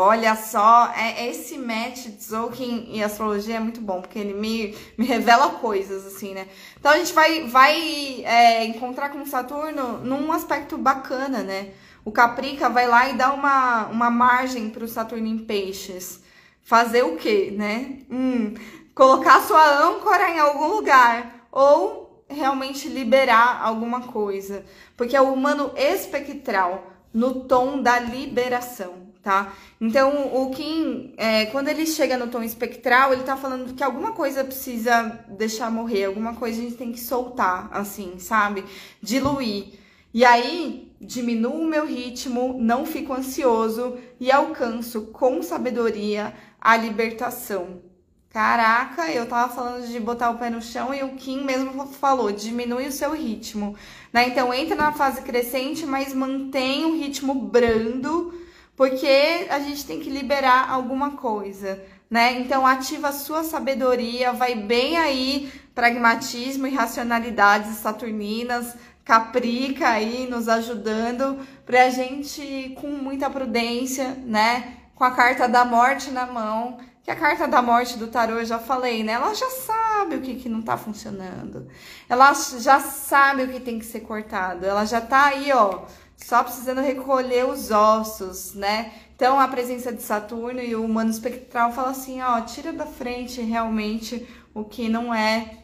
Olha 0.00 0.36
só, 0.36 0.92
é, 0.96 1.28
esse 1.28 1.58
match 1.58 2.04
de 2.04 2.12
Tzolk'in 2.12 2.88
e 2.92 3.02
astrologia 3.02 3.56
é 3.56 3.60
muito 3.60 3.80
bom, 3.80 4.00
porque 4.00 4.18
ele 4.18 4.32
me, 4.32 4.76
me 4.96 5.04
revela 5.04 5.50
coisas, 5.50 6.06
assim, 6.06 6.34
né? 6.34 6.46
Então 6.78 6.92
a 6.92 6.98
gente 6.98 7.12
vai, 7.12 7.48
vai 7.48 8.22
é, 8.24 8.64
encontrar 8.64 9.08
com 9.08 9.26
Saturno 9.26 9.98
num 9.98 10.30
aspecto 10.30 10.78
bacana, 10.78 11.42
né? 11.42 11.72
O 12.04 12.12
Caprica 12.12 12.70
vai 12.70 12.86
lá 12.86 13.08
e 13.08 13.16
dá 13.16 13.32
uma, 13.32 13.86
uma 13.88 14.08
margem 14.08 14.70
para 14.70 14.84
o 14.84 14.88
Saturno 14.88 15.26
em 15.26 15.38
peixes. 15.38 16.22
Fazer 16.62 17.02
o 17.02 17.16
quê, 17.16 17.52
né? 17.54 17.98
Hum, 18.08 18.54
colocar 18.94 19.40
sua 19.42 19.84
âncora 19.84 20.30
em 20.30 20.38
algum 20.38 20.68
lugar. 20.68 21.48
Ou 21.50 22.24
realmente 22.28 22.88
liberar 22.88 23.60
alguma 23.62 24.02
coisa. 24.02 24.64
Porque 24.96 25.16
é 25.16 25.20
o 25.20 25.32
humano 25.32 25.72
espectral 25.76 26.92
no 27.12 27.44
tom 27.44 27.82
da 27.82 27.98
liberação, 27.98 29.07
tá? 29.22 29.52
Então, 29.80 30.34
o 30.34 30.50
Kim, 30.50 31.12
é, 31.16 31.46
quando 31.46 31.68
ele 31.68 31.86
chega 31.86 32.16
no 32.16 32.28
tom 32.28 32.42
espectral, 32.42 33.12
ele 33.12 33.22
tá 33.22 33.36
falando 33.36 33.74
que 33.74 33.82
alguma 33.82 34.12
coisa 34.12 34.44
precisa 34.44 35.24
deixar 35.28 35.70
morrer, 35.70 36.04
alguma 36.04 36.34
coisa 36.34 36.60
a 36.60 36.64
gente 36.64 36.76
tem 36.76 36.92
que 36.92 37.00
soltar, 37.00 37.68
assim, 37.72 38.18
sabe? 38.18 38.64
Diluir. 39.02 39.74
E 40.12 40.24
aí, 40.24 40.90
diminuo 41.00 41.60
o 41.60 41.66
meu 41.66 41.86
ritmo, 41.86 42.56
não 42.58 42.86
fico 42.86 43.12
ansioso 43.12 43.98
e 44.18 44.32
alcanço 44.32 45.02
com 45.08 45.42
sabedoria 45.42 46.34
a 46.60 46.76
libertação. 46.76 47.82
Caraca, 48.30 49.10
eu 49.10 49.26
tava 49.26 49.52
falando 49.52 49.86
de 49.86 49.98
botar 49.98 50.30
o 50.30 50.38
pé 50.38 50.50
no 50.50 50.60
chão 50.60 50.92
e 50.92 51.02
o 51.02 51.14
Kim 51.14 51.44
mesmo 51.44 51.86
falou, 51.86 52.30
diminui 52.30 52.86
o 52.86 52.92
seu 52.92 53.12
ritmo, 53.12 53.74
né? 54.12 54.28
Então 54.28 54.52
entra 54.52 54.76
na 54.76 54.92
fase 54.92 55.22
crescente, 55.22 55.86
mas 55.86 56.12
mantém 56.12 56.84
um 56.84 56.98
ritmo 56.98 57.34
brando, 57.34 58.32
porque 58.78 59.48
a 59.50 59.58
gente 59.58 59.84
tem 59.84 59.98
que 59.98 60.08
liberar 60.08 60.70
alguma 60.70 61.16
coisa, 61.16 61.82
né? 62.08 62.38
Então 62.38 62.64
ativa 62.64 63.08
a 63.08 63.12
sua 63.12 63.42
sabedoria, 63.42 64.32
vai 64.32 64.54
bem 64.54 64.96
aí 64.96 65.52
pragmatismo 65.74 66.64
e 66.64 66.74
racionalidades 66.74 67.76
saturninas, 67.78 68.74
Caprica 69.04 69.88
aí 69.88 70.28
nos 70.28 70.48
ajudando 70.48 71.38
pra 71.64 71.88
gente 71.88 72.76
com 72.78 72.88
muita 72.88 73.28
prudência, 73.30 74.10
né? 74.24 74.76
Com 74.94 75.02
a 75.02 75.10
carta 75.10 75.48
da 75.48 75.64
morte 75.64 76.10
na 76.10 76.26
mão, 76.26 76.78
que 77.02 77.10
a 77.10 77.16
carta 77.16 77.48
da 77.48 77.62
morte 77.62 77.98
do 77.98 78.08
tarô 78.08 78.34
eu 78.34 78.44
já 78.44 78.58
falei, 78.58 79.02
né? 79.02 79.12
Ela 79.14 79.34
já 79.34 79.48
sabe 79.48 80.16
o 80.16 80.20
que, 80.20 80.34
que 80.34 80.48
não 80.48 80.60
tá 80.60 80.76
funcionando. 80.76 81.66
Ela 82.06 82.34
já 82.34 82.80
sabe 82.80 83.44
o 83.44 83.48
que 83.48 83.60
tem 83.60 83.78
que 83.78 83.86
ser 83.86 84.00
cortado. 84.00 84.66
Ela 84.66 84.84
já 84.84 85.00
tá 85.00 85.24
aí, 85.24 85.50
ó, 85.52 85.86
só 86.18 86.42
precisando 86.42 86.80
recolher 86.80 87.46
os 87.46 87.70
ossos, 87.70 88.54
né? 88.54 88.92
Então 89.16 89.40
a 89.40 89.48
presença 89.48 89.92
de 89.92 90.02
Saturno 90.02 90.60
e 90.60 90.74
o 90.74 90.84
humano 90.84 91.10
espectral 91.10 91.72
fala 91.72 91.90
assim, 91.90 92.20
ó, 92.20 92.40
tira 92.42 92.72
da 92.72 92.86
frente 92.86 93.40
realmente 93.40 94.28
o 94.52 94.64
que 94.64 94.88
não 94.88 95.14
é 95.14 95.58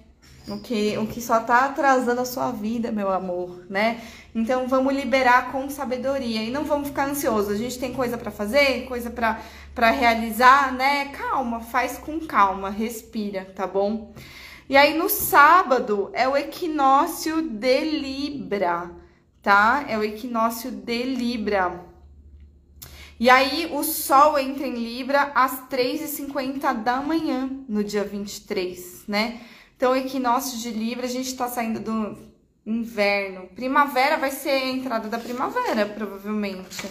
o 0.49 0.59
que, 0.59 0.97
o 0.99 1.07
que 1.07 1.21
só 1.21 1.41
tá 1.41 1.65
atrasando 1.65 2.21
a 2.21 2.25
sua 2.25 2.51
vida, 2.51 2.93
meu 2.93 3.11
amor, 3.11 3.65
né? 3.69 4.01
Então 4.35 4.69
vamos 4.69 4.95
liberar 4.95 5.51
com 5.51 5.71
sabedoria 5.71 6.43
e 6.43 6.51
não 6.51 6.65
vamos 6.65 6.89
ficar 6.89 7.09
ansiosos. 7.09 7.53
A 7.53 7.57
gente 7.57 7.79
tem 7.79 7.95
coisa 7.95 8.19
para 8.19 8.31
fazer, 8.31 8.85
coisa 8.87 9.11
para 9.11 9.91
realizar, 9.91 10.73
né? 10.73 11.07
Calma, 11.07 11.61
faz 11.61 11.97
com 11.97 12.21
calma, 12.21 12.69
respira, 12.69 13.47
tá 13.57 13.67
bom? 13.67 14.13
E 14.69 14.77
aí 14.77 14.97
no 14.97 15.09
sábado 15.09 16.11
é 16.13 16.29
o 16.29 16.37
equinócio 16.37 17.41
de 17.43 17.81
Libra, 17.81 18.91
tá? 19.45 19.85
É 19.87 19.97
o 19.97 20.03
equinócio 20.03 20.73
de 20.73 21.03
Libra. 21.05 21.85
E 23.21 23.31
aí 23.31 23.71
o 23.73 23.85
Sol 23.85 24.37
entra 24.39 24.67
em 24.67 24.75
Libra 24.75 25.31
às 25.35 25.69
3h50 25.69 26.83
da 26.83 26.97
manhã, 27.01 27.49
no 27.69 27.85
dia 27.85 28.03
23, 28.03 29.05
né? 29.07 29.41
Então, 29.77 29.95
equinócio 29.95 30.59
de 30.59 30.71
Libra, 30.71 31.07
a 31.07 31.09
gente 31.09 31.29
está 31.29 31.47
saindo 31.47 31.79
do 31.79 32.19
inverno. 32.65 33.47
Primavera 33.55 34.17
vai 34.17 34.31
ser 34.31 34.51
a 34.51 34.69
entrada 34.69 35.09
da 35.09 35.19
primavera, 35.19 35.87
provavelmente. 35.87 36.89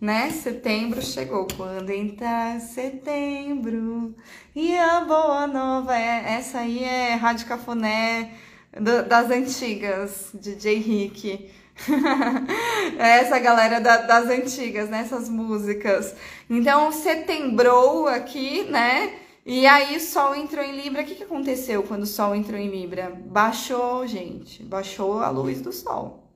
Né? 0.00 0.30
Setembro 0.30 1.00
chegou. 1.00 1.46
Quando 1.56 1.90
entrar 1.90 2.60
setembro 2.60 4.14
e 4.54 4.76
a 4.76 5.00
boa 5.00 5.46
nova. 5.46 5.96
É, 5.96 6.34
essa 6.34 6.58
aí 6.58 6.84
é 6.84 7.14
Rádio 7.14 7.46
Cafuné 7.46 8.34
do, 8.72 9.08
das 9.08 9.30
antigas, 9.30 10.30
DJ 10.34 10.78
Rick. 10.78 11.50
É 12.98 13.20
essa 13.20 13.38
galera 13.38 13.80
da, 13.80 13.98
das 13.98 14.26
antigas, 14.26 14.88
né? 14.88 15.00
Essas 15.00 15.28
músicas. 15.28 16.14
Então, 16.48 16.92
setembro 16.92 18.06
aqui, 18.06 18.64
né? 18.64 19.18
E 19.44 19.66
aí 19.66 19.96
o 19.96 20.00
Sol 20.00 20.34
entrou 20.34 20.64
em 20.64 20.80
Libra. 20.80 21.02
O 21.02 21.04
que, 21.04 21.14
que 21.14 21.24
aconteceu 21.24 21.82
quando 21.82 22.02
o 22.02 22.06
Sol 22.06 22.34
entrou 22.34 22.58
em 22.58 22.68
Libra? 22.68 23.12
Baixou, 23.26 24.06
gente. 24.06 24.62
Baixou 24.62 25.20
a 25.20 25.28
luz 25.28 25.60
do 25.60 25.72
Sol. 25.72 26.30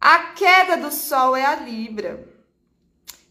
A 0.00 0.18
queda 0.34 0.76
do 0.76 0.92
Sol 0.92 1.34
é 1.34 1.44
a 1.44 1.56
Libra. 1.56 2.28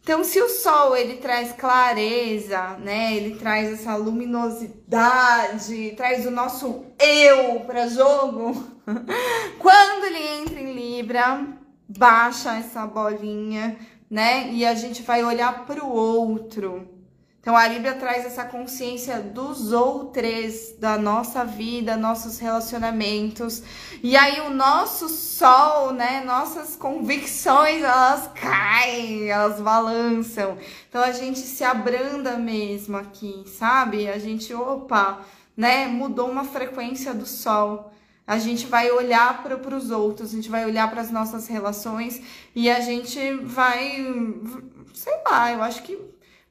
Então, 0.02 0.24
se 0.24 0.42
o 0.42 0.50
Sol 0.50 0.96
ele 0.96 1.18
traz 1.18 1.52
clareza, 1.54 2.78
né? 2.80 3.16
Ele 3.16 3.36
traz 3.36 3.72
essa 3.72 3.96
luminosidade, 3.96 5.94
traz 5.96 6.26
o 6.26 6.32
nosso 6.32 6.86
eu 7.00 7.62
para 7.62 7.88
jogo. 7.88 8.77
Quando 9.60 10.06
ele 10.06 10.42
entra 10.42 10.60
em 10.60 10.74
Libra, 10.74 11.46
baixa 11.88 12.56
essa 12.56 12.86
bolinha, 12.88 13.78
né? 14.10 14.50
E 14.52 14.66
a 14.66 14.74
gente 14.74 15.04
vai 15.04 15.24
olhar 15.24 15.66
para 15.66 15.84
o 15.84 15.92
outro 15.92 16.98
então 17.48 17.56
a 17.56 17.66
Libra 17.66 17.94
traz 17.94 18.26
essa 18.26 18.44
consciência 18.44 19.22
dos 19.22 19.72
outros, 19.72 20.74
da 20.78 20.98
nossa 20.98 21.46
vida, 21.46 21.96
nossos 21.96 22.40
relacionamentos. 22.40 23.64
E 24.04 24.18
aí 24.18 24.42
o 24.42 24.50
nosso 24.50 25.08
sol, 25.08 25.94
né, 25.94 26.26
nossas 26.26 26.76
convicções, 26.76 27.82
elas 27.82 28.30
caem, 28.36 29.30
elas 29.30 29.62
balançam. 29.62 30.58
Então 30.90 31.02
a 31.02 31.14
gente 31.14 31.40
se 31.40 31.64
abranda 31.64 32.36
mesmo 32.36 32.98
aqui, 32.98 33.46
sabe? 33.48 34.10
A 34.10 34.20
gente, 34.20 34.54
opa, 34.54 35.22
né, 35.56 35.88
mudou 35.88 36.30
uma 36.30 36.44
frequência 36.44 37.14
do 37.14 37.26
sol 37.26 37.94
a 38.28 38.38
gente 38.38 38.68
vai 38.68 38.92
olhar 38.92 39.42
para 39.42 39.76
os 39.76 39.90
outros, 39.90 40.32
a 40.32 40.36
gente 40.36 40.50
vai 40.50 40.66
olhar 40.66 40.92
para 40.92 41.00
as 41.00 41.10
nossas 41.10 41.48
relações 41.48 42.22
e 42.54 42.70
a 42.70 42.82
gente 42.82 43.18
vai, 43.38 44.06
sei 44.94 45.14
lá, 45.26 45.54
eu 45.54 45.64
acho 45.64 45.82
que 45.84 45.98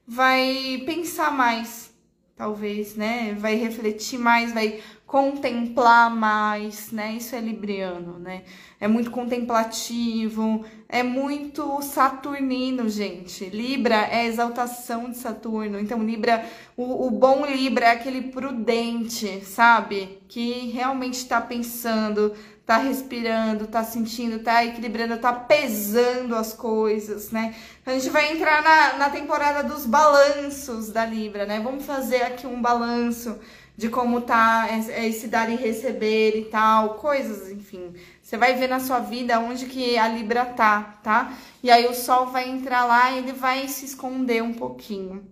vai 0.05 0.81
pensar 0.87 1.31
mais, 1.31 1.91
talvez, 2.35 2.95
né? 2.95 3.35
Vai 3.37 3.53
refletir 3.53 4.17
mais, 4.17 4.51
vai 4.51 4.81
contemplar 5.07 6.13
mais, 6.13 6.91
né? 6.91 7.13
Isso 7.13 7.33
é 7.33 7.39
libriano, 7.39 8.19
né? 8.19 8.43
É 8.77 8.89
muito 8.89 9.09
contemplativo, 9.09 10.65
é 10.89 11.01
muito 11.01 11.81
saturnino, 11.81 12.89
gente. 12.89 13.45
Libra 13.45 14.05
é 14.11 14.25
exaltação 14.25 15.09
de 15.09 15.17
Saturno. 15.17 15.79
Então, 15.79 16.03
Libra, 16.03 16.45
o, 16.75 17.07
o 17.07 17.09
bom 17.09 17.45
Libra 17.45 17.85
é 17.85 17.91
aquele 17.91 18.23
prudente, 18.23 19.45
sabe? 19.45 20.19
Que 20.27 20.69
realmente 20.71 21.13
está 21.13 21.39
pensando, 21.39 22.33
tá 22.65 22.75
respirando, 22.75 23.65
tá 23.65 23.85
sentindo, 23.85 24.39
tá 24.39 24.65
equilibrando, 24.65 25.17
tá 25.17 25.31
pesando 25.31 26.35
as 26.35 26.51
coisas, 26.51 27.31
né? 27.31 27.55
A 27.85 27.93
gente 27.93 28.09
vai 28.09 28.33
entrar 28.33 28.61
na, 28.61 28.97
na 28.97 29.09
temporada 29.09 29.63
dos 29.63 29.85
balanços 29.85 30.89
da 30.89 31.05
Libra, 31.05 31.45
né? 31.45 31.61
Vamos 31.61 31.85
fazer 31.85 32.23
aqui 32.23 32.45
um 32.45 32.61
balanço 32.61 33.39
de 33.77 33.89
como 33.89 34.21
tá 34.21 34.67
esse 34.71 35.27
dar 35.27 35.49
e 35.51 35.55
receber 35.55 36.35
e 36.35 36.45
tal, 36.45 36.95
coisas, 36.95 37.51
enfim. 37.51 37.93
Você 38.21 38.35
vai 38.35 38.55
ver 38.55 38.67
na 38.67 38.79
sua 38.79 38.99
vida 38.99 39.39
onde 39.39 39.67
que 39.67 39.97
a 39.97 40.07
Libra 40.07 40.45
tá, 40.45 40.99
tá? 41.03 41.31
E 41.61 41.69
aí 41.69 41.85
o 41.85 41.93
Sol 41.93 42.25
vai 42.25 42.49
entrar 42.49 42.85
lá 42.85 43.11
e 43.11 43.19
ele 43.19 43.33
vai 43.33 43.67
se 43.67 43.85
esconder 43.85 44.41
um 44.41 44.53
pouquinho. 44.53 45.23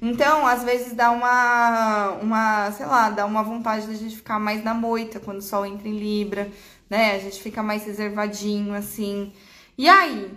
Então, 0.00 0.46
às 0.46 0.62
vezes 0.64 0.92
dá 0.92 1.10
uma, 1.12 2.10
uma, 2.20 2.72
sei 2.72 2.86
lá, 2.86 3.08
dá 3.08 3.24
uma 3.24 3.42
vontade 3.42 3.86
da 3.86 3.94
gente 3.94 4.16
ficar 4.16 4.38
mais 4.38 4.62
na 4.62 4.74
moita 4.74 5.20
quando 5.20 5.38
o 5.38 5.42
sol 5.42 5.64
entra 5.64 5.88
em 5.88 5.96
Libra, 5.96 6.50
né? 6.90 7.14
A 7.14 7.18
gente 7.20 7.40
fica 7.40 7.62
mais 7.62 7.84
reservadinho, 7.86 8.74
assim. 8.74 9.32
E 9.78 9.88
aí? 9.88 10.28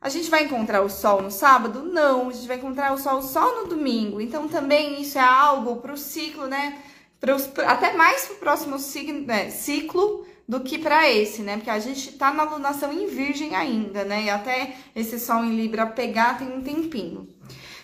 A 0.00 0.08
gente 0.08 0.30
vai 0.30 0.44
encontrar 0.44 0.80
o 0.80 0.88
sol 0.88 1.20
no 1.20 1.30
sábado? 1.30 1.82
Não, 1.82 2.30
a 2.30 2.32
gente 2.32 2.48
vai 2.48 2.56
encontrar 2.56 2.94
o 2.94 2.98
sol 2.98 3.20
só 3.20 3.60
no 3.60 3.68
domingo. 3.68 4.18
Então, 4.18 4.48
também 4.48 5.02
isso 5.02 5.18
é 5.18 5.22
algo 5.22 5.76
para 5.76 5.92
o 5.92 5.98
ciclo, 5.98 6.46
né? 6.46 6.78
Pros, 7.20 7.50
até 7.66 7.92
mais 7.92 8.24
para 8.24 8.34
o 8.34 8.38
próximo 8.38 8.78
ciclo, 8.78 9.20
né? 9.26 9.50
ciclo 9.50 10.26
do 10.48 10.60
que 10.60 10.78
para 10.78 11.10
esse, 11.10 11.42
né? 11.42 11.56
Porque 11.56 11.68
a 11.68 11.78
gente 11.78 12.12
tá 12.12 12.32
na 12.32 12.44
lunação 12.44 12.90
em 12.90 13.08
virgem 13.08 13.54
ainda, 13.54 14.02
né? 14.02 14.24
E 14.24 14.30
até 14.30 14.74
esse 14.96 15.20
sol 15.20 15.44
em 15.44 15.54
Libra 15.54 15.86
pegar 15.86 16.38
tem 16.38 16.50
um 16.50 16.62
tempinho. 16.62 17.28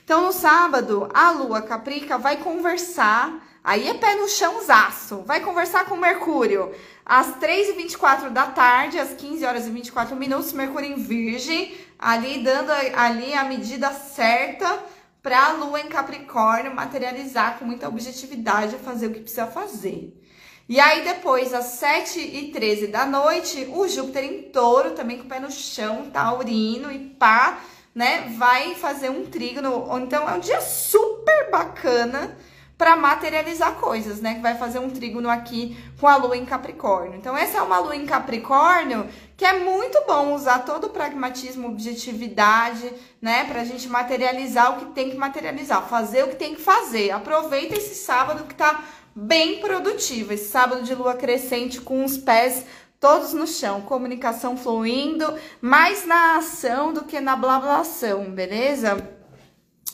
Então, 0.02 0.24
no 0.24 0.32
sábado, 0.32 1.10
a 1.12 1.32
lua 1.32 1.60
caprica 1.60 2.16
vai 2.16 2.38
conversar 2.38 3.42
Aí 3.66 3.88
é 3.88 3.94
pé 3.94 4.14
no 4.14 4.28
chãozaço. 4.28 5.24
Vai 5.26 5.40
conversar 5.40 5.86
com 5.86 5.96
Mercúrio 5.96 6.72
às 7.04 7.36
3h24 7.40 8.30
da 8.30 8.46
tarde, 8.46 8.96
às 8.96 9.12
15 9.14 9.44
horas 9.44 9.66
e 9.66 9.70
24 9.70 10.14
minutos, 10.14 10.52
Mercúrio 10.52 10.88
em 10.88 10.94
Virgem, 10.94 11.74
ali 11.98 12.42
dando 12.42 12.70
ali 12.70 13.34
a 13.34 13.44
medida 13.44 13.92
certa 13.92 14.82
para 15.22 15.46
a 15.46 15.52
Lua 15.52 15.80
em 15.80 15.88
Capricórnio 15.88 16.74
materializar 16.74 17.58
com 17.58 17.64
muita 17.64 17.88
objetividade 17.88 18.76
fazer 18.76 19.08
o 19.08 19.12
que 19.12 19.20
precisa 19.20 19.46
fazer. 19.46 20.22
E 20.68 20.80
aí 20.80 21.04
depois, 21.04 21.54
às 21.54 21.64
7 21.64 22.18
e 22.18 22.50
13 22.50 22.88
da 22.88 23.06
noite, 23.06 23.68
o 23.72 23.86
Júpiter 23.86 24.24
em 24.24 24.42
touro, 24.50 24.92
também 24.92 25.18
com 25.18 25.24
o 25.24 25.28
pé 25.28 25.38
no 25.38 25.50
chão, 25.50 26.10
taurino 26.10 26.90
e 26.90 26.98
pá, 26.98 27.60
né? 27.94 28.34
Vai 28.36 28.74
fazer 28.74 29.08
um 29.08 29.26
trígono. 29.26 29.86
Então 29.98 30.28
é 30.28 30.34
um 30.34 30.40
dia 30.40 30.60
super 30.60 31.50
bacana 31.50 32.36
para 32.78 32.94
materializar 32.94 33.74
coisas, 33.76 34.20
né? 34.20 34.34
Que 34.34 34.40
vai 34.40 34.56
fazer 34.56 34.78
um 34.78 34.90
trígono 34.90 35.30
aqui 35.30 35.76
com 35.98 36.06
a 36.06 36.16
lua 36.16 36.36
em 36.36 36.44
Capricórnio. 36.44 37.16
Então, 37.16 37.36
essa 37.36 37.58
é 37.58 37.62
uma 37.62 37.78
lua 37.78 37.96
em 37.96 38.06
Capricórnio 38.06 39.08
que 39.36 39.44
é 39.44 39.58
muito 39.58 40.02
bom 40.06 40.34
usar 40.34 40.60
todo 40.60 40.86
o 40.86 40.90
pragmatismo, 40.90 41.68
objetividade, 41.68 42.90
né? 43.20 43.44
Pra 43.44 43.64
gente 43.64 43.88
materializar 43.88 44.72
o 44.72 44.76
que 44.78 44.92
tem 44.92 45.10
que 45.10 45.16
materializar, 45.16 45.86
fazer 45.88 46.24
o 46.24 46.28
que 46.28 46.36
tem 46.36 46.54
que 46.54 46.60
fazer. 46.60 47.10
Aproveita 47.10 47.76
esse 47.76 47.94
sábado 47.94 48.44
que 48.44 48.54
tá 48.54 48.82
bem 49.14 49.60
produtivo, 49.60 50.32
esse 50.32 50.50
sábado 50.50 50.82
de 50.82 50.94
lua 50.94 51.14
crescente 51.14 51.80
com 51.80 52.04
os 52.04 52.18
pés 52.18 52.64
todos 53.00 53.32
no 53.32 53.46
chão, 53.46 53.82
comunicação 53.82 54.56
fluindo, 54.56 55.34
mais 55.60 56.06
na 56.06 56.36
ação 56.36 56.92
do 56.92 57.04
que 57.04 57.20
na 57.20 57.36
blablação, 57.36 58.30
beleza? 58.30 59.16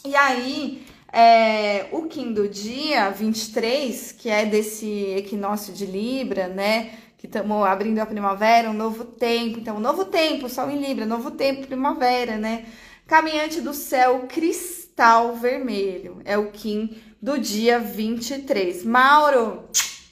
E 0.05 0.17
aí, 0.17 0.82
é, 1.13 1.89
o 1.93 2.09
do 2.33 2.49
dia 2.49 3.11
23, 3.11 4.13
que 4.13 4.31
é 4.31 4.47
desse 4.47 4.87
equinócio 5.17 5.73
de 5.73 5.85
Libra, 5.85 6.49
né? 6.49 6.93
Que 7.19 7.27
estamos 7.27 7.65
abrindo 7.67 7.99
a 7.99 8.07
primavera, 8.07 8.71
um 8.71 8.73
novo 8.73 9.05
tempo. 9.05 9.59
Então, 9.59 9.79
novo 9.79 10.07
tempo, 10.07 10.49
Sol 10.49 10.71
em 10.71 10.81
Libra, 10.81 11.05
novo 11.05 11.31
tempo, 11.31 11.67
primavera, 11.67 12.39
né? 12.39 12.65
Caminhante 13.07 13.61
do 13.61 13.75
céu 13.75 14.27
cristal 14.29 15.37
vermelho. 15.37 16.23
É 16.25 16.39
o 16.39 16.51
Kim 16.51 16.97
do 17.21 17.39
dia 17.39 17.79
23. 17.79 18.85
Mauro, 18.85 19.65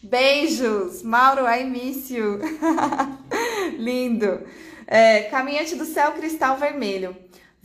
beijos! 0.02 1.02
Mauro, 1.02 1.46
I 1.46 1.64
miss 1.64 2.10
you. 2.10 2.38
Lindo. 3.78 4.40
É, 4.86 5.22
caminhante 5.22 5.76
do 5.76 5.86
céu 5.86 6.12
cristal 6.12 6.58
vermelho. 6.58 7.16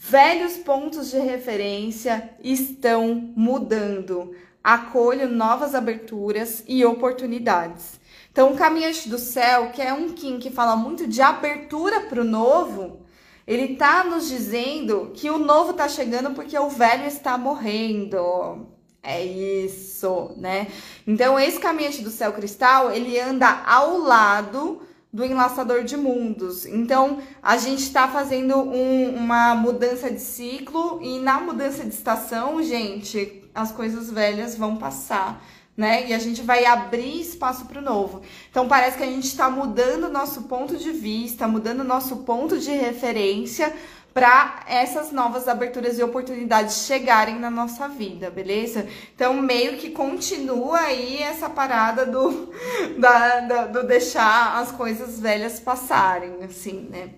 Velhos 0.08 0.58
pontos 0.58 1.10
de 1.10 1.18
referência 1.18 2.30
estão 2.44 3.34
mudando. 3.36 4.36
Acolho 4.64 5.28
novas 5.28 5.74
aberturas 5.74 6.64
e 6.68 6.86
oportunidades. 6.86 8.00
Então, 8.32 8.52
o 8.52 8.56
Caminhante 8.56 9.10
do 9.10 9.18
Céu, 9.18 9.72
que 9.72 9.82
é 9.82 9.92
um 9.92 10.10
Kim 10.10 10.38
que 10.38 10.52
fala 10.52 10.76
muito 10.76 11.08
de 11.08 11.24
abertura 11.24 12.02
para 12.02 12.22
o 12.22 12.24
novo, 12.24 13.00
ele 13.48 13.74
está 13.74 14.04
nos 14.04 14.28
dizendo 14.28 15.12
que 15.16 15.28
o 15.32 15.40
novo 15.40 15.72
está 15.72 15.90
chegando 15.90 16.36
porque 16.36 16.58
o 16.58 16.70
velho 16.70 17.08
está 17.08 17.36
morrendo. 17.36 18.68
É 19.02 19.26
isso, 19.26 20.36
né? 20.38 20.68
Então, 21.08 21.40
esse 21.40 21.60
Caminhante 21.60 22.04
do 22.04 22.12
Céu 22.12 22.32
Cristal, 22.32 22.92
ele 22.92 23.20
anda 23.20 23.64
ao 23.66 23.98
lado 23.98 24.84
do 25.16 25.24
enlaçador 25.24 25.86
de 25.86 25.96
mundos. 25.96 26.66
Então, 26.66 27.20
a 27.42 27.56
gente 27.56 27.84
está 27.84 28.06
fazendo 28.06 28.58
um, 28.58 29.16
uma 29.16 29.56
mudança 29.56 30.12
de 30.12 30.20
ciclo 30.20 31.00
e 31.02 31.20
na 31.20 31.40
mudança 31.40 31.86
de 31.86 31.94
estação, 31.94 32.62
gente, 32.62 33.42
as 33.56 33.72
coisas 33.72 34.12
velhas 34.12 34.58
vão 34.58 34.76
passar. 34.76 35.42
Né? 35.78 36.10
E 36.10 36.14
a 36.14 36.20
gente 36.20 36.42
vai 36.42 36.66
abrir 36.66 37.22
espaço 37.22 37.64
para 37.64 37.80
o 37.80 37.82
novo. 37.82 38.24
Então 38.52 38.68
parece 38.68 38.98
que 38.98 39.04
a 39.04 39.08
gente 39.08 39.28
está 39.28 39.50
mudando 39.50 40.10
nosso 40.10 40.44
ponto 40.44 40.76
de 40.76 40.92
vista, 40.92 41.48
mudando 41.48 41.82
nosso 41.82 42.18
ponto 42.18 42.58
de 42.58 42.72
referência 42.72 43.74
para 44.16 44.62
essas 44.66 45.12
novas 45.12 45.46
aberturas 45.46 46.00
e 46.00 46.04
oportunidades 46.04 46.86
chegarem 46.86 47.38
na 47.38 47.52
nossa 47.52 47.90
vida, 47.90 48.30
beleza? 48.30 48.88
Então, 49.14 49.34
meio 49.34 49.76
que 49.76 49.90
continua 49.90 50.80
aí 50.80 51.22
essa 51.22 51.50
parada 51.50 52.06
do, 52.06 52.50
da, 52.98 53.42
da, 53.42 53.66
do 53.66 53.84
deixar 53.86 54.58
as 54.62 54.72
coisas 54.72 55.20
velhas 55.20 55.60
passarem, 55.60 56.42
assim, 56.46 56.88
né? 56.90 57.10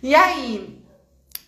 E 0.00 0.14
aí, 0.14 0.80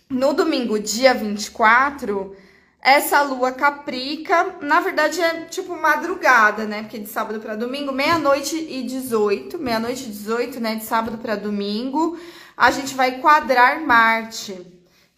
no 0.09 0.33
domingo, 0.33 0.77
dia 0.77 1.13
24, 1.13 2.35
essa 2.81 3.21
lua 3.21 3.53
caprica, 3.53 4.57
na 4.59 4.81
verdade 4.81 5.21
é 5.21 5.45
tipo 5.45 5.73
madrugada, 5.73 6.65
né? 6.65 6.81
Porque 6.81 6.99
de 6.99 7.07
sábado 7.07 7.39
para 7.39 7.55
domingo, 7.55 7.93
meia-noite 7.93 8.57
e 8.57 8.83
18, 8.83 9.57
meia-noite 9.57 10.03
e 10.03 10.09
18, 10.09 10.59
né? 10.59 10.75
De 10.75 10.83
sábado 10.83 11.17
para 11.17 11.37
domingo, 11.37 12.19
a 12.57 12.71
gente 12.71 12.93
vai 12.93 13.19
quadrar 13.19 13.79
Marte. 13.79 14.70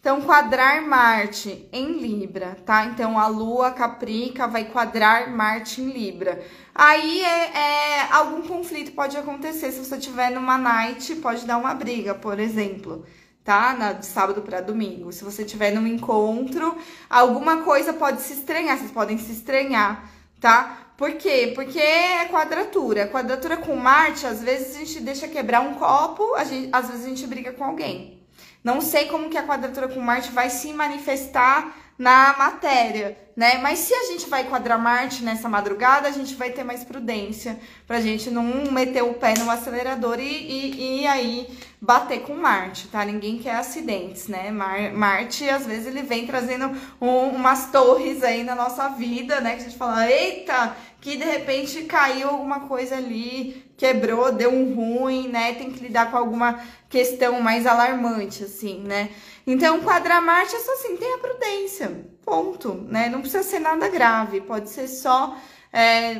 Então, 0.04 0.20
quadrar 0.20 0.82
Marte 0.82 1.66
em 1.72 1.98
Libra, 1.98 2.58
tá? 2.66 2.84
Então, 2.84 3.18
a 3.18 3.26
Lua 3.26 3.70
Caprica 3.70 4.46
vai 4.46 4.66
quadrar 4.66 5.30
Marte 5.30 5.80
em 5.80 5.90
Libra. 5.90 6.44
Aí, 6.74 7.22
é, 7.22 7.56
é, 7.56 8.12
algum 8.12 8.42
conflito 8.42 8.92
pode 8.92 9.16
acontecer. 9.16 9.72
Se 9.72 9.82
você 9.82 9.96
tiver 9.96 10.28
numa 10.28 10.58
night, 10.58 11.14
pode 11.16 11.46
dar 11.46 11.56
uma 11.56 11.72
briga, 11.72 12.14
por 12.14 12.38
exemplo, 12.38 13.06
tá? 13.42 13.72
Na, 13.72 13.92
de 13.94 14.04
sábado 14.04 14.42
para 14.42 14.60
domingo. 14.60 15.10
Se 15.10 15.24
você 15.24 15.42
tiver 15.42 15.70
num 15.70 15.86
encontro, 15.86 16.76
alguma 17.08 17.62
coisa 17.62 17.94
pode 17.94 18.20
se 18.20 18.34
estranhar. 18.34 18.76
Vocês 18.76 18.90
podem 18.90 19.16
se 19.16 19.32
estranhar, 19.32 20.06
tá? 20.38 20.90
Por 20.98 21.12
quê? 21.12 21.52
Porque 21.54 21.80
é 21.80 22.26
quadratura. 22.26 23.08
Quadratura 23.08 23.56
com 23.56 23.74
Marte, 23.74 24.26
às 24.26 24.42
vezes 24.42 24.76
a 24.76 24.80
gente 24.80 25.00
deixa 25.00 25.26
quebrar 25.26 25.62
um 25.62 25.76
copo, 25.76 26.36
gente, 26.44 26.68
às 26.70 26.90
vezes 26.90 27.06
a 27.06 27.08
gente 27.08 27.26
briga 27.26 27.54
com 27.54 27.64
alguém. 27.64 28.23
Não 28.64 28.80
sei 28.80 29.04
como 29.04 29.28
que 29.28 29.36
a 29.36 29.46
quadratura 29.46 29.88
com 29.88 30.00
Marte 30.00 30.32
vai 30.32 30.48
se 30.48 30.72
manifestar 30.72 31.76
na 31.98 32.34
matéria, 32.36 33.16
né? 33.36 33.58
Mas 33.58 33.80
se 33.80 33.94
a 33.94 34.04
gente 34.06 34.28
vai 34.28 34.44
quadrar 34.44 34.78
Marte 34.78 35.22
nessa 35.22 35.48
madrugada, 35.48 36.08
a 36.08 36.10
gente 36.10 36.34
vai 36.34 36.50
ter 36.50 36.64
mais 36.64 36.82
prudência 36.82 37.58
pra 37.86 38.00
gente 38.00 38.30
não 38.30 38.72
meter 38.72 39.02
o 39.02 39.14
pé 39.14 39.34
no 39.38 39.50
acelerador 39.50 40.18
e, 40.18 40.24
e, 40.24 41.02
e 41.02 41.06
aí 41.06 41.48
bater 41.80 42.22
com 42.22 42.34
Marte, 42.34 42.88
tá? 42.88 43.04
Ninguém 43.04 43.38
quer 43.38 43.56
acidentes, 43.56 44.26
né? 44.26 44.50
Mar 44.50 44.92
Marte, 44.92 45.48
às 45.48 45.66
vezes, 45.66 45.86
ele 45.86 46.02
vem 46.02 46.26
trazendo 46.26 46.74
um, 47.00 47.28
umas 47.28 47.70
torres 47.70 48.24
aí 48.24 48.42
na 48.42 48.54
nossa 48.54 48.88
vida, 48.88 49.40
né? 49.40 49.54
Que 49.54 49.60
a 49.60 49.64
gente 49.64 49.76
fala, 49.76 50.10
eita, 50.10 50.74
que 51.04 51.18
de 51.18 51.24
repente 51.24 51.82
caiu 51.82 52.30
alguma 52.30 52.60
coisa 52.60 52.96
ali, 52.96 53.62
quebrou, 53.76 54.32
deu 54.32 54.50
um 54.50 54.74
ruim, 54.74 55.28
né? 55.28 55.52
Tem 55.52 55.70
que 55.70 55.84
lidar 55.84 56.10
com 56.10 56.16
alguma 56.16 56.58
questão 56.88 57.42
mais 57.42 57.66
alarmante, 57.66 58.42
assim, 58.42 58.80
né? 58.80 59.10
Então, 59.46 59.82
quadrar 59.82 60.22
Marte 60.22 60.56
é 60.56 60.60
só 60.60 60.72
assim, 60.72 60.96
tenha 60.96 61.18
prudência, 61.18 62.06
ponto, 62.24 62.86
né? 62.88 63.10
Não 63.10 63.20
precisa 63.20 63.42
ser 63.42 63.58
nada 63.58 63.86
grave, 63.90 64.40
pode 64.40 64.70
ser 64.70 64.88
só 64.88 65.36
é, 65.70 66.14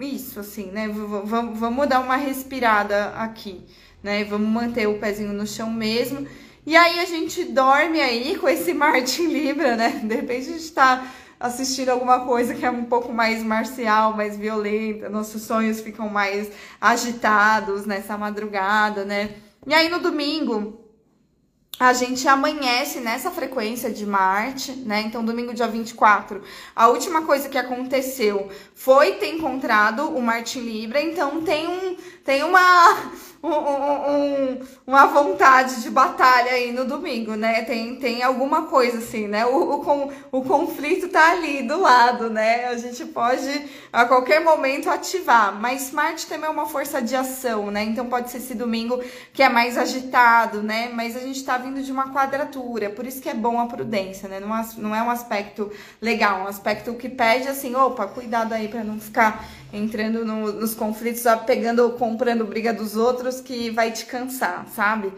isso, 0.00 0.40
assim, 0.40 0.70
né? 0.70 0.88
V 0.88 1.04
vamos 1.52 1.86
dar 1.86 2.00
uma 2.00 2.16
respirada 2.16 3.10
aqui, 3.16 3.66
né? 4.02 4.24
Vamos 4.24 4.48
manter 4.48 4.86
o 4.86 4.98
pezinho 4.98 5.34
no 5.34 5.46
chão 5.46 5.70
mesmo. 5.70 6.26
E 6.64 6.74
aí 6.74 6.98
a 7.00 7.04
gente 7.04 7.44
dorme 7.44 8.00
aí 8.00 8.38
com 8.38 8.48
esse 8.48 8.72
Marte 8.72 9.20
em 9.20 9.26
Libra, 9.28 9.76
né? 9.76 10.00
De 10.02 10.14
repente 10.14 10.48
a 10.48 10.52
gente 10.52 10.72
tá 10.72 11.06
assistindo 11.40 11.88
alguma 11.88 12.26
coisa 12.26 12.54
que 12.54 12.66
é 12.66 12.70
um 12.70 12.84
pouco 12.84 13.12
mais 13.12 13.42
marcial, 13.42 14.14
mais 14.14 14.36
violenta, 14.36 15.08
nossos 15.08 15.42
sonhos 15.42 15.80
ficam 15.80 16.08
mais 16.08 16.50
agitados 16.78 17.86
nessa 17.86 18.18
madrugada, 18.18 19.06
né? 19.06 19.36
E 19.66 19.72
aí 19.72 19.88
no 19.88 19.98
domingo 19.98 20.78
a 21.80 21.94
gente 21.94 22.28
amanhece 22.28 23.00
nessa 23.00 23.30
frequência 23.30 23.90
de 23.90 24.04
Marte, 24.04 24.72
né? 24.72 25.00
Então, 25.00 25.24
domingo, 25.24 25.54
dia 25.54 25.66
24, 25.66 26.42
a 26.76 26.88
última 26.88 27.22
coisa 27.22 27.48
que 27.48 27.56
aconteceu 27.56 28.50
foi 28.74 29.12
ter 29.12 29.34
encontrado 29.34 30.14
o 30.14 30.20
Marte 30.20 30.60
Libra, 30.60 31.00
então 31.00 31.40
tem 31.40 31.66
um, 31.66 31.96
tem 32.22 32.44
uma, 32.44 33.12
um, 33.42 33.48
um, 33.48 34.60
uma 34.86 35.06
vontade 35.06 35.82
de 35.82 35.90
batalha 35.90 36.52
aí 36.52 36.72
no 36.72 36.84
domingo, 36.84 37.34
né? 37.34 37.62
Tem, 37.62 37.96
tem 37.96 38.22
alguma 38.22 38.66
coisa 38.66 38.98
assim, 38.98 39.28
né? 39.28 39.46
O, 39.46 39.80
o, 39.80 40.12
o 40.30 40.42
conflito 40.42 41.08
tá 41.08 41.30
ali 41.32 41.62
do 41.62 41.80
lado, 41.80 42.28
né? 42.28 42.66
A 42.66 42.76
gente 42.76 43.06
pode 43.06 43.68
a 43.90 44.04
qualquer 44.04 44.40
momento 44.44 44.90
ativar, 44.90 45.54
mas 45.58 45.90
Marte 45.90 46.26
também 46.26 46.48
é 46.48 46.52
uma 46.52 46.66
força 46.66 47.00
de 47.00 47.16
ação, 47.16 47.70
né? 47.70 47.82
Então 47.82 48.06
pode 48.06 48.30
ser 48.30 48.38
esse 48.38 48.54
domingo 48.54 49.02
que 49.32 49.42
é 49.42 49.48
mais 49.48 49.78
agitado, 49.78 50.62
né? 50.62 50.90
Mas 50.92 51.16
a 51.16 51.20
gente 51.20 51.42
tá 51.42 51.56
vindo 51.56 51.82
de 51.82 51.90
uma 51.90 52.12
quadratura, 52.12 52.90
por 52.90 53.06
isso 53.06 53.22
que 53.22 53.28
é 53.28 53.34
bom 53.34 53.58
a 53.58 53.66
prudência, 53.66 54.28
né? 54.28 54.38
Não, 54.38 54.48
não 54.76 54.94
é 54.94 55.02
um 55.02 55.10
aspecto 55.10 55.72
legal, 56.00 56.42
um 56.42 56.46
aspecto 56.46 56.92
que 56.94 57.08
pede 57.08 57.48
assim, 57.48 57.74
opa, 57.74 58.06
cuidado 58.06 58.52
aí 58.52 58.68
para 58.68 58.84
não 58.84 59.00
ficar 59.00 59.44
entrando 59.72 60.24
no, 60.24 60.52
nos 60.52 60.74
conflitos, 60.74 61.22
pegando 61.46 61.82
ou 61.82 61.92
comprando 61.92 62.44
briga 62.44 62.72
dos 62.72 62.96
outros, 62.96 63.40
que 63.40 63.70
vai 63.70 63.90
te 63.90 64.06
cansar, 64.06 64.66
sabe? 64.74 65.12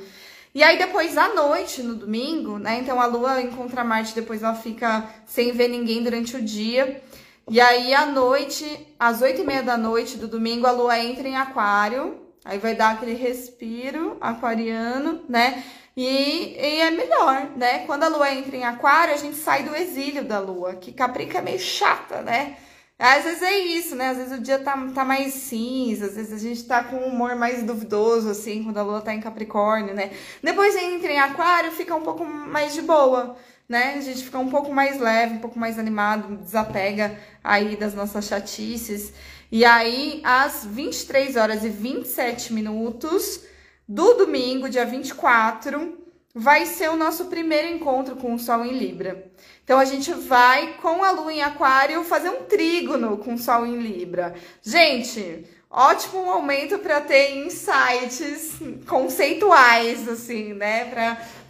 E 0.54 0.62
aí 0.62 0.76
depois 0.76 1.16
à 1.16 1.34
noite, 1.34 1.82
no 1.82 1.94
domingo, 1.94 2.58
né? 2.58 2.78
Então 2.80 3.00
a 3.00 3.06
Lua 3.06 3.40
encontra 3.40 3.82
Marte, 3.82 4.14
depois 4.14 4.42
ela 4.42 4.54
fica 4.54 5.08
sem 5.26 5.52
ver 5.52 5.68
ninguém 5.68 6.02
durante 6.02 6.36
o 6.36 6.42
dia. 6.42 7.02
E 7.50 7.60
aí, 7.60 7.92
à 7.92 8.06
noite, 8.06 8.64
às 8.98 9.20
oito 9.20 9.40
e 9.42 9.44
meia 9.44 9.62
da 9.62 9.76
noite 9.76 10.16
do 10.16 10.28
domingo, 10.28 10.66
a 10.66 10.70
lua 10.70 10.98
entra 10.98 11.26
em 11.26 11.36
aquário. 11.36 12.20
Aí 12.44 12.58
vai 12.58 12.74
dar 12.74 12.92
aquele 12.92 13.14
respiro 13.14 14.16
aquariano, 14.20 15.22
né? 15.28 15.62
E, 15.96 16.56
e, 16.56 16.80
é 16.80 16.90
melhor, 16.90 17.50
né? 17.56 17.80
Quando 17.80 18.04
a 18.04 18.08
lua 18.08 18.32
entra 18.32 18.56
em 18.56 18.64
aquário, 18.64 19.14
a 19.14 19.16
gente 19.16 19.36
sai 19.36 19.64
do 19.64 19.74
exílio 19.76 20.24
da 20.24 20.38
lua, 20.38 20.74
que 20.74 20.92
Caprica 20.92 21.38
é 21.38 21.42
meio 21.42 21.58
chata, 21.58 22.22
né? 22.22 22.56
Às 23.02 23.24
vezes 23.24 23.42
é 23.42 23.58
isso, 23.58 23.96
né? 23.96 24.10
Às 24.10 24.16
vezes 24.16 24.38
o 24.38 24.40
dia 24.40 24.60
tá, 24.60 24.76
tá 24.94 25.04
mais 25.04 25.34
cinza, 25.34 26.06
às 26.06 26.14
vezes 26.14 26.32
a 26.32 26.38
gente 26.38 26.62
tá 26.62 26.84
com 26.84 26.98
um 26.98 27.06
humor 27.08 27.34
mais 27.34 27.64
duvidoso, 27.64 28.30
assim, 28.30 28.62
quando 28.62 28.78
a 28.78 28.82
lua 28.82 29.00
tá 29.00 29.12
em 29.12 29.20
Capricórnio, 29.20 29.92
né? 29.92 30.12
Depois 30.40 30.76
entra 30.76 31.10
em 31.10 31.18
aquário, 31.18 31.72
fica 31.72 31.96
um 31.96 32.02
pouco 32.02 32.24
mais 32.24 32.74
de 32.74 32.80
boa, 32.80 33.36
né? 33.68 33.94
A 33.96 34.00
gente 34.00 34.22
fica 34.22 34.38
um 34.38 34.48
pouco 34.48 34.72
mais 34.72 35.00
leve, 35.00 35.34
um 35.34 35.40
pouco 35.40 35.58
mais 35.58 35.80
animado, 35.80 36.36
desapega 36.36 37.18
aí 37.42 37.74
das 37.74 37.92
nossas 37.92 38.24
chatices. 38.24 39.12
E 39.50 39.64
aí, 39.64 40.20
às 40.22 40.64
23 40.64 41.34
horas 41.34 41.64
e 41.64 41.70
27 41.70 42.52
minutos 42.52 43.40
do 43.88 44.14
domingo, 44.14 44.70
dia 44.70 44.86
24, 44.86 46.01
vai 46.34 46.64
ser 46.64 46.88
o 46.90 46.96
nosso 46.96 47.26
primeiro 47.26 47.68
encontro 47.68 48.16
com 48.16 48.34
o 48.34 48.38
Sol 48.38 48.64
em 48.64 48.72
Libra. 48.72 49.30
Então 49.64 49.78
a 49.78 49.84
gente 49.84 50.12
vai 50.12 50.74
com 50.80 51.04
a 51.04 51.10
Lua 51.10 51.32
em 51.32 51.42
Aquário 51.42 52.02
fazer 52.04 52.30
um 52.30 52.44
trígono 52.44 53.18
com 53.18 53.34
o 53.34 53.38
Sol 53.38 53.66
em 53.66 53.76
Libra. 53.76 54.34
Gente, 54.62 55.44
ótimo 55.70 56.24
momento 56.24 56.78
para 56.78 57.00
ter 57.02 57.36
insights 57.44 58.54
conceituais, 58.86 60.08
assim, 60.08 60.54
né? 60.54 60.86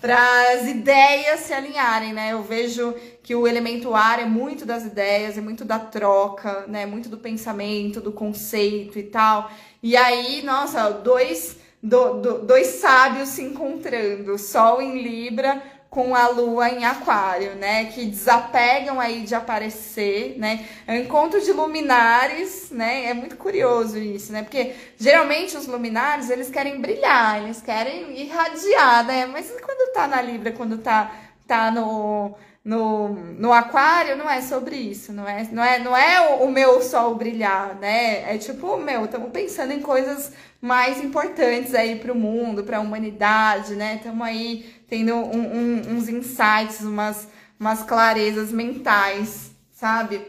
Para 0.01 0.53
as 0.55 0.67
ideias 0.67 1.41
se 1.41 1.55
alinharem, 1.55 2.13
né? 2.13 2.33
Eu 2.33 2.43
vejo 2.43 2.93
que 3.23 3.37
o 3.37 3.47
elemento 3.47 3.95
ar 3.95 4.19
é 4.19 4.25
muito 4.25 4.67
das 4.67 4.85
ideias, 4.85 5.39
é 5.39 5.41
muito 5.41 5.65
da 5.65 5.79
troca, 5.79 6.65
né? 6.67 6.87
Muito 6.87 7.09
do 7.09 7.19
pensamento, 7.19 8.01
do 8.01 8.11
conceito 8.11 8.99
e 8.99 9.05
tal. 9.05 9.49
E 9.81 9.97
aí, 9.97 10.43
nossa, 10.43 10.91
dois 10.91 11.62
do, 11.83 12.21
do, 12.21 12.39
dois 12.41 12.67
sábios 12.67 13.31
se 13.31 13.43
encontrando, 13.43 14.39
Sol 14.39 14.81
em 14.81 15.03
Libra 15.03 15.61
com 15.93 16.15
a 16.17 16.29
Lua 16.29 16.71
em 16.71 16.87
Aquário, 16.87 17.55
né? 17.57 17.85
Que 17.85 18.07
desapegam 18.07 18.99
aí 18.99 19.25
de 19.25 19.35
aparecer, 19.35 20.39
né? 20.39 20.67
É 20.87 20.93
um 20.95 20.97
encontro 20.97 21.39
de 21.39 21.53
luminares, 21.53 22.71
né? 22.71 23.11
É 23.11 23.13
muito 23.13 23.37
curioso 23.37 23.99
isso, 23.99 24.33
né? 24.33 24.43
Porque 24.43 24.75
geralmente 24.97 25.55
os 25.55 25.67
luminares 25.67 26.31
eles 26.31 26.49
querem 26.49 26.81
brilhar, 26.81 27.43
eles 27.43 27.61
querem 27.61 28.19
irradiar, 28.19 29.05
né? 29.05 29.27
Mas 29.27 29.51
quando 29.61 29.93
tá 29.93 30.07
na 30.07 30.23
Libra, 30.23 30.53
quando 30.53 30.79
tá, 30.79 31.13
tá 31.47 31.71
no 31.71 32.35
no, 32.65 33.09
no 33.09 33.53
aquário 33.53 34.17
não 34.17 34.31
é 34.31 34.41
sobre 34.41 34.77
isso, 34.77 35.13
não 35.13 35.29
é, 35.29 35.49
não 35.51 35.65
é, 35.65 35.79
não 35.81 35.97
é 35.97 36.31
o, 36.31 36.45
o 36.45 36.51
meu 36.51 36.81
sol 36.81 37.17
brilhar, 37.17 37.75
né? 37.77 38.33
É 38.33 38.39
tipo, 38.39 38.77
meu, 38.77 39.05
estamos 39.05 39.31
pensando 39.33 39.73
em 39.73 39.81
coisas 39.81 40.33
mais 40.61 41.03
importantes 41.03 41.75
aí 41.75 41.97
para 41.97 42.13
o 42.13 42.17
mundo, 42.17 42.63
para 42.63 42.79
a 42.79 42.81
humanidade, 42.81 43.75
né? 43.75 43.97
Estamos 43.97 44.25
aí 44.25 44.77
tendo 44.89 45.15
um, 45.15 45.57
um, 45.57 45.97
uns 45.97 46.09
insights, 46.09 46.81
umas, 46.83 47.27
umas 47.59 47.83
clarezas 47.83 48.53
mentais, 48.53 49.51
sabe? 49.73 50.25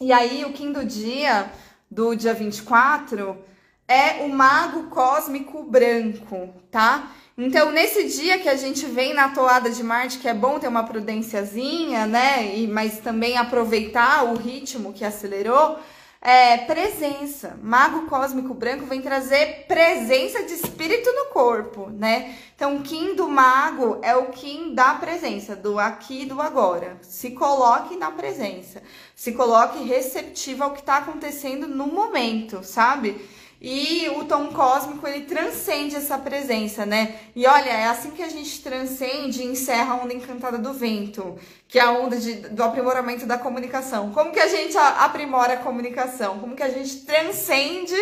E 0.00 0.12
aí, 0.12 0.44
o 0.44 0.52
Kim 0.52 0.72
do 0.72 0.84
dia, 0.84 1.50
do 1.88 2.14
dia 2.16 2.34
24, 2.34 3.38
é 3.86 4.24
o 4.24 4.28
mago 4.28 4.90
cósmico 4.90 5.62
branco, 5.62 6.52
tá? 6.70 7.12
Então, 7.38 7.70
nesse 7.70 8.04
dia 8.04 8.38
que 8.38 8.48
a 8.48 8.56
gente 8.56 8.86
vem 8.86 9.12
na 9.12 9.28
toada 9.28 9.68
de 9.68 9.82
Marte, 9.82 10.18
que 10.18 10.26
é 10.26 10.32
bom 10.32 10.58
ter 10.58 10.68
uma 10.68 10.84
prudênciazinha, 10.84 12.06
né? 12.06 12.56
E, 12.56 12.66
mas 12.66 12.98
também 12.98 13.36
aproveitar 13.36 14.24
o 14.24 14.36
ritmo 14.36 14.94
que 14.94 15.04
acelerou, 15.04 15.78
é 16.22 16.56
presença. 16.56 17.58
Mago 17.62 18.06
cósmico 18.06 18.54
branco 18.54 18.86
vem 18.86 19.02
trazer 19.02 19.66
presença 19.68 20.44
de 20.44 20.54
espírito 20.54 21.12
no 21.12 21.26
corpo, 21.26 21.90
né? 21.90 22.34
Então, 22.54 22.76
o 22.76 22.80
Kim 22.80 23.14
do 23.14 23.28
mago 23.28 23.98
é 24.00 24.16
o 24.16 24.28
Kim 24.28 24.74
da 24.74 24.94
presença, 24.94 25.54
do 25.54 25.78
aqui 25.78 26.22
e 26.22 26.26
do 26.26 26.40
agora. 26.40 26.96
Se 27.02 27.32
coloque 27.32 27.96
na 27.96 28.10
presença, 28.10 28.82
se 29.14 29.32
coloque 29.32 29.84
receptivo 29.84 30.64
ao 30.64 30.70
que 30.72 30.80
está 30.80 30.96
acontecendo 30.96 31.68
no 31.68 31.86
momento, 31.86 32.64
sabe? 32.64 33.20
E 33.60 34.08
o 34.10 34.24
tom 34.24 34.48
cósmico, 34.48 35.06
ele 35.06 35.22
transcende 35.22 35.96
essa 35.96 36.18
presença, 36.18 36.84
né? 36.84 37.16
E 37.34 37.46
olha, 37.46 37.70
é 37.70 37.86
assim 37.86 38.10
que 38.10 38.22
a 38.22 38.28
gente 38.28 38.62
transcende 38.62 39.42
e 39.42 39.46
encerra 39.46 39.94
a 39.94 40.04
onda 40.04 40.12
encantada 40.12 40.58
do 40.58 40.74
vento, 40.74 41.38
que 41.66 41.78
é 41.78 41.82
a 41.82 41.90
onda 41.90 42.18
de, 42.18 42.34
do 42.50 42.62
aprimoramento 42.62 43.24
da 43.24 43.38
comunicação. 43.38 44.10
Como 44.12 44.30
que 44.30 44.40
a 44.40 44.48
gente 44.48 44.76
aprimora 44.76 45.54
a 45.54 45.58
comunicação? 45.58 46.38
Como 46.38 46.54
que 46.54 46.62
a 46.62 46.68
gente 46.68 46.98
transcende 47.06 47.94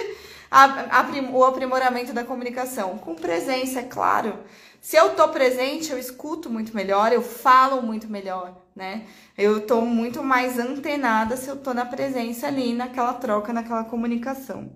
a, 0.50 1.00
a, 1.00 1.06
o 1.32 1.44
aprimoramento 1.44 2.12
da 2.12 2.24
comunicação? 2.24 2.98
Com 2.98 3.14
presença, 3.14 3.78
é 3.78 3.84
claro. 3.84 4.36
Se 4.80 4.96
eu 4.96 5.14
tô 5.14 5.28
presente, 5.28 5.90
eu 5.90 5.98
escuto 5.98 6.50
muito 6.50 6.74
melhor, 6.76 7.10
eu 7.10 7.22
falo 7.22 7.80
muito 7.80 8.06
melhor, 8.06 8.54
né? 8.76 9.06
Eu 9.38 9.66
tô 9.66 9.80
muito 9.80 10.22
mais 10.22 10.58
antenada 10.58 11.38
se 11.38 11.48
eu 11.48 11.56
tô 11.56 11.72
na 11.72 11.86
presença 11.86 12.48
ali, 12.48 12.74
naquela 12.74 13.14
troca, 13.14 13.50
naquela 13.50 13.84
comunicação. 13.84 14.70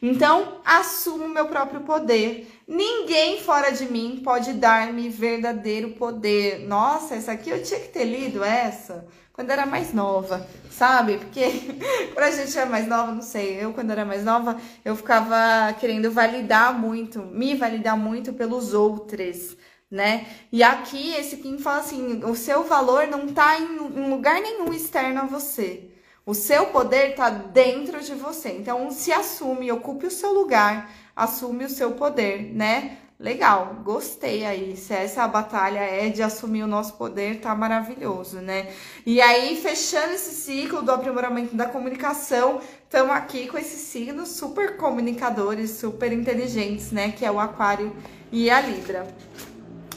Então, 0.00 0.60
assumo 0.64 1.28
meu 1.28 1.46
próprio 1.46 1.80
poder. 1.80 2.50
Ninguém 2.66 3.40
fora 3.40 3.70
de 3.70 3.86
mim 3.86 4.20
pode 4.24 4.52
dar-me 4.54 5.08
verdadeiro 5.08 5.90
poder. 5.90 6.60
Nossa, 6.66 7.14
essa 7.14 7.32
aqui 7.32 7.50
eu 7.50 7.62
tinha 7.62 7.80
que 7.80 7.88
ter 7.88 8.04
lido 8.04 8.42
essa 8.42 9.06
quando 9.34 9.50
era 9.50 9.66
mais 9.66 9.92
nova, 9.92 10.46
sabe? 10.70 11.18
Porque 11.18 11.44
quando 12.14 12.24
a 12.24 12.30
gente 12.30 12.56
é 12.56 12.64
mais 12.64 12.86
nova, 12.86 13.10
não 13.10 13.20
sei, 13.20 13.62
eu 13.62 13.72
quando 13.72 13.90
era 13.90 14.04
mais 14.04 14.24
nova, 14.24 14.56
eu 14.84 14.94
ficava 14.94 15.72
querendo 15.74 16.10
validar 16.10 16.78
muito, 16.78 17.20
me 17.20 17.56
validar 17.56 17.96
muito 17.96 18.32
pelos 18.32 18.72
outros, 18.72 19.56
né? 19.90 20.26
E 20.52 20.62
aqui 20.62 21.14
esse 21.16 21.38
Kim 21.38 21.58
fala 21.58 21.80
assim: 21.80 22.22
o 22.24 22.36
seu 22.36 22.62
valor 22.62 23.08
não 23.08 23.26
tá 23.26 23.58
em 23.58 23.76
lugar 24.08 24.40
nenhum 24.40 24.72
externo 24.72 25.22
a 25.22 25.26
você. 25.26 25.90
O 26.26 26.32
seu 26.32 26.66
poder 26.66 27.10
está 27.10 27.28
dentro 27.28 28.00
de 28.00 28.14
você. 28.14 28.48
Então, 28.48 28.90
se 28.90 29.12
assume, 29.12 29.70
ocupe 29.70 30.06
o 30.06 30.10
seu 30.10 30.32
lugar, 30.32 30.90
assume 31.14 31.66
o 31.66 31.68
seu 31.68 31.92
poder, 31.92 32.50
né? 32.54 32.96
Legal, 33.20 33.76
gostei 33.84 34.44
aí. 34.44 34.74
Se 34.74 34.94
essa 34.94 35.28
batalha 35.28 35.80
é 35.80 36.08
de 36.08 36.22
assumir 36.22 36.62
o 36.62 36.66
nosso 36.66 36.94
poder, 36.94 37.40
tá 37.40 37.54
maravilhoso, 37.54 38.38
né? 38.38 38.72
E 39.04 39.20
aí, 39.20 39.54
fechando 39.60 40.14
esse 40.14 40.34
ciclo 40.34 40.80
do 40.80 40.92
aprimoramento 40.92 41.54
da 41.54 41.66
comunicação, 41.66 42.58
estamos 42.82 43.14
aqui 43.14 43.46
com 43.46 43.58
esses 43.58 43.80
signos 43.80 44.30
super 44.30 44.78
comunicadores, 44.78 45.72
super 45.72 46.10
inteligentes, 46.10 46.90
né? 46.90 47.12
Que 47.12 47.26
é 47.26 47.30
o 47.30 47.38
Aquário 47.38 47.94
e 48.32 48.48
a 48.50 48.62
Libra. 48.62 49.06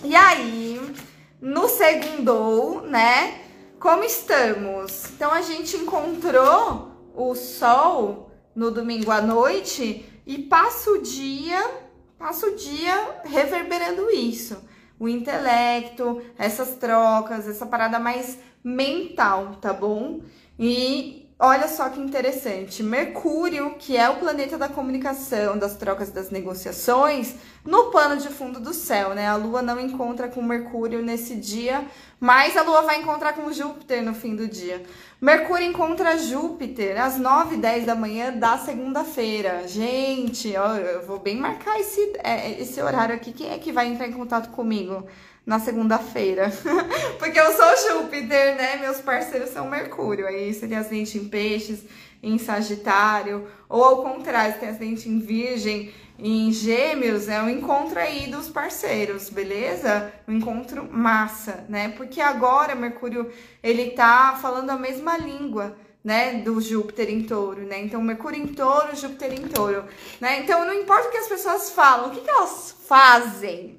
E 0.04 0.14
aí, 0.14 0.80
no 1.42 1.70
segundo, 1.70 2.82
né? 2.82 3.47
Como 3.80 4.04
estamos? 4.04 5.12
Então 5.12 5.32
a 5.32 5.42
gente 5.42 5.78
encontrou 5.78 6.92
o 7.16 7.36
sol 7.36 8.32
no 8.56 8.72
domingo 8.72 9.12
à 9.12 9.22
noite 9.22 10.04
e 10.26 10.40
passa 10.40 10.90
o 10.90 11.02
dia, 11.02 11.64
passa 12.18 12.48
o 12.48 12.56
dia 12.56 13.22
reverberando 13.24 14.10
isso. 14.10 14.58
O 15.00 15.08
intelecto, 15.08 16.24
essas 16.40 16.76
trocas, 16.76 17.48
essa 17.48 17.68
parada 17.68 18.00
mais 18.00 18.40
mental, 18.64 19.58
tá 19.62 19.72
bom? 19.74 20.22
E 20.58 21.27
Olha 21.40 21.68
só 21.68 21.88
que 21.90 22.00
interessante. 22.00 22.82
Mercúrio, 22.82 23.76
que 23.78 23.96
é 23.96 24.10
o 24.10 24.16
planeta 24.16 24.58
da 24.58 24.68
comunicação, 24.68 25.56
das 25.56 25.76
trocas, 25.76 26.10
das 26.10 26.32
negociações, 26.32 27.36
no 27.64 27.92
pano 27.92 28.18
de 28.18 28.28
fundo 28.30 28.60
do 28.60 28.74
céu, 28.74 29.14
né? 29.14 29.28
A 29.28 29.36
Lua 29.36 29.62
não 29.62 29.80
encontra 29.80 30.28
com 30.28 30.42
Mercúrio 30.42 31.04
nesse 31.04 31.36
dia, 31.36 31.86
mas 32.20 32.58
a 32.58 32.64
Lua 32.64 32.82
vai 32.82 33.00
encontrar 33.02 33.34
com 33.34 33.54
Júpiter 33.54 34.02
no 34.02 34.16
fim 34.16 34.36
do 34.36 34.48
dia. 34.48 34.82
Mercúrio 35.22 35.68
encontra 35.68 36.18
Júpiter 36.18 37.00
às 37.00 37.20
9 37.20 37.56
e 37.56 37.60
10 37.60 37.86
da 37.86 37.94
manhã 37.94 38.34
da 38.34 38.58
segunda-feira. 38.58 39.68
Gente, 39.68 40.56
ó, 40.58 40.76
eu 40.76 41.06
vou 41.06 41.20
bem 41.20 41.38
marcar 41.38 41.80
esse, 41.80 42.14
é, 42.24 42.60
esse 42.60 42.82
horário 42.82 43.14
aqui. 43.14 43.32
Quem 43.32 43.52
é 43.52 43.60
que 43.60 43.72
vai 43.72 43.86
entrar 43.86 44.08
em 44.08 44.14
contato 44.14 44.50
comigo? 44.50 45.06
Na 45.48 45.60
segunda-feira. 45.60 46.52
Porque 47.18 47.40
eu 47.40 47.54
sou 47.54 48.02
Júpiter, 48.02 48.58
né? 48.58 48.76
Meus 48.76 49.00
parceiros 49.00 49.50
são 49.50 49.70
Mercúrio. 49.70 50.28
Aí 50.28 50.54
seria 50.54 50.80
acidente 50.80 51.18
em 51.18 51.30
peixes, 51.30 51.86
em 52.22 52.38
Sagitário. 52.38 53.48
Ou 53.70 53.82
ao 53.82 54.04
contrário, 54.04 54.60
tem 54.60 54.68
acidente 54.68 55.08
em 55.08 55.20
Virgem, 55.20 55.94
em 56.20 56.52
Gêmeos, 56.52 57.30
é 57.30 57.42
um 57.42 57.50
encontro 57.50 58.00
aí 58.00 58.28
dos 58.28 58.50
parceiros, 58.50 59.30
beleza? 59.30 60.12
Um 60.28 60.34
encontro 60.34 60.92
massa, 60.92 61.64
né? 61.70 61.90
Porque 61.90 62.20
agora 62.20 62.76
Mercúrio, 62.76 63.32
ele 63.62 63.92
tá 63.92 64.38
falando 64.42 64.70
a 64.70 64.78
mesma 64.78 65.18
língua. 65.18 65.78
Né, 66.04 66.36
do 66.36 66.62
Júpiter 66.62 67.10
em 67.10 67.24
touro, 67.24 67.64
né? 67.64 67.82
Então, 67.82 68.02
Mercúrio 68.02 68.42
em 68.42 68.48
touro, 68.48 68.96
Júpiter 68.96 69.34
em 69.34 69.46
touro, 69.50 69.84
né? 70.22 70.40
Então, 70.40 70.64
não 70.66 70.74
importa 70.74 71.10
o 71.10 71.12
que 71.12 71.18
as 71.18 71.28
pessoas 71.28 71.72
falam, 71.72 72.08
o 72.08 72.12
que, 72.12 72.22
que 72.22 72.30
elas 72.30 72.74
fazem, 72.88 73.77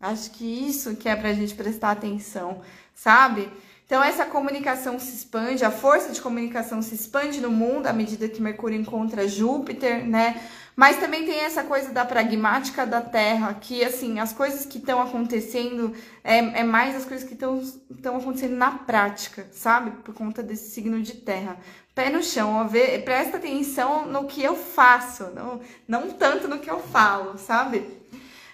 Acho 0.00 0.30
que 0.30 0.44
isso 0.44 0.96
que 0.96 1.08
é 1.08 1.16
pra 1.16 1.32
gente 1.32 1.54
prestar 1.54 1.90
atenção, 1.90 2.60
sabe? 2.94 3.50
Então, 3.84 4.02
essa 4.02 4.26
comunicação 4.26 4.98
se 5.00 5.16
expande, 5.16 5.64
a 5.64 5.70
força 5.70 6.12
de 6.12 6.20
comunicação 6.20 6.82
se 6.82 6.94
expande 6.94 7.40
no 7.40 7.50
mundo 7.50 7.86
à 7.86 7.92
medida 7.92 8.28
que 8.28 8.40
Mercúrio 8.40 8.78
encontra 8.78 9.26
Júpiter, 9.26 10.06
né? 10.06 10.40
Mas 10.76 10.98
também 10.98 11.24
tem 11.24 11.40
essa 11.40 11.64
coisa 11.64 11.90
da 11.90 12.04
pragmática 12.04 12.86
da 12.86 13.00
Terra, 13.00 13.54
que 13.54 13.82
assim, 13.82 14.20
as 14.20 14.32
coisas 14.32 14.66
que 14.66 14.78
estão 14.78 15.00
acontecendo 15.00 15.92
é, 16.22 16.60
é 16.60 16.62
mais 16.62 16.94
as 16.94 17.04
coisas 17.04 17.26
que 17.26 17.34
estão 17.34 18.16
acontecendo 18.18 18.54
na 18.56 18.70
prática, 18.72 19.48
sabe? 19.50 19.90
Por 20.04 20.14
conta 20.14 20.42
desse 20.42 20.70
signo 20.70 21.02
de 21.02 21.14
Terra. 21.14 21.56
Pé 21.94 22.10
no 22.10 22.22
chão, 22.22 22.56
ó, 22.56 22.64
vê, 22.64 22.98
presta 23.00 23.38
atenção 23.38 24.06
no 24.06 24.26
que 24.26 24.40
eu 24.40 24.54
faço, 24.54 25.30
não, 25.34 25.60
não 25.88 26.10
tanto 26.10 26.46
no 26.46 26.60
que 26.60 26.70
eu 26.70 26.78
falo, 26.78 27.38
sabe? 27.38 27.97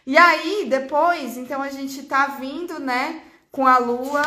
E 0.07 0.19
aí, 0.19 0.67
depois, 0.69 1.37
então 1.37 1.63
a 1.63 1.71
gente 1.71 2.03
tá 2.03 2.37
vindo, 2.39 2.79
né, 2.79 3.23
com 3.51 3.67
a 3.67 3.79
Lua 3.79 4.23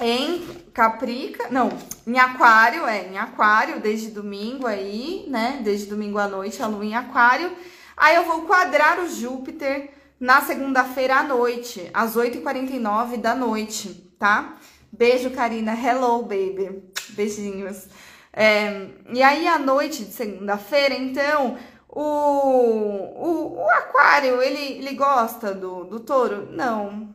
em 0.00 0.46
Caprica, 0.74 1.48
não, 1.50 1.70
em 2.06 2.18
Aquário, 2.18 2.86
é, 2.86 3.08
em 3.08 3.18
Aquário, 3.18 3.80
desde 3.80 4.10
domingo 4.10 4.66
aí, 4.66 5.24
né? 5.28 5.60
Desde 5.62 5.86
domingo 5.86 6.18
à 6.18 6.28
noite, 6.28 6.62
a 6.62 6.66
lua 6.66 6.84
em 6.84 6.94
Aquário. 6.94 7.50
Aí 7.96 8.14
eu 8.16 8.24
vou 8.24 8.42
quadrar 8.42 8.98
o 9.00 9.08
Júpiter 9.08 9.90
na 10.20 10.42
segunda-feira 10.42 11.16
à 11.16 11.22
noite, 11.22 11.90
às 11.94 12.14
8h49 12.14 13.16
da 13.16 13.34
noite, 13.34 13.88
tá? 14.18 14.56
Beijo, 14.92 15.30
Karina. 15.30 15.74
Hello, 15.74 16.22
baby. 16.22 16.82
Beijinhos. 17.10 17.88
É, 18.32 18.88
e 19.10 19.22
aí, 19.22 19.48
à 19.48 19.58
noite 19.58 20.04
de 20.04 20.12
segunda-feira, 20.12 20.94
então, 20.94 21.56
o, 21.98 22.02
o, 22.02 23.64
o 23.64 23.70
Aquário, 23.70 24.42
ele, 24.42 24.78
ele 24.78 24.94
gosta 24.94 25.54
do, 25.54 25.84
do 25.84 25.98
touro? 26.00 26.48
Não. 26.52 27.14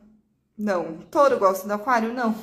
Não. 0.58 0.98
Touro 1.08 1.38
gosta 1.38 1.68
do 1.68 1.74
Aquário? 1.74 2.12
Não. 2.12 2.34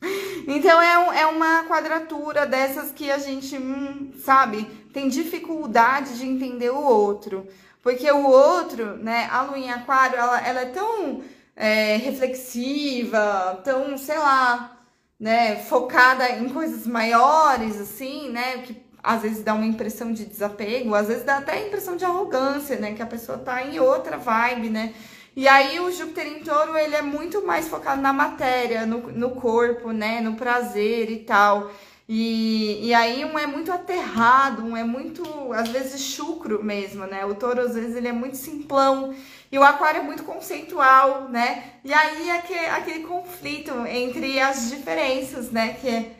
Então 0.48 0.80
é, 0.80 1.22
é 1.22 1.26
uma 1.26 1.64
quadratura 1.64 2.46
dessas 2.46 2.92
que 2.92 3.10
a 3.10 3.18
gente, 3.18 3.58
hum, 3.58 4.12
sabe, 4.16 4.62
tem 4.92 5.08
dificuldade 5.08 6.16
de 6.18 6.24
entender 6.24 6.70
o 6.70 6.80
outro. 6.80 7.48
Porque 7.82 8.08
o 8.12 8.28
outro, 8.28 8.96
né, 8.98 9.28
a 9.30 9.42
lua 9.42 9.58
em 9.58 9.72
aquário, 9.72 10.16
ela, 10.16 10.46
ela 10.46 10.60
é 10.60 10.66
tão 10.66 11.24
é, 11.56 11.96
reflexiva, 11.96 13.60
tão, 13.64 13.98
sei 13.98 14.18
lá, 14.18 14.78
né, 15.18 15.56
focada 15.56 16.30
em 16.30 16.48
coisas 16.48 16.86
maiores, 16.86 17.80
assim, 17.80 18.30
né, 18.30 18.58
que 18.58 18.85
às 19.06 19.22
vezes 19.22 19.42
dá 19.42 19.54
uma 19.54 19.64
impressão 19.64 20.12
de 20.12 20.24
desapego, 20.24 20.94
às 20.94 21.06
vezes 21.06 21.24
dá 21.24 21.38
até 21.38 21.52
a 21.52 21.66
impressão 21.66 21.96
de 21.96 22.04
arrogância, 22.04 22.76
né, 22.76 22.92
que 22.92 23.02
a 23.02 23.06
pessoa 23.06 23.38
tá 23.38 23.62
em 23.62 23.78
outra 23.78 24.18
vibe, 24.18 24.68
né. 24.68 24.92
E 25.36 25.46
aí 25.46 25.78
o 25.78 25.92
Júpiter 25.92 26.26
em 26.26 26.40
touro, 26.40 26.78
ele 26.78 26.96
é 26.96 27.02
muito 27.02 27.46
mais 27.46 27.68
focado 27.68 28.00
na 28.00 28.10
matéria, 28.10 28.86
no, 28.86 29.12
no 29.12 29.32
corpo, 29.32 29.92
né? 29.92 30.22
No 30.22 30.34
prazer 30.34 31.10
e 31.10 31.18
tal. 31.18 31.70
E, 32.08 32.86
e 32.86 32.94
aí 32.94 33.22
um 33.22 33.38
é 33.38 33.46
muito 33.46 33.70
aterrado, 33.70 34.64
um 34.64 34.74
é 34.74 34.82
muito, 34.82 35.52
às 35.52 35.68
vezes, 35.68 36.00
chucro 36.00 36.64
mesmo, 36.64 37.04
né? 37.04 37.26
O 37.26 37.34
touro, 37.34 37.60
às 37.60 37.74
vezes, 37.74 37.94
ele 37.96 38.08
é 38.08 38.12
muito 38.12 38.38
simplão. 38.38 39.14
E 39.52 39.58
o 39.58 39.62
aquário 39.62 40.00
é 40.00 40.02
muito 40.02 40.24
conceitual, 40.24 41.28
né? 41.28 41.74
E 41.84 41.92
aí 41.92 42.30
aquele, 42.30 42.66
aquele 42.66 43.00
conflito 43.00 43.72
entre 43.86 44.40
as 44.40 44.70
diferenças, 44.70 45.50
né? 45.50 45.74
Que 45.74 45.88
é... 45.88 46.12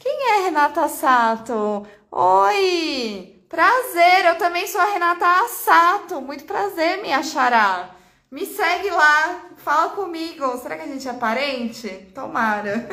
Quem 0.00 0.32
é 0.32 0.44
Renata 0.44 0.86
Sato? 0.88 1.86
Oi! 2.12 3.44
Prazer, 3.48 4.26
eu 4.26 4.34
também 4.36 4.66
sou 4.66 4.80
a 4.80 4.86
Renata 4.86 5.46
Sato. 5.48 6.20
Muito 6.20 6.42
prazer, 6.42 7.00
minha 7.00 7.22
xará. 7.22 7.90
Me 8.28 8.44
segue 8.44 8.90
lá, 8.90 9.42
fala 9.58 9.90
comigo. 9.90 10.58
Será 10.58 10.76
que 10.76 10.82
a 10.82 10.86
gente 10.88 11.08
é 11.08 11.12
parente? 11.12 11.88
Tomara. 12.12 12.88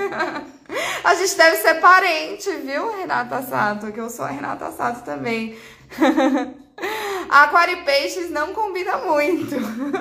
a 1.04 1.16
gente 1.16 1.36
deve 1.36 1.58
ser 1.58 1.82
parente, 1.82 2.48
viu, 2.58 2.96
Renata 2.96 3.42
Sato? 3.42 3.92
Que 3.92 4.00
eu 4.00 4.10
sou 4.10 4.24
a 4.24 4.30
Renata 4.30 4.72
Sato 4.72 5.04
também. 5.04 5.58
aquário 7.28 7.80
e 7.80 7.84
peixes 7.86 8.30
não 8.30 8.54
combina 8.54 8.98
muito. 9.00 9.56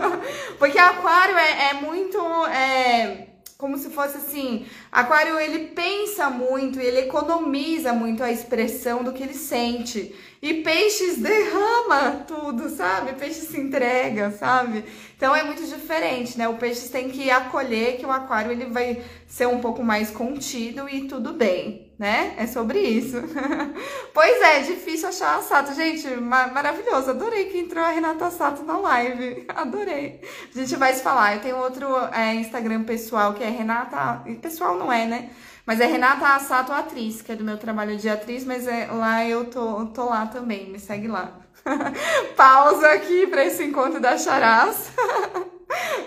Porque 0.58 0.78
aquário 0.78 1.38
é, 1.38 1.70
é 1.70 1.72
muito. 1.74 2.18
É, 2.48 3.28
como 3.58 3.78
se 3.78 3.88
fosse 3.88 4.18
assim, 4.18 4.66
aquário 4.92 5.38
ele 5.38 5.68
pensa 5.68 6.28
muito, 6.28 6.78
ele 6.78 7.00
economiza 7.00 7.92
muito 7.92 8.22
a 8.22 8.30
expressão 8.30 9.02
do 9.02 9.12
que 9.12 9.22
ele 9.22 9.32
sente. 9.32 10.14
E 10.42 10.62
peixes 10.62 11.16
derrama 11.16 12.24
tudo, 12.26 12.68
sabe? 12.68 13.14
Peixe 13.14 13.40
se 13.40 13.58
entrega, 13.58 14.30
sabe? 14.30 14.84
Então 15.16 15.34
é 15.34 15.42
muito 15.42 15.64
diferente, 15.64 16.36
né? 16.36 16.46
O 16.46 16.58
peixe 16.58 16.90
tem 16.90 17.08
que 17.08 17.30
acolher 17.30 17.96
que 17.96 18.04
o 18.04 18.12
aquário 18.12 18.52
ele 18.52 18.66
vai 18.66 19.02
ser 19.26 19.46
um 19.46 19.60
pouco 19.60 19.82
mais 19.82 20.10
contido 20.10 20.86
e 20.88 21.08
tudo 21.08 21.32
bem, 21.32 21.85
né? 21.98 22.34
É 22.36 22.46
sobre 22.46 22.80
isso. 22.80 23.16
pois 24.12 24.42
é, 24.42 24.60
difícil 24.60 25.08
achar 25.08 25.38
a 25.38 25.42
Sato. 25.42 25.74
Gente, 25.74 26.08
maravilhoso. 26.16 27.10
Adorei 27.10 27.46
que 27.46 27.58
entrou 27.58 27.82
a 27.82 27.90
Renata 27.90 28.30
Sato 28.30 28.62
na 28.64 28.78
live. 28.78 29.46
Adorei. 29.54 30.20
A 30.54 30.58
gente 30.58 30.76
vai 30.76 30.92
se 30.92 31.02
falar. 31.02 31.34
Eu 31.34 31.40
tenho 31.40 31.56
outro 31.56 31.86
é, 32.12 32.34
Instagram 32.34 32.84
pessoal 32.84 33.32
que 33.34 33.42
é 33.42 33.48
Renata. 33.48 34.22
Pessoal 34.42 34.76
não 34.76 34.92
é, 34.92 35.06
né? 35.06 35.30
Mas 35.64 35.80
é 35.80 35.86
Renata 35.86 36.38
Sato 36.38 36.72
Atriz, 36.72 37.22
que 37.22 37.32
é 37.32 37.36
do 37.36 37.42
meu 37.42 37.58
trabalho 37.58 37.96
de 37.96 38.08
atriz, 38.08 38.44
mas 38.44 38.68
é, 38.68 38.86
lá 38.86 39.26
eu 39.26 39.46
tô, 39.46 39.86
tô 39.86 40.04
lá 40.04 40.26
também. 40.26 40.70
Me 40.70 40.78
segue 40.78 41.08
lá. 41.08 41.32
Pausa 42.36 42.88
aqui 42.90 43.26
para 43.26 43.44
esse 43.44 43.64
encontro 43.64 43.98
da 43.98 44.16
Charás. 44.16 44.92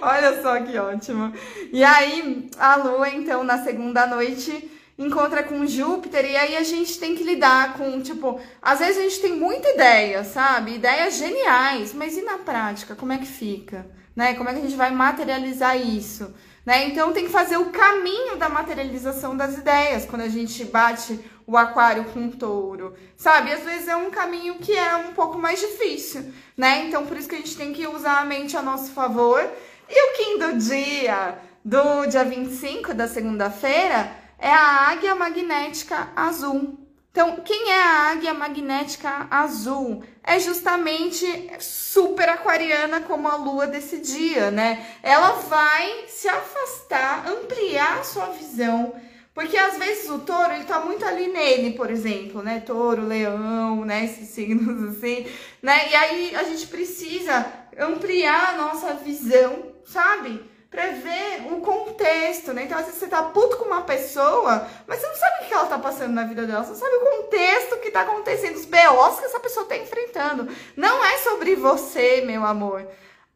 Olha 0.01 0.41
só 0.41 0.61
que 0.61 0.77
ótimo. 0.77 1.33
E 1.73 1.83
aí, 1.83 2.49
a 2.57 2.77
Lua, 2.77 3.09
então, 3.09 3.43
na 3.43 3.61
segunda 3.61 4.07
noite, 4.07 4.71
encontra 4.99 5.41
com 5.43 5.65
Júpiter, 5.65 6.25
e 6.25 6.35
aí 6.35 6.57
a 6.57 6.63
gente 6.63 6.99
tem 6.99 7.15
que 7.15 7.23
lidar 7.23 7.75
com, 7.75 8.01
tipo, 8.01 8.37
às 8.61 8.79
vezes 8.79 8.97
a 8.97 9.01
gente 9.01 9.21
tem 9.21 9.33
muita 9.33 9.69
ideia, 9.69 10.25
sabe? 10.25 10.75
Ideias 10.75 11.17
geniais, 11.17 11.93
mas 11.93 12.17
e 12.17 12.21
na 12.21 12.37
prática? 12.37 12.95
Como 12.95 13.13
é 13.13 13.17
que 13.17 13.25
fica? 13.25 13.89
Né? 14.13 14.33
Como 14.33 14.49
é 14.49 14.53
que 14.53 14.59
a 14.59 14.61
gente 14.61 14.75
vai 14.75 14.91
materializar 14.91 15.79
isso? 15.79 16.35
Né? 16.65 16.85
Então 16.87 17.13
tem 17.13 17.23
que 17.23 17.31
fazer 17.31 17.55
o 17.55 17.67
caminho 17.67 18.35
da 18.35 18.49
materialização 18.49 19.37
das 19.37 19.57
ideias 19.57 20.05
quando 20.05 20.23
a 20.23 20.27
gente 20.27 20.65
bate 20.65 21.17
o 21.47 21.55
aquário 21.55 22.03
com 22.05 22.29
touro, 22.29 22.93
sabe? 23.15 23.53
Às 23.53 23.61
vezes 23.61 23.87
é 23.87 23.95
um 23.95 24.11
caminho 24.11 24.55
que 24.55 24.77
é 24.77 24.95
um 24.97 25.13
pouco 25.13 25.37
mais 25.39 25.61
difícil, 25.61 26.25
né? 26.57 26.85
Então 26.85 27.05
por 27.05 27.17
isso 27.17 27.29
que 27.29 27.35
a 27.35 27.39
gente 27.39 27.55
tem 27.55 27.71
que 27.71 27.87
usar 27.87 28.19
a 28.19 28.25
mente 28.25 28.57
a 28.57 28.61
nosso 28.61 28.91
favor. 28.91 29.49
E 29.89 30.35
o 30.35 30.39
do 30.39 30.57
dia, 30.59 31.39
do 31.63 32.05
dia 32.05 32.23
25 32.23 32.93
da 32.93 33.07
segunda-feira, 33.07 34.11
é 34.39 34.51
a 34.51 34.89
águia 34.89 35.13
magnética 35.15 36.09
azul. 36.15 36.79
Então, 37.11 37.37
quem 37.43 37.71
é 37.71 37.83
a 37.83 38.11
águia 38.11 38.33
magnética 38.33 39.27
azul? 39.29 40.03
É 40.23 40.39
justamente 40.39 41.25
super 41.59 42.29
aquariana 42.29 43.01
como 43.01 43.27
a 43.27 43.35
lua 43.35 43.67
desse 43.67 43.99
dia, 43.99 44.51
né? 44.51 44.85
Ela 45.03 45.31
vai 45.31 46.05
se 46.07 46.29
afastar, 46.29 47.27
ampliar 47.27 47.99
a 47.99 48.03
sua 48.03 48.27
visão, 48.27 48.93
porque 49.33 49.57
às 49.57 49.77
vezes 49.77 50.09
o 50.09 50.19
touro, 50.19 50.53
ele 50.53 50.65
tá 50.65 50.79
muito 50.79 51.03
ali 51.03 51.27
nele, 51.27 51.71
por 51.71 51.89
exemplo, 51.89 52.43
né? 52.43 52.59
Touro, 52.59 53.05
leão, 53.05 53.83
né? 53.83 54.05
Esses 54.05 54.29
signos 54.29 54.95
assim, 54.95 55.25
né? 55.61 55.89
E 55.89 55.95
aí 55.95 56.35
a 56.35 56.43
gente 56.43 56.67
precisa 56.67 57.45
ampliar 57.77 58.49
a 58.49 58.57
nossa 58.57 58.93
visão, 58.93 59.73
sabe? 59.83 60.41
Pra 60.69 60.87
ver 60.89 61.51
o 61.51 61.61
contexto, 61.61 62.53
né? 62.53 62.63
Então, 62.63 62.77
às 62.77 62.85
vezes 62.85 62.99
você 62.99 63.07
tá 63.07 63.23
puto 63.23 63.57
com 63.57 63.65
uma 63.65 63.81
pessoa, 63.81 64.67
mas 64.85 64.99
você 64.99 65.07
não 65.07 65.15
sabe 65.15 65.43
o 65.43 65.47
que 65.47 65.53
ela 65.53 65.65
tá 65.65 65.79
passando 65.79 66.13
na 66.13 66.25
vida 66.25 66.45
dela, 66.45 66.63
você 66.63 66.71
não 66.71 66.77
sabe 66.77 66.95
o 66.95 67.23
contexto 67.23 67.77
que 67.77 67.89
tá 67.89 68.01
acontecendo, 68.01 68.55
os 68.55 68.65
BOs 68.65 69.19
que 69.19 69.25
essa 69.25 69.39
pessoa 69.39 69.65
tá 69.65 69.75
enfrentando. 69.77 70.47
Não 70.77 71.03
é 71.03 71.17
sobre 71.17 71.55
você, 71.55 72.21
meu 72.21 72.45
amor. 72.45 72.87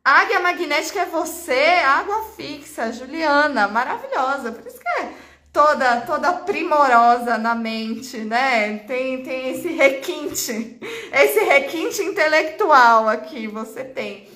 Águia 0.05 0.41
magnética 0.41 1.01
é 1.01 1.05
você, 1.05 1.79
água 1.83 2.25
fixa, 2.35 2.91
Juliana, 2.91 3.67
maravilhosa. 3.67 4.51
Por 4.51 4.67
isso 4.67 4.79
que 4.79 4.87
é 5.01 5.09
toda 5.53 6.01
toda 6.01 6.33
primorosa 6.33 7.37
na 7.37 7.55
mente, 7.55 8.17
né? 8.17 8.79
Tem, 8.79 9.23
tem 9.23 9.51
esse 9.51 9.69
requinte, 9.69 10.77
esse 11.13 11.39
requinte 11.45 12.01
intelectual 12.01 13.07
aqui 13.07 13.47
você 13.47 13.83
tem. 13.85 14.27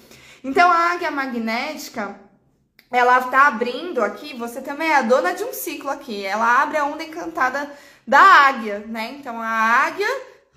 Então 0.44 0.72
a 0.72 0.94
águia 0.94 1.12
magnética, 1.12 2.16
ela 2.92 3.22
tá 3.24 3.48
abrindo 3.48 4.02
aqui, 4.02 4.34
você 4.36 4.62
também 4.62 4.90
é 4.90 4.96
a 4.96 5.02
dona 5.02 5.34
de 5.34 5.44
um 5.44 5.54
ciclo 5.54 5.90
aqui. 5.90 6.26
Ela 6.26 6.62
abre 6.62 6.78
a 6.78 6.86
onda 6.86 7.04
encantada 7.04 7.70
da 8.06 8.20
águia, 8.20 8.80
né? 8.88 9.16
Então 9.20 9.42
a 9.42 9.48
águia 9.48 10.08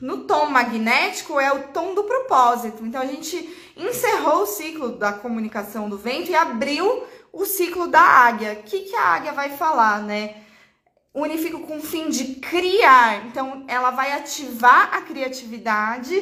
no 0.01 0.19
tom 0.25 0.47
magnético 0.47 1.39
é 1.41 1.53
o 1.53 1.69
tom 1.69 1.95
do 1.95 2.05
propósito. 2.05 2.85
Então 2.85 3.01
a 3.01 3.07
gente 3.07 3.73
encerrou 3.77 4.43
o 4.43 4.47
ciclo 4.47 4.91
da 4.91 5.13
comunicação 5.13 5.89
do 5.89 5.99
vento 5.99 6.31
e 6.31 6.35
abriu 6.35 7.05
o 7.33 7.45
ciclo 7.45 7.89
da 7.89 8.01
águia. 8.01 8.53
O 8.53 8.63
que, 8.63 8.81
que 8.81 8.97
a 8.97 9.07
águia 9.07 9.33
vai 9.33 9.51
falar, 9.51 10.03
né? 10.03 10.37
unifica 11.15 11.59
com 11.59 11.79
o 11.79 11.83
fim 11.83 12.09
de 12.09 12.37
criar. 12.37 13.27
Então, 13.27 13.65
ela 13.67 13.91
vai 13.91 14.13
ativar 14.13 14.95
a 14.95 15.01
criatividade 15.03 16.15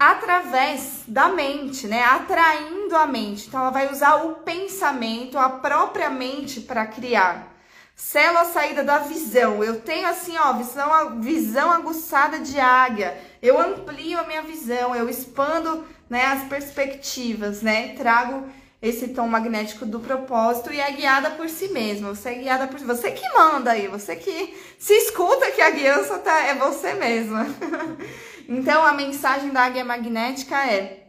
através 0.00 1.02
da 1.06 1.28
mente, 1.28 1.86
né? 1.86 2.02
Atraindo 2.02 2.96
a 2.96 3.06
mente. 3.06 3.46
Então, 3.46 3.60
ela 3.60 3.68
vai 3.68 3.92
usar 3.92 4.24
o 4.24 4.36
pensamento, 4.36 5.38
a 5.38 5.50
própria 5.50 6.08
mente 6.08 6.62
para 6.62 6.86
criar. 6.86 7.54
Selo 7.94 8.38
a 8.38 8.46
saída 8.46 8.82
da 8.82 9.00
visão. 9.00 9.62
Eu 9.62 9.82
tenho 9.82 10.08
assim, 10.08 10.38
ó, 10.38 10.54
visão, 10.54 11.20
visão 11.20 11.70
aguçada 11.70 12.38
de 12.38 12.58
águia. 12.58 13.14
Eu 13.42 13.60
amplio 13.60 14.18
a 14.18 14.22
minha 14.22 14.40
visão, 14.40 14.96
eu 14.96 15.06
expando, 15.06 15.84
né, 16.08 16.24
as 16.24 16.44
perspectivas, 16.44 17.60
né? 17.60 17.94
Trago 17.94 18.48
esse 18.80 19.08
tom 19.08 19.28
magnético 19.28 19.84
do 19.84 20.00
propósito 20.00 20.72
e 20.72 20.80
é 20.80 20.90
guiada 20.92 21.28
por 21.32 21.50
si 21.50 21.68
mesma. 21.68 22.14
Você 22.14 22.30
é 22.30 22.34
guiada 22.36 22.66
por 22.66 22.80
você 22.80 23.10
que 23.10 23.28
manda 23.34 23.72
aí, 23.72 23.86
você 23.86 24.16
que 24.16 24.56
se 24.78 24.94
escuta 24.94 25.50
que 25.50 25.60
a 25.60 25.68
guiança 25.68 26.18
tá, 26.18 26.40
é 26.40 26.54
você 26.54 26.94
mesma. 26.94 27.46
então 28.50 28.84
a 28.84 28.92
mensagem 28.92 29.50
da 29.50 29.62
águia 29.62 29.84
magnética 29.84 30.66
é: 30.66 31.06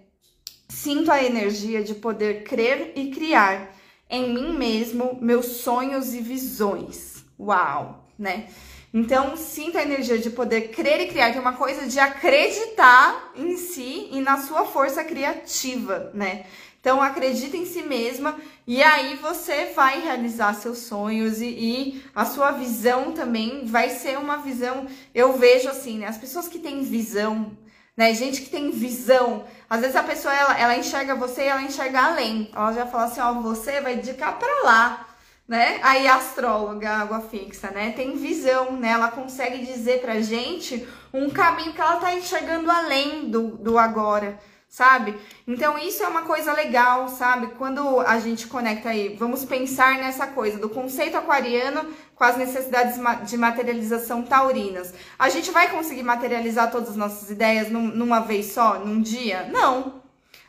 sinto 0.69 1.11
a 1.11 1.23
energia 1.23 1.83
de 1.83 1.95
poder 1.95 2.43
crer 2.43 2.93
e 2.95 3.09
criar 3.09 3.75
em 4.07 4.31
mim 4.31 4.55
mesmo 4.55 5.17
meus 5.19 5.47
sonhos 5.57 6.13
e 6.13 6.21
visões. 6.21 7.25
Uau, 7.39 8.07
né? 8.17 8.47
Então, 8.93 9.37
sinta 9.37 9.79
a 9.79 9.83
energia 9.83 10.19
de 10.19 10.29
poder 10.29 10.67
crer 10.69 10.99
e 11.01 11.07
criar, 11.07 11.31
que 11.31 11.37
é 11.37 11.41
uma 11.41 11.53
coisa 11.53 11.87
de 11.87 11.97
acreditar 11.97 13.31
em 13.35 13.55
si 13.57 14.09
e 14.11 14.19
na 14.19 14.37
sua 14.37 14.65
força 14.65 15.03
criativa, 15.03 16.11
né? 16.13 16.45
Então 16.81 16.99
acredita 16.99 17.55
em 17.55 17.65
si 17.65 17.83
mesma 17.83 18.35
e 18.65 18.81
aí 18.81 19.15
você 19.17 19.65
vai 19.75 20.01
realizar 20.01 20.55
seus 20.55 20.79
sonhos 20.79 21.39
e, 21.39 21.45
e, 21.45 22.03
a 22.15 22.25
sua 22.25 22.51
visão 22.51 23.11
também 23.11 23.65
vai 23.65 23.91
ser 23.91 24.17
uma 24.17 24.37
visão. 24.37 24.87
Eu 25.13 25.37
vejo 25.37 25.69
assim, 25.69 25.99
né? 25.99 26.07
As 26.07 26.17
pessoas 26.17 26.47
que 26.47 26.57
têm 26.57 26.81
visão, 26.81 27.55
né? 27.95 28.15
Gente 28.15 28.41
que 28.41 28.49
tem 28.49 28.71
visão, 28.71 29.45
às 29.69 29.81
vezes 29.81 29.95
a 29.95 30.01
pessoa 30.01 30.33
ela, 30.33 30.59
ela 30.59 30.75
enxerga 30.75 31.13
você 31.13 31.43
e 31.43 31.47
ela 31.49 31.61
enxerga 31.61 32.01
além. 32.01 32.49
Ela 32.51 32.73
já 32.73 32.87
fala 32.87 33.03
assim, 33.03 33.21
ó, 33.21 33.31
você 33.33 33.79
vai 33.79 33.97
de 33.97 34.15
cá 34.15 34.31
para 34.31 34.63
lá. 34.63 35.07
Né? 35.47 35.79
Aí 35.83 36.07
a 36.07 36.15
astróloga, 36.15 36.89
água 36.89 37.19
fixa, 37.19 37.69
né? 37.71 37.91
Tem 37.91 38.15
visão, 38.15 38.71
né? 38.71 38.91
Ela 38.91 39.11
consegue 39.11 39.65
dizer 39.65 40.01
pra 40.01 40.21
gente 40.21 40.87
um 41.13 41.29
caminho 41.29 41.73
que 41.73 41.81
ela 41.81 41.97
tá 41.97 42.15
enxergando 42.15 42.71
além 42.71 43.29
do, 43.29 43.57
do 43.57 43.77
agora 43.77 44.39
sabe? 44.71 45.19
Então 45.45 45.77
isso 45.77 46.01
é 46.01 46.07
uma 46.07 46.21
coisa 46.21 46.53
legal, 46.53 47.09
sabe? 47.09 47.47
Quando 47.57 47.99
a 47.99 48.17
gente 48.19 48.47
conecta 48.47 48.89
aí, 48.89 49.17
vamos 49.19 49.43
pensar 49.43 49.97
nessa 49.97 50.25
coisa 50.25 50.57
do 50.57 50.69
conceito 50.69 51.17
aquariano 51.17 51.93
com 52.15 52.23
as 52.23 52.37
necessidades 52.37 52.95
de 53.29 53.37
materialização 53.37 54.23
taurinas. 54.23 54.93
A 55.19 55.27
gente 55.27 55.51
vai 55.51 55.69
conseguir 55.69 56.03
materializar 56.03 56.71
todas 56.71 56.91
as 56.91 56.95
nossas 56.95 57.29
ideias 57.29 57.69
numa 57.69 58.21
vez 58.21 58.53
só, 58.53 58.79
num 58.79 59.01
dia? 59.01 59.49
Não. 59.51 60.00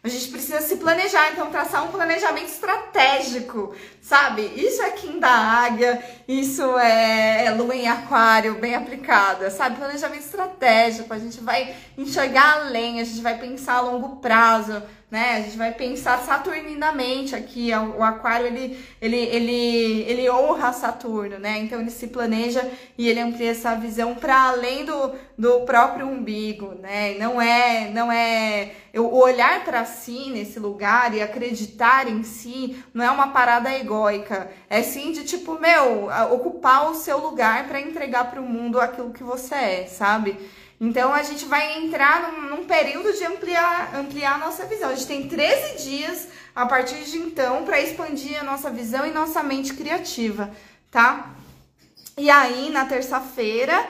A 0.05 0.09
gente 0.09 0.31
precisa 0.31 0.61
se 0.61 0.79
planejar, 0.79 1.31
então 1.31 1.49
traçar 1.49 1.85
um 1.85 1.93
planejamento 1.93 2.49
estratégico, 2.49 3.73
sabe? 4.01 4.43
Isso 4.43 4.83
é 4.83 4.91
Kim 4.91 5.21
da 5.21 5.31
Águia, 5.31 6.03
isso 6.27 6.77
é, 6.77 7.45
é 7.45 7.51
Lua 7.53 7.73
em 7.73 7.87
Aquário, 7.87 8.55
bem 8.57 8.75
aplicada, 8.75 9.49
sabe? 9.49 9.77
Planejamento 9.77 10.25
estratégico, 10.25 11.15
a 11.15 11.19
gente 11.21 11.41
vai 11.41 11.77
enxergar 11.97 12.63
além, 12.63 13.01
a 13.01 13.05
gente 13.05 13.21
vai 13.21 13.39
pensar 13.39 13.75
a 13.75 13.81
longo 13.81 14.17
prazo, 14.17 14.83
né? 15.13 15.37
A 15.37 15.41
gente 15.43 15.59
vai 15.59 15.73
pensar 15.73 16.19
saturninamente 16.21 17.37
aqui, 17.37 17.71
o 17.75 18.03
aquário 18.03 18.47
ele, 18.47 18.83
ele, 18.99 19.19
ele, 19.19 20.01
ele 20.09 20.31
honra 20.31 20.73
Saturno, 20.73 21.39
né? 21.39 21.59
Então 21.59 21.79
ele 21.79 21.91
se 21.91 22.07
planeja 22.07 22.67
e 22.97 23.11
ele 23.11 23.21
amplia 23.21 23.51
essa 23.51 23.75
visão 23.75 24.15
para 24.15 24.49
além 24.49 24.87
do, 24.87 25.13
do 25.37 25.61
próprio 25.67 26.07
umbigo, 26.09 26.75
né? 26.81 27.19
Não 27.19 27.43
é, 27.43 27.91
não 27.91 28.11
é 28.11 28.73
o 28.95 29.19
olhar 29.19 29.63
para 29.67 29.85
si 29.85 30.31
nesse 30.31 30.59
lugar 30.59 31.13
e 31.13 31.21
acreditar 31.21 32.09
em 32.09 32.23
si 32.23 32.83
não 32.95 33.05
é 33.05 33.11
uma 33.11 33.29
parada 33.29 33.71
egóica, 33.71 34.51
é 34.71 34.83
sim 34.83 35.13
de 35.13 35.25
tipo, 35.25 35.61
meu, 35.61 36.09
ocupar 36.33 36.91
o 36.91 36.95
seu 36.95 37.19
lugar 37.19 37.69
para 37.69 37.83
entregar 37.83 38.31
para 38.31 38.41
o 38.41 38.49
mundo 38.49 38.81
aquilo 38.81 39.13
que 39.13 39.23
você 39.23 39.55
é, 39.55 39.87
sabe? 39.87 40.39
Então 40.85 41.15
a 41.15 41.23
gente 41.23 41.45
vai 41.45 41.79
entrar 41.79 42.33
num, 42.33 42.57
num, 42.57 42.65
período 42.65 43.13
de 43.13 43.25
ampliar, 43.25 43.95
ampliar 43.95 44.35
a 44.35 44.39
nossa 44.39 44.67
visão. 44.67 44.91
A 44.91 44.95
gente 44.97 45.07
tem 45.07 45.29
13 45.29 45.81
dias 45.85 46.27
a 46.53 46.67
partir 46.67 47.05
de 47.05 47.19
então 47.19 47.65
para 47.65 47.81
expandir 47.81 48.41
a 48.41 48.43
nossa 48.43 48.69
visão 48.69 49.07
e 49.07 49.13
nossa 49.13 49.45
mente 49.45 49.75
criativa, 49.75 50.51
tá? 50.91 51.37
E 52.19 52.29
aí, 52.29 52.69
na 52.71 52.85
terça-feira, 52.85 53.89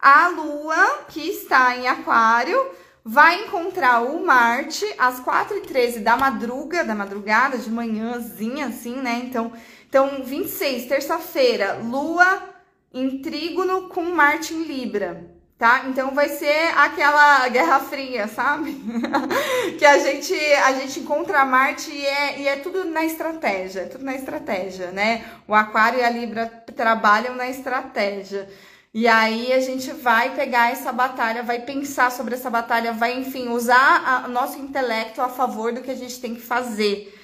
a 0.00 0.30
Lua, 0.30 1.04
que 1.10 1.20
está 1.20 1.76
em 1.76 1.86
Aquário, 1.86 2.72
vai 3.04 3.44
encontrar 3.44 4.00
o 4.00 4.26
Marte 4.26 4.84
às 4.98 5.20
4h13 5.20 6.02
da 6.02 6.16
madruga, 6.16 6.82
da 6.82 6.96
madrugada, 6.96 7.56
de 7.56 7.70
manhãzinha, 7.70 8.66
assim, 8.66 8.96
né? 8.96 9.22
Então, 9.24 9.52
então 9.88 10.24
26, 10.24 10.86
terça-feira, 10.86 11.78
Lua 11.84 12.50
em 12.92 13.22
trígono 13.22 13.88
com 13.88 14.02
Marte 14.02 14.52
em 14.54 14.64
Libra 14.64 15.40
tá? 15.62 15.84
Então 15.86 16.10
vai 16.10 16.28
ser 16.28 16.76
aquela 16.76 17.48
Guerra 17.48 17.78
Fria, 17.78 18.26
sabe? 18.26 18.82
que 19.78 19.84
a 19.84 19.96
gente 19.98 20.34
a 20.34 20.72
gente 20.72 20.98
encontra 20.98 21.44
Marte 21.44 21.88
e 21.88 22.04
é, 22.04 22.40
e 22.40 22.48
é 22.48 22.56
tudo 22.56 22.84
na 22.84 23.04
estratégia, 23.04 23.82
é 23.82 23.84
tudo 23.84 24.04
na 24.04 24.16
estratégia, 24.16 24.90
né? 24.90 25.24
O 25.46 25.54
Aquário 25.54 26.00
e 26.00 26.02
a 26.02 26.10
Libra 26.10 26.46
trabalham 26.74 27.36
na 27.36 27.48
estratégia. 27.48 28.48
E 28.92 29.06
aí 29.06 29.52
a 29.52 29.60
gente 29.60 29.92
vai 29.92 30.34
pegar 30.34 30.72
essa 30.72 30.92
batalha, 30.92 31.44
vai 31.44 31.60
pensar 31.60 32.10
sobre 32.10 32.34
essa 32.34 32.50
batalha, 32.50 32.92
vai, 32.92 33.16
enfim, 33.16 33.48
usar 33.48 34.24
o 34.26 34.30
nosso 34.32 34.58
intelecto 34.58 35.22
a 35.22 35.28
favor 35.28 35.72
do 35.72 35.80
que 35.80 35.92
a 35.92 35.96
gente 35.96 36.20
tem 36.20 36.34
que 36.34 36.40
fazer. 36.40 37.16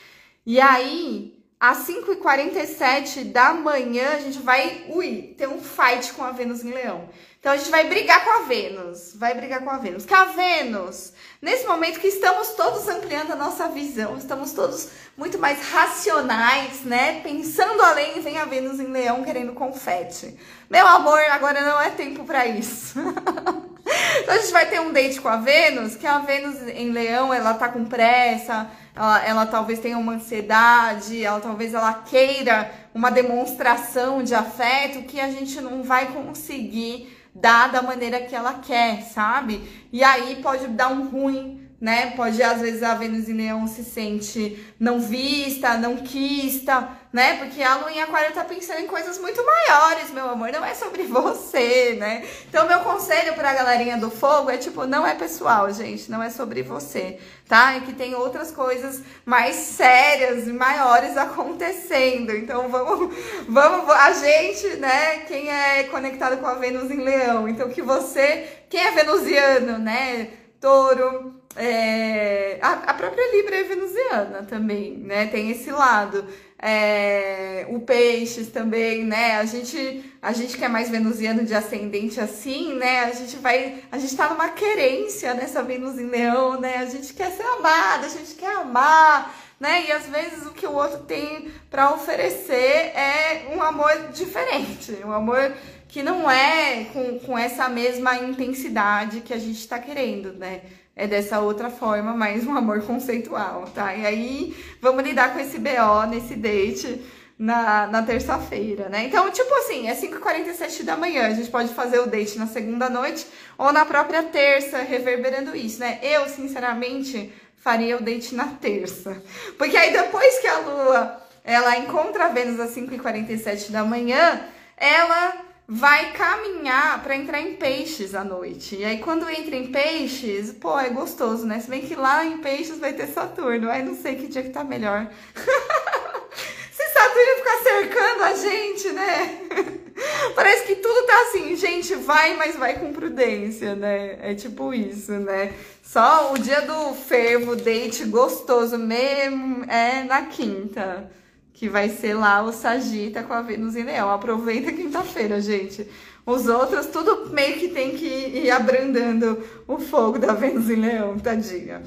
E 0.47 0.61
aí, 0.61 1.36
às 1.59 1.78
5h47 1.89 3.32
da 3.32 3.53
manhã, 3.53 4.11
a 4.11 4.20
gente 4.20 4.39
vai, 4.39 4.84
ui, 4.91 5.34
ter 5.36 5.49
um 5.49 5.59
fight 5.59 6.12
com 6.12 6.22
a 6.22 6.30
Vênus 6.30 6.64
em 6.64 6.70
Leão. 6.70 7.09
Então 7.41 7.53
a 7.53 7.57
gente 7.57 7.70
vai 7.70 7.89
brigar 7.89 8.24
com 8.24 8.30
a 8.30 8.43
Vênus, 8.43 9.12
vai 9.14 9.32
brigar 9.32 9.62
com 9.62 9.70
a 9.70 9.78
Vênus. 9.78 10.05
Que 10.05 10.12
a 10.12 10.24
Vênus, 10.24 11.12
nesse 11.41 11.66
momento 11.66 12.01
que 12.01 12.09
estamos 12.09 12.49
todos 12.51 12.89
ampliando 12.89 13.30
a 13.30 13.36
nossa 13.36 13.68
visão, 13.68 14.16
estamos 14.16 14.53
todos 14.53 14.89
muito 15.16 15.39
mais 15.39 15.70
racionais, 15.70 16.82
né? 16.82 17.20
Pensando 17.20 17.80
além, 17.80 18.20
vem 18.20 18.39
a 18.39 18.45
Vênus 18.45 18.80
em 18.80 18.89
Leão 18.89 19.22
querendo 19.22 19.53
confete. 19.53 20.36
Meu 20.68 20.84
amor, 20.84 21.20
agora 21.30 21.61
não 21.61 21.80
é 21.80 21.91
tempo 21.91 22.24
para 22.24 22.45
isso. 22.45 22.99
então 24.18 24.34
a 24.34 24.39
gente 24.39 24.53
vai 24.53 24.66
ter 24.66 24.80
um 24.80 24.93
date 24.93 25.20
com 25.20 25.28
a 25.28 25.36
Vênus, 25.36 25.95
que 25.95 26.09
a 26.09 26.18
Vênus 26.18 26.61
em 26.62 26.91
Leão, 26.91 27.32
ela 27.32 27.55
tá 27.55 27.68
com 27.68 27.84
pressa, 27.84 28.68
ela, 28.97 29.24
ela 29.24 29.47
talvez 29.47 29.78
tenha 29.78 29.97
uma 29.97 30.14
ansiedade, 30.14 31.24
ela 31.24 31.39
talvez 31.39 31.72
ela 31.72 31.95
queira 31.95 32.68
uma 32.93 33.12
demonstração 33.12 34.24
de 34.24 34.34
afeto 34.34 35.05
que 35.05 35.20
a 35.20 35.30
gente 35.30 35.61
não 35.61 35.84
vai 35.84 36.07
conseguir 36.07 37.16
dar 37.41 37.70
da 37.70 37.82
maneira 37.82 38.20
que 38.20 38.34
ela 38.34 38.55
quer, 38.55 39.03
sabe? 39.03 39.86
E 39.93 40.03
aí 40.03 40.43
pode 40.43 40.66
dar 40.68 40.89
um 40.89 41.09
ruim 41.09 41.67
né? 41.81 42.12
Pode, 42.16 42.43
às 42.43 42.61
vezes, 42.61 42.83
a 42.83 42.95
Vênus 42.95 43.29
em 43.29 43.35
Leão 43.35 43.66
se 43.68 43.85
sente 43.85 44.64
não 44.81 45.01
vista, 45.01 45.76
não 45.76 45.99
quista, 45.99 46.89
né? 47.12 47.37
Porque 47.37 47.62
a 47.62 47.76
Lua 47.76 47.93
em 47.93 48.03
Aquário 48.03 48.35
tá 48.35 48.45
pensando 48.45 48.81
em 48.81 48.87
coisas 48.87 49.18
muito 49.18 49.41
maiores, 49.45 50.11
meu 50.11 50.29
amor, 50.29 50.51
não 50.51 50.64
é 50.64 50.74
sobre 50.74 51.05
você, 51.07 51.97
né? 51.99 52.26
Então, 52.49 52.66
meu 52.66 52.81
conselho 52.81 53.35
pra 53.35 53.55
galerinha 53.55 53.97
do 53.97 54.11
fogo 54.11 54.51
é 54.51 54.57
tipo, 54.57 54.87
não 54.87 55.07
é 55.07 55.14
pessoal, 55.14 55.72
gente, 55.72 56.11
não 56.11 56.20
é 56.20 56.31
sobre 56.31 56.62
você, 56.62 57.20
tá? 57.49 57.74
É 57.76 57.81
que 57.81 57.93
tem 57.93 58.14
outras 58.14 58.51
coisas 58.51 59.01
mais 59.24 59.55
sérias 59.55 60.49
e 60.49 60.53
maiores 60.53 61.14
acontecendo. 61.16 62.33
Então, 62.33 62.68
vamos, 62.68 63.14
vamos, 63.49 63.89
a 63.89 64.12
gente, 64.14 64.66
né? 64.79 65.20
Quem 65.29 65.49
é 65.49 65.85
conectado 65.85 66.39
com 66.39 66.47
a 66.47 66.55
Vênus 66.55 66.91
em 66.91 67.05
Leão, 67.05 67.49
então 67.49 67.68
que 67.68 67.83
você, 67.83 68.64
quem 68.68 68.81
é 68.81 68.91
venusiano, 68.91 69.79
né? 69.79 70.31
Touro, 70.61 71.38
é, 71.57 72.59
a, 72.61 72.72
a, 72.72 72.94
própria 72.94 73.36
Libra 73.36 73.57
é 73.57 73.62
venusiana 73.64 74.42
também, 74.44 74.96
né? 74.99 75.26
Tem 75.26 75.51
esse 75.51 75.70
lado. 75.70 76.24
É, 76.61 77.66
o 77.70 77.80
peixes 77.80 78.49
também, 78.49 79.05
né? 79.05 79.36
A 79.36 79.44
gente, 79.44 80.05
a 80.20 80.32
gente 80.32 80.57
que 80.57 80.64
é 80.64 80.68
mais 80.68 80.90
venusiano 80.90 81.44
de 81.44 81.55
ascendente 81.55 82.20
assim, 82.20 82.74
né? 82.74 83.05
A 83.05 83.12
gente 83.12 83.36
vai, 83.36 83.84
a 83.90 83.99
gente 83.99 84.16
tá 84.16 84.28
numa 84.28 84.49
querência 84.51 85.34
nessa 85.34 85.62
Vênus 85.62 85.99
em 85.99 86.07
Leão, 86.07 86.61
né? 86.61 86.78
A 86.78 86.86
gente 86.86 87.14
quer 87.14 87.30
ser 87.30 87.44
amada, 87.44 88.07
a 88.07 88.11
gente 88.11 88.34
quer 88.34 88.57
amar, 88.57 89.34
né? 89.59 89.86
E 89.86 89.92
às 89.92 90.07
vezes 90.07 90.46
o 90.46 90.53
que 90.53 90.66
o 90.66 90.74
outro 90.74 91.05
tem 91.05 91.49
para 91.70 91.92
oferecer 91.94 92.92
é 92.94 93.53
um 93.55 93.62
amor 93.62 94.09
diferente, 94.12 94.92
um 95.05 95.12
amor 95.12 95.55
que 95.88 96.03
não 96.03 96.30
é 96.30 96.84
com, 96.92 97.18
com 97.20 97.38
essa 97.38 97.68
mesma 97.68 98.16
intensidade 98.16 99.22
que 99.22 99.32
a 99.32 99.38
gente 99.38 99.66
tá 99.66 99.78
querendo, 99.78 100.32
né? 100.34 100.61
É 100.99 101.07
dessa 101.07 101.38
outra 101.38 101.70
forma, 101.70 102.12
mais 102.12 102.44
um 102.44 102.57
amor 102.57 102.82
conceitual, 102.82 103.70
tá? 103.72 103.94
E 103.94 104.05
aí, 104.05 104.57
vamos 104.82 105.05
lidar 105.05 105.32
com 105.32 105.38
esse 105.38 105.57
BO 105.57 106.07
nesse 106.11 106.34
date 106.34 107.01
na, 107.38 107.86
na 107.86 108.03
terça-feira, 108.03 108.88
né? 108.88 109.05
Então, 109.05 109.30
tipo 109.30 109.55
assim, 109.55 109.88
é 109.88 109.94
5h47 109.94 110.82
da 110.82 110.96
manhã, 110.96 111.28
a 111.28 111.34
gente 111.34 111.49
pode 111.51 111.72
fazer 111.72 112.01
o 112.01 112.07
date 112.07 112.36
na 112.36 112.49
segunda 112.49 112.90
noite 112.90 113.24
ou 113.57 113.72
na 113.72 113.84
própria 113.86 114.24
terça, 114.24 114.78
reverberando 114.78 115.55
isso, 115.55 115.78
né? 115.78 116.01
Eu, 116.03 116.28
sinceramente, 116.28 117.32
faria 117.59 117.96
o 117.96 118.03
date 118.03 118.34
na 118.34 118.49
terça. 118.49 119.22
Porque 119.57 119.76
aí, 119.76 119.92
depois 119.92 120.40
que 120.40 120.49
a 120.49 120.59
Lua, 120.59 121.22
ela 121.44 121.78
encontra 121.78 122.24
a 122.24 122.28
Vênus 122.28 122.59
às 122.59 122.74
5h47 122.74 123.70
da 123.70 123.84
manhã, 123.84 124.40
ela 124.76 125.47
vai 125.70 126.12
caminhar 126.12 127.02
para 127.02 127.14
entrar 127.14 127.42
em 127.42 127.54
peixes 127.56 128.14
à 128.14 128.24
noite. 128.24 128.76
E 128.76 128.84
aí, 128.86 129.00
quando 129.00 129.28
entra 129.28 129.54
em 129.54 129.66
peixes, 129.66 130.50
pô, 130.50 130.78
é 130.78 130.88
gostoso, 130.88 131.44
né? 131.44 131.60
Se 131.60 131.68
bem 131.68 131.82
que 131.82 131.94
lá 131.94 132.24
em 132.24 132.38
peixes 132.38 132.78
vai 132.78 132.94
ter 132.94 133.06
Saturno. 133.08 133.70
Aí 133.70 133.82
não 133.84 133.94
sei 133.94 134.14
que 134.14 134.28
dia 134.28 134.42
que 134.42 134.48
tá 134.48 134.64
melhor. 134.64 135.06
Se 136.72 136.88
Saturno 136.90 137.36
ficar 137.36 137.62
cercando 137.62 138.22
a 138.22 138.34
gente, 138.34 138.88
né? 138.92 139.40
Parece 140.34 140.64
que 140.64 140.76
tudo 140.76 141.06
tá 141.06 141.22
assim, 141.22 141.54
gente, 141.56 141.94
vai, 141.96 142.34
mas 142.34 142.56
vai 142.56 142.78
com 142.78 142.92
prudência, 142.92 143.74
né? 143.74 144.16
É 144.22 144.34
tipo 144.34 144.72
isso, 144.72 145.12
né? 145.12 145.52
Só 145.82 146.32
o 146.32 146.38
dia 146.38 146.62
do 146.62 146.94
fervo, 146.94 147.56
date 147.56 148.04
gostoso 148.04 148.78
mesmo 148.78 149.64
é 149.70 150.04
na 150.04 150.26
quinta 150.26 151.10
que 151.59 151.68
vai 151.68 151.88
ser 151.88 152.14
lá 152.14 152.40
o 152.40 152.52
Sagita 152.52 153.24
com 153.24 153.32
a 153.32 153.42
Vênus 153.42 153.74
em 153.74 153.82
Leão. 153.82 154.09
Aproveita 154.11 154.70
quinta-feira, 154.70 155.40
gente. 155.40 155.84
Os 156.24 156.46
outros, 156.46 156.86
tudo 156.86 157.30
meio 157.30 157.59
que 157.59 157.68
tem 157.68 157.96
que 157.96 158.06
ir 158.06 158.48
abrandando 158.48 159.42
o 159.66 159.76
fogo 159.76 160.20
da 160.20 160.34
Vênus 160.34 160.70
em 160.70 160.76
Leão, 160.76 161.18
tadinha. 161.18 161.82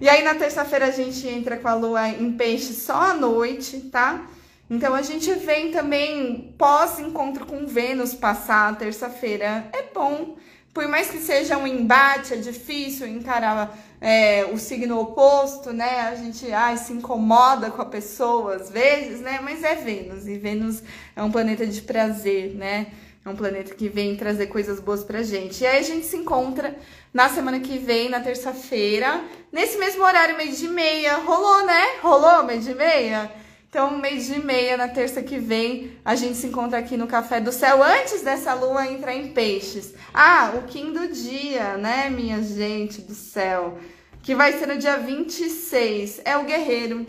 E 0.00 0.08
aí 0.08 0.22
na 0.22 0.36
terça-feira 0.36 0.86
a 0.86 0.92
gente 0.92 1.26
entra 1.26 1.56
com 1.56 1.66
a 1.66 1.74
lua 1.74 2.08
em 2.08 2.30
peixe 2.34 2.72
só 2.72 3.10
à 3.10 3.14
noite, 3.14 3.80
tá? 3.90 4.24
Então 4.70 4.94
a 4.94 5.02
gente 5.02 5.32
vem 5.32 5.72
também 5.72 6.54
pós-encontro 6.56 7.44
com 7.44 7.66
Vênus 7.66 8.14
passar 8.14 8.68
a 8.68 8.76
terça-feira. 8.76 9.68
É 9.72 9.82
bom, 9.92 10.36
por 10.72 10.86
mais 10.86 11.10
que 11.10 11.18
seja 11.18 11.58
um 11.58 11.66
embate, 11.66 12.34
é 12.34 12.36
difícil 12.36 13.08
encarar 13.08 13.76
é, 14.00 14.44
o 14.52 14.58
signo 14.58 15.00
oposto, 15.00 15.72
né? 15.72 16.00
A 16.00 16.14
gente 16.14 16.50
ai, 16.52 16.76
se 16.76 16.92
incomoda 16.92 17.70
com 17.70 17.82
a 17.82 17.86
pessoa 17.86 18.56
às 18.56 18.70
vezes, 18.70 19.20
né? 19.20 19.40
Mas 19.42 19.62
é 19.62 19.74
Vênus, 19.74 20.26
e 20.26 20.38
Vênus 20.38 20.82
é 21.16 21.22
um 21.22 21.30
planeta 21.30 21.66
de 21.66 21.82
prazer, 21.82 22.54
né? 22.54 22.88
É 23.24 23.28
um 23.28 23.36
planeta 23.36 23.74
que 23.74 23.88
vem 23.88 24.16
trazer 24.16 24.46
coisas 24.46 24.80
boas 24.80 25.04
pra 25.04 25.22
gente. 25.22 25.62
E 25.62 25.66
aí 25.66 25.78
a 25.80 25.82
gente 25.82 26.06
se 26.06 26.16
encontra 26.16 26.76
na 27.12 27.28
semana 27.28 27.60
que 27.60 27.76
vem, 27.78 28.08
na 28.08 28.20
terça-feira, 28.20 29.22
nesse 29.52 29.76
mesmo 29.76 30.02
horário, 30.02 30.36
meio 30.36 30.52
de 30.52 30.68
meia. 30.68 31.16
Rolou, 31.16 31.66
né? 31.66 31.82
Rolou 32.00 32.44
meio 32.44 32.60
de 32.60 32.74
meia? 32.74 33.30
Então, 33.70 33.98
meio 33.98 34.18
de 34.18 34.40
meia, 34.40 34.78
na 34.78 34.88
terça 34.88 35.22
que 35.22 35.38
vem, 35.38 35.90
a 36.02 36.14
gente 36.14 36.38
se 36.38 36.46
encontra 36.46 36.78
aqui 36.78 36.96
no 36.96 37.06
Café 37.06 37.38
do 37.38 37.52
Céu, 37.52 37.82
antes 37.82 38.22
dessa 38.22 38.54
lua 38.54 38.86
entrar 38.86 39.14
em 39.14 39.28
peixes. 39.28 39.92
Ah, 40.12 40.54
o 40.56 40.62
Kim 40.62 40.90
do 40.90 41.08
dia, 41.08 41.76
né, 41.76 42.08
minha 42.08 42.42
gente 42.42 43.02
do 43.02 43.14
céu? 43.14 43.78
Que 44.22 44.34
vai 44.34 44.54
ser 44.54 44.66
no 44.66 44.78
dia 44.78 44.96
26. 44.96 46.22
É 46.24 46.38
o 46.38 46.44
guerreiro. 46.44 47.06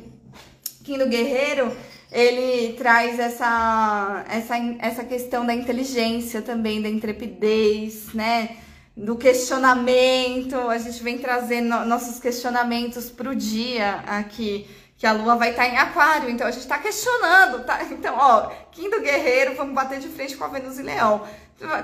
Kim 0.83 0.97
do 0.97 1.07
guerreiro, 1.07 1.71
ele 2.11 2.73
traz 2.73 3.17
essa, 3.19 4.25
essa, 4.29 4.57
essa 4.79 5.03
questão 5.05 5.45
da 5.45 5.53
inteligência 5.53 6.41
também, 6.41 6.81
da 6.81 6.89
intrepidez, 6.89 8.13
né? 8.13 8.57
Do 8.97 9.15
questionamento. 9.15 10.57
A 10.57 10.77
gente 10.77 11.01
vem 11.01 11.19
trazendo 11.19 11.85
nossos 11.85 12.19
questionamentos 12.19 13.09
para 13.09 13.29
o 13.29 13.35
dia 13.35 14.03
aqui 14.05 14.67
que 14.99 15.07
a 15.07 15.13
lua 15.13 15.37
vai 15.37 15.51
estar 15.51 15.63
tá 15.63 15.69
em 15.69 15.77
aquário, 15.77 16.29
então 16.29 16.45
a 16.45 16.51
gente 16.51 16.63
está 16.63 16.77
questionando, 16.77 17.63
tá? 17.63 17.81
Então, 17.89 18.15
ó, 18.17 18.51
quinto 18.69 18.99
guerreiro, 18.99 19.55
vamos 19.55 19.73
bater 19.73 19.97
de 19.97 20.09
frente 20.09 20.35
com 20.35 20.43
a 20.43 20.49
Vênus 20.49 20.77
e 20.77 20.83
Leão. 20.83 21.25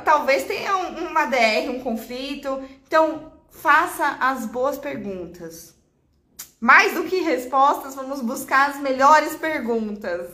Talvez 0.04 0.44
tenha 0.44 0.76
um, 0.76 1.08
uma 1.08 1.26
DR, 1.26 1.70
um 1.70 1.80
conflito. 1.80 2.62
Então, 2.86 3.32
faça 3.50 4.18
as 4.20 4.46
boas 4.46 4.78
perguntas. 4.78 5.74
Mais 6.60 6.94
do 6.94 7.06
que 7.06 7.22
respostas, 7.22 7.96
vamos 7.96 8.20
buscar 8.20 8.70
as 8.72 8.82
melhores 8.82 9.36
perguntas. 9.36 10.30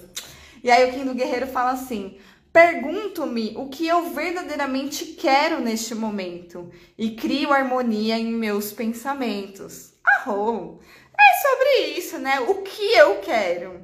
E 0.63 0.71
aí 0.71 1.01
o 1.01 1.05
do 1.05 1.13
Guerreiro 1.13 1.47
fala 1.47 1.71
assim: 1.71 2.17
Pergunto-me 2.51 3.53
o 3.57 3.69
que 3.69 3.87
eu 3.87 4.09
verdadeiramente 4.09 5.05
quero 5.05 5.61
neste 5.61 5.93
momento 5.93 6.71
e 6.97 7.11
crio 7.11 7.53
harmonia 7.53 8.17
em 8.17 8.33
meus 8.33 8.71
pensamentos. 8.71 9.93
Arrou! 10.03 10.81
É 11.17 11.41
sobre 11.41 11.97
isso, 11.97 12.17
né? 12.17 12.39
O 12.41 12.55
que 12.61 12.93
eu 12.93 13.19
quero. 13.19 13.81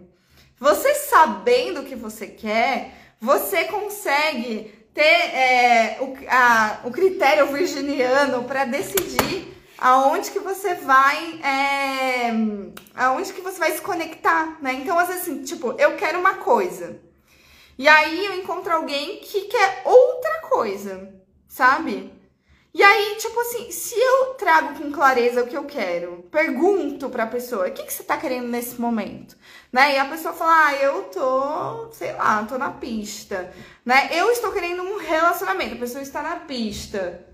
Você 0.60 0.96
sabendo 0.96 1.82
o 1.82 1.86
que 1.86 1.96
você 1.96 2.28
quer, 2.28 2.94
você 3.22 3.66
consegue 3.66 4.74
ter 4.94 5.04
é, 5.04 5.98
o, 6.02 6.18
a, 6.28 6.80
o 6.86 6.92
critério 6.92 7.46
virginiano 7.48 8.44
para 8.46 8.66
decidir 8.66 9.56
aonde 9.78 10.32
que 10.32 10.40
você 10.40 10.74
vai 10.74 11.40
é, 11.44 12.32
aonde 12.96 13.32
que 13.32 13.42
você 13.42 13.60
vai 13.60 13.72
se 13.72 13.82
conectar, 13.82 14.58
né? 14.60 14.74
Então, 14.74 14.98
às 14.98 15.08
vezes, 15.08 15.22
assim, 15.24 15.44
tipo, 15.44 15.76
eu 15.78 15.96
quero 15.96 16.20
uma 16.20 16.36
coisa. 16.36 17.00
E 17.78 17.88
aí 17.88 18.26
eu 18.26 18.40
encontro 18.40 18.74
alguém 18.74 19.20
que 19.20 19.42
quer 19.42 19.84
outra 19.86 20.42
coisa, 20.50 21.14
sabe? 21.48 22.12
E 22.78 22.84
aí, 22.84 23.16
tipo 23.16 23.40
assim, 23.40 23.72
se 23.72 23.96
eu 24.00 24.36
trago 24.36 24.78
com 24.78 24.92
clareza 24.92 25.44
o 25.44 25.48
que 25.48 25.58
eu 25.58 25.64
quero, 25.64 26.24
pergunto 26.30 27.10
pra 27.10 27.26
pessoa, 27.26 27.68
o 27.68 27.72
que, 27.72 27.82
que 27.82 27.92
você 27.92 28.04
tá 28.04 28.16
querendo 28.18 28.50
nesse 28.50 28.80
momento? 28.80 29.36
Né? 29.74 29.96
E 29.96 29.98
a 29.98 30.06
pessoa 30.06 30.32
fala, 30.32 30.68
ah, 30.68 30.76
eu 30.76 31.06
tô, 31.06 31.92
sei 31.92 32.14
lá, 32.14 32.44
tô 32.44 32.56
na 32.56 32.70
pista, 32.70 33.52
né? 33.84 34.10
Eu 34.12 34.30
estou 34.30 34.52
querendo 34.52 34.84
um 34.84 35.00
relacionamento, 35.00 35.74
a 35.74 35.80
pessoa 35.80 36.04
está 36.04 36.22
na 36.22 36.36
pista. 36.36 37.26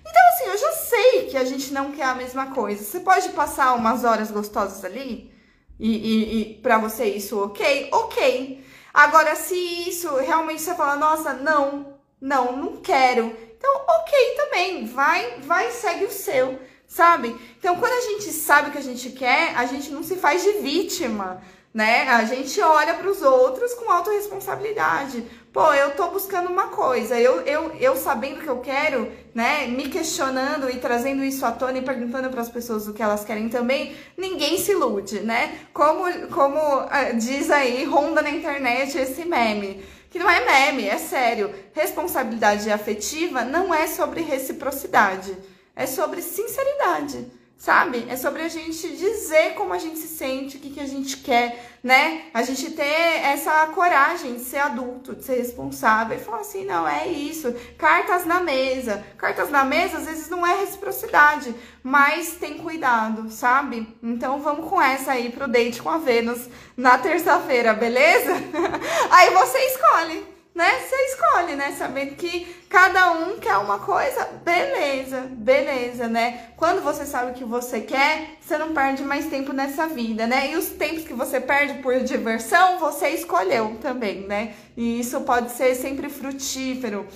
Então, 0.00 0.22
assim, 0.30 0.44
eu 0.44 0.56
já 0.56 0.72
sei 0.72 1.26
que 1.26 1.36
a 1.36 1.44
gente 1.44 1.70
não 1.70 1.92
quer 1.92 2.04
a 2.04 2.14
mesma 2.14 2.46
coisa. 2.54 2.82
Você 2.82 3.00
pode 3.00 3.28
passar 3.32 3.74
umas 3.74 4.04
horas 4.04 4.30
gostosas 4.30 4.82
ali 4.86 5.30
e, 5.78 5.90
e, 5.90 6.40
e 6.40 6.54
pra 6.62 6.78
você 6.78 7.04
isso 7.04 7.38
ok? 7.38 7.90
Ok. 7.92 8.64
Agora, 8.94 9.36
se 9.36 9.54
isso 9.86 10.16
realmente 10.16 10.62
você 10.62 10.74
fala, 10.74 10.96
nossa, 10.96 11.34
não, 11.34 11.98
não, 12.18 12.56
não 12.56 12.76
quero 12.78 13.47
então, 13.58 13.82
ok 13.88 14.34
também, 14.36 14.86
vai, 14.86 15.40
vai, 15.40 15.70
segue 15.72 16.04
o 16.04 16.10
seu, 16.10 16.58
sabe? 16.86 17.36
Então, 17.58 17.76
quando 17.76 17.92
a 17.92 18.00
gente 18.00 18.32
sabe 18.32 18.68
o 18.68 18.72
que 18.72 18.78
a 18.78 18.82
gente 18.82 19.10
quer, 19.10 19.52
a 19.56 19.66
gente 19.66 19.90
não 19.90 20.04
se 20.04 20.14
faz 20.14 20.44
de 20.44 20.52
vítima, 20.60 21.42
né? 21.74 22.08
A 22.08 22.24
gente 22.24 22.60
olha 22.60 22.94
para 22.94 23.10
os 23.10 23.20
outros 23.20 23.74
com 23.74 23.90
autorresponsabilidade. 23.90 25.24
Pô, 25.52 25.74
eu 25.74 25.90
tô 25.96 26.08
buscando 26.08 26.48
uma 26.50 26.68
coisa, 26.68 27.18
eu, 27.18 27.40
eu, 27.40 27.74
eu 27.80 27.96
sabendo 27.96 28.38
o 28.38 28.42
que 28.42 28.48
eu 28.48 28.60
quero, 28.60 29.10
né? 29.34 29.66
Me 29.66 29.88
questionando 29.88 30.70
e 30.70 30.78
trazendo 30.78 31.24
isso 31.24 31.44
à 31.44 31.50
tona 31.50 31.78
e 31.78 31.82
perguntando 31.82 32.30
para 32.30 32.42
as 32.42 32.48
pessoas 32.48 32.86
o 32.86 32.94
que 32.94 33.02
elas 33.02 33.24
querem 33.24 33.48
também, 33.48 33.96
ninguém 34.16 34.56
se 34.56 34.70
ilude, 34.70 35.20
né? 35.20 35.66
Como, 35.72 36.28
como 36.28 36.58
uh, 36.58 37.16
diz 37.16 37.50
aí, 37.50 37.84
ronda 37.84 38.22
na 38.22 38.30
internet 38.30 38.96
esse 38.96 39.24
meme 39.24 39.84
que 40.10 40.18
não 40.18 40.28
é 40.28 40.44
meme, 40.44 40.88
é 40.88 40.98
sério. 40.98 41.54
Responsabilidade 41.72 42.70
afetiva 42.70 43.44
não 43.44 43.72
é 43.74 43.86
sobre 43.86 44.22
reciprocidade, 44.22 45.36
é 45.74 45.86
sobre 45.86 46.22
sinceridade 46.22 47.37
sabe? 47.58 48.06
É 48.08 48.16
sobre 48.16 48.42
a 48.42 48.48
gente 48.48 48.96
dizer 48.96 49.54
como 49.54 49.74
a 49.74 49.78
gente 49.78 49.98
se 49.98 50.06
sente, 50.06 50.56
o 50.56 50.60
que, 50.60 50.70
que 50.70 50.80
a 50.80 50.86
gente 50.86 51.16
quer, 51.16 51.76
né? 51.82 52.26
A 52.32 52.42
gente 52.42 52.70
ter 52.70 53.20
essa 53.24 53.66
coragem 53.66 54.34
de 54.34 54.40
ser 54.42 54.58
adulto, 54.58 55.16
de 55.16 55.24
ser 55.24 55.38
responsável 55.38 56.16
e 56.16 56.20
falar 56.20 56.40
assim: 56.40 56.64
não, 56.64 56.86
é 56.86 57.08
isso. 57.08 57.52
Cartas 57.76 58.24
na 58.24 58.40
mesa. 58.40 59.04
Cartas 59.18 59.50
na 59.50 59.64
mesa 59.64 59.98
às 59.98 60.06
vezes 60.06 60.28
não 60.28 60.46
é 60.46 60.60
reciprocidade, 60.60 61.52
mas 61.82 62.36
tem 62.36 62.58
cuidado, 62.58 63.28
sabe? 63.28 63.92
Então 64.00 64.40
vamos 64.40 64.70
com 64.70 64.80
essa 64.80 65.12
aí 65.12 65.30
pro 65.30 65.48
date 65.48 65.82
com 65.82 65.90
a 65.90 65.98
Vênus 65.98 66.48
na 66.76 66.96
terça-feira, 66.96 67.74
beleza? 67.74 68.34
aí 69.10 69.30
você 69.30 69.58
escolhe 69.58 70.38
né? 70.58 70.80
Você 70.80 70.96
escolhe, 70.96 71.54
né? 71.54 71.72
Sabendo 71.78 72.16
que 72.16 72.44
cada 72.68 73.12
um 73.12 73.38
quer 73.38 73.56
uma 73.56 73.78
coisa, 73.78 74.28
beleza, 74.44 75.22
beleza, 75.30 76.06
né? 76.06 76.48
Quando 76.56 76.82
você 76.82 77.06
sabe 77.06 77.30
o 77.30 77.34
que 77.34 77.44
você 77.44 77.80
quer, 77.80 78.36
você 78.40 78.58
não 78.58 78.74
perde 78.74 79.02
mais 79.02 79.26
tempo 79.26 79.52
nessa 79.52 79.86
vida, 79.86 80.26
né? 80.26 80.52
E 80.52 80.56
os 80.56 80.66
tempos 80.66 81.04
que 81.04 81.14
você 81.14 81.40
perde 81.40 81.82
por 81.82 81.98
diversão, 82.00 82.78
você 82.78 83.10
escolheu 83.10 83.78
também, 83.80 84.26
né? 84.26 84.54
E 84.76 85.00
isso 85.00 85.20
pode 85.22 85.52
ser 85.52 85.74
sempre 85.74 86.08
frutífero, 86.08 87.06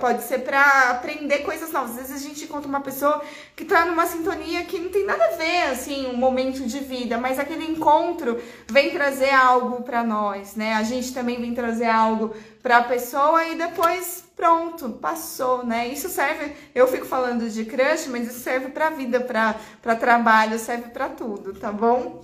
pode 0.00 0.22
ser 0.22 0.38
para 0.38 0.90
aprender 0.90 1.38
coisas 1.38 1.72
novas. 1.72 1.92
Às 1.92 2.08
vezes 2.08 2.24
a 2.24 2.28
gente 2.28 2.44
encontra 2.44 2.68
uma 2.68 2.80
pessoa 2.80 3.22
que 3.56 3.64
tá 3.64 3.84
numa 3.84 4.06
sintonia 4.06 4.64
que 4.64 4.78
não 4.78 4.90
tem 4.90 5.04
nada 5.04 5.24
a 5.24 5.36
ver, 5.36 5.62
assim, 5.70 6.06
um 6.06 6.16
momento 6.16 6.64
de 6.64 6.78
vida, 6.80 7.18
mas 7.18 7.38
aquele 7.38 7.64
encontro 7.64 8.40
vem 8.68 8.90
trazer 8.90 9.30
algo 9.30 9.82
para 9.82 10.04
nós, 10.04 10.54
né? 10.54 10.74
A 10.74 10.82
gente 10.82 11.14
também 11.14 11.40
vem 11.40 11.54
trazer 11.54 11.88
algo 11.88 12.34
para 12.62 12.78
a 12.78 12.84
pessoa 12.84 13.44
e 13.46 13.56
depois 13.56 14.24
pronto, 14.36 14.90
passou, 14.90 15.64
né? 15.64 15.88
Isso 15.88 16.08
serve, 16.08 16.52
eu 16.74 16.86
fico 16.88 17.06
falando 17.06 17.48
de 17.48 17.64
crush, 17.64 18.08
mas 18.08 18.28
isso 18.28 18.40
serve 18.40 18.68
para 18.68 18.90
vida, 18.90 19.20
para 19.20 19.96
trabalho, 19.96 20.58
serve 20.58 20.90
para 20.90 21.08
tudo, 21.08 21.54
tá 21.54 21.70
bom? 21.70 22.22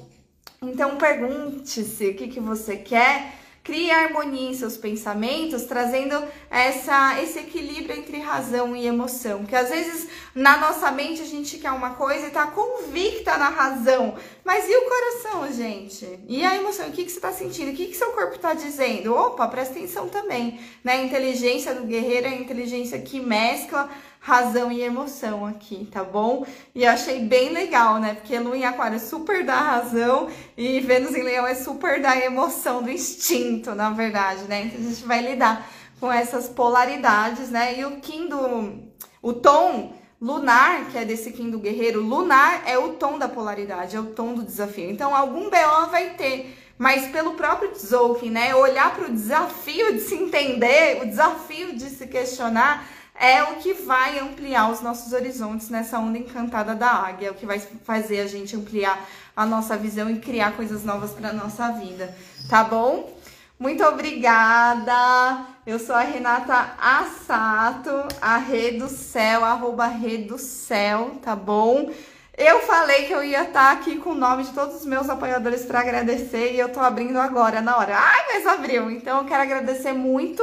Então 0.61 0.97
pergunte-se 0.97 2.09
o 2.09 2.15
que, 2.15 2.29
que 2.29 2.41
você 2.41 2.77
quer 2.77 3.35
Crie 3.69 3.91
harmonia 3.91 4.49
em 4.49 4.55
seus 4.55 4.79
pensamentos, 4.79 5.65
trazendo 5.65 6.25
essa, 6.51 7.23
esse 7.23 7.39
equilíbrio 7.39 7.99
entre 7.99 8.19
razão 8.19 8.75
e 8.75 8.87
emoção. 8.87 9.45
Que 9.45 9.55
às 9.55 9.69
vezes 9.69 10.09
na 10.35 10.57
nossa 10.57 10.91
mente 10.91 11.21
a 11.21 11.27
gente 11.27 11.59
quer 11.59 11.73
uma 11.73 11.91
coisa 11.91 12.25
e 12.25 12.29
está 12.29 12.47
convicta 12.47 13.37
na 13.37 13.51
razão. 13.51 14.17
Mas 14.43 14.65
e 14.67 14.75
o 14.75 14.89
coração, 14.89 15.53
gente? 15.53 16.19
E 16.27 16.43
a 16.47 16.57
emoção? 16.57 16.89
O 16.89 16.93
que, 16.93 17.05
que 17.05 17.11
você 17.11 17.19
está 17.19 17.31
sentindo? 17.31 17.71
O 17.71 17.75
que, 17.75 17.89
que 17.89 17.95
seu 17.95 18.11
corpo 18.13 18.37
está 18.37 18.55
dizendo? 18.55 19.15
Opa, 19.15 19.47
presta 19.49 19.75
atenção 19.75 20.09
também. 20.09 20.59
Né? 20.83 20.93
A 20.93 21.03
inteligência 21.03 21.75
do 21.75 21.83
guerreiro 21.83 22.27
é 22.27 22.31
a 22.31 22.37
inteligência 22.37 22.99
que 22.99 23.21
mescla 23.21 23.91
razão 24.21 24.71
e 24.71 24.83
emoção 24.83 25.47
aqui, 25.47 25.89
tá 25.91 26.05
bom? 26.05 26.45
E 26.75 26.85
achei 26.85 27.21
bem 27.21 27.51
legal, 27.51 27.99
né? 27.99 28.15
Porque 28.15 28.39
Lua 28.39 28.57
em 28.57 28.65
Aquário 28.65 28.97
é 28.97 28.99
super 28.99 29.45
da 29.45 29.59
razão 29.59 30.29
e 30.57 30.81
Vênus 30.81 31.15
em 31.15 31.23
Leão 31.23 31.47
é 31.47 31.55
super 31.55 32.01
da 32.01 32.17
emoção, 32.17 32.83
do 32.83 32.91
instinto, 32.91 33.75
na 33.75 33.91
verdade, 33.91 34.43
né? 34.45 34.63
Então 34.63 34.81
a 34.81 34.83
gente 34.83 35.05
vai 35.05 35.23
lidar 35.23 35.69
com 36.01 36.13
essas 36.13 36.49
polaridades, 36.49 37.51
né? 37.51 37.79
E 37.79 37.85
o 37.85 38.01
Kim 38.01 38.29
do... 38.29 38.83
o 39.23 39.33
tom 39.33 39.95
lunar, 40.21 40.87
que 40.91 40.99
é 40.99 41.05
desse 41.05 41.33
Kim 41.33 41.51
do 41.51 41.59
guerreiro, 41.59 42.03
lunar 42.03 42.63
é 42.67 42.77
o 42.77 42.95
tom 42.95 43.19
da 43.19 43.29
polaridade, 43.29 43.97
é 43.97 44.01
o 44.01 44.07
tom 44.07 44.35
do 44.35 44.43
desafio. 44.43 44.91
Então 44.91 45.15
algum 45.15 45.49
BO 45.49 45.91
vai 45.91 46.11
ter 46.11 46.55
mas 46.79 47.11
pelo 47.11 47.35
próprio 47.35 47.73
Tzolk'in, 47.73 48.31
né? 48.31 48.55
Olhar 48.55 48.95
para 48.95 49.09
o 49.09 49.13
desafio 49.13 49.95
de 49.95 50.01
se 50.01 50.15
entender, 50.15 51.03
o 51.03 51.07
desafio 51.07 51.77
de 51.77 51.91
se 51.91 52.07
questionar, 52.07 52.87
é 53.21 53.43
o 53.43 53.57
que 53.57 53.73
vai 53.73 54.19
ampliar 54.19 54.71
os 54.71 54.81
nossos 54.81 55.13
horizontes 55.13 55.69
nessa 55.69 55.99
onda 55.99 56.19
encantada 56.19 56.75
da 56.75 56.89
águia, 56.89 57.29
é 57.29 57.31
o 57.31 57.35
que 57.35 57.47
vai 57.47 57.59
fazer 57.85 58.21
a 58.21 58.27
gente 58.27 58.55
ampliar 58.55 59.05
a 59.37 59.45
nossa 59.45 59.77
visão 59.77 60.09
e 60.09 60.19
criar 60.19 60.53
coisas 60.53 60.85
novas 60.85 61.11
para 61.11 61.33
nossa 61.33 61.71
vida, 61.73 62.15
tá 62.49 62.63
bom? 62.63 63.17
Muito 63.59 63.83
obrigada. 63.85 65.45
Eu 65.67 65.81
sou 65.81 65.97
a 65.97 66.03
Renata 66.03 66.75
Assato, 66.81 67.91
a 68.23 68.39
Rede 68.39 68.79
do 68.79 68.89
Céu, 68.89 69.45
arroba 69.45 69.87
Rede 69.87 70.25
do 70.25 70.39
Céu, 70.39 71.19
tá 71.21 71.35
bom? 71.35 71.91
Eu 72.37 72.61
falei 72.61 73.07
que 73.07 73.13
eu 73.13 73.25
ia 73.25 73.43
estar 73.43 73.73
aqui 73.73 73.97
com 73.97 74.11
o 74.11 74.15
nome 74.15 74.45
de 74.45 74.53
todos 74.53 74.77
os 74.77 74.87
meus 74.87 75.11
apoiadores 75.11 75.65
para 75.65 75.81
agradecer 75.81 76.53
e 76.53 76.59
eu 76.61 76.69
tô 76.69 76.79
abrindo 76.79 77.19
agora 77.19 77.61
na 77.61 77.77
hora. 77.77 77.97
Ai, 77.99 78.27
mas 78.33 78.47
abriu! 78.47 78.89
Então 78.93 79.19
eu 79.19 79.25
quero 79.25 79.43
agradecer 79.43 79.93
muito 79.93 80.41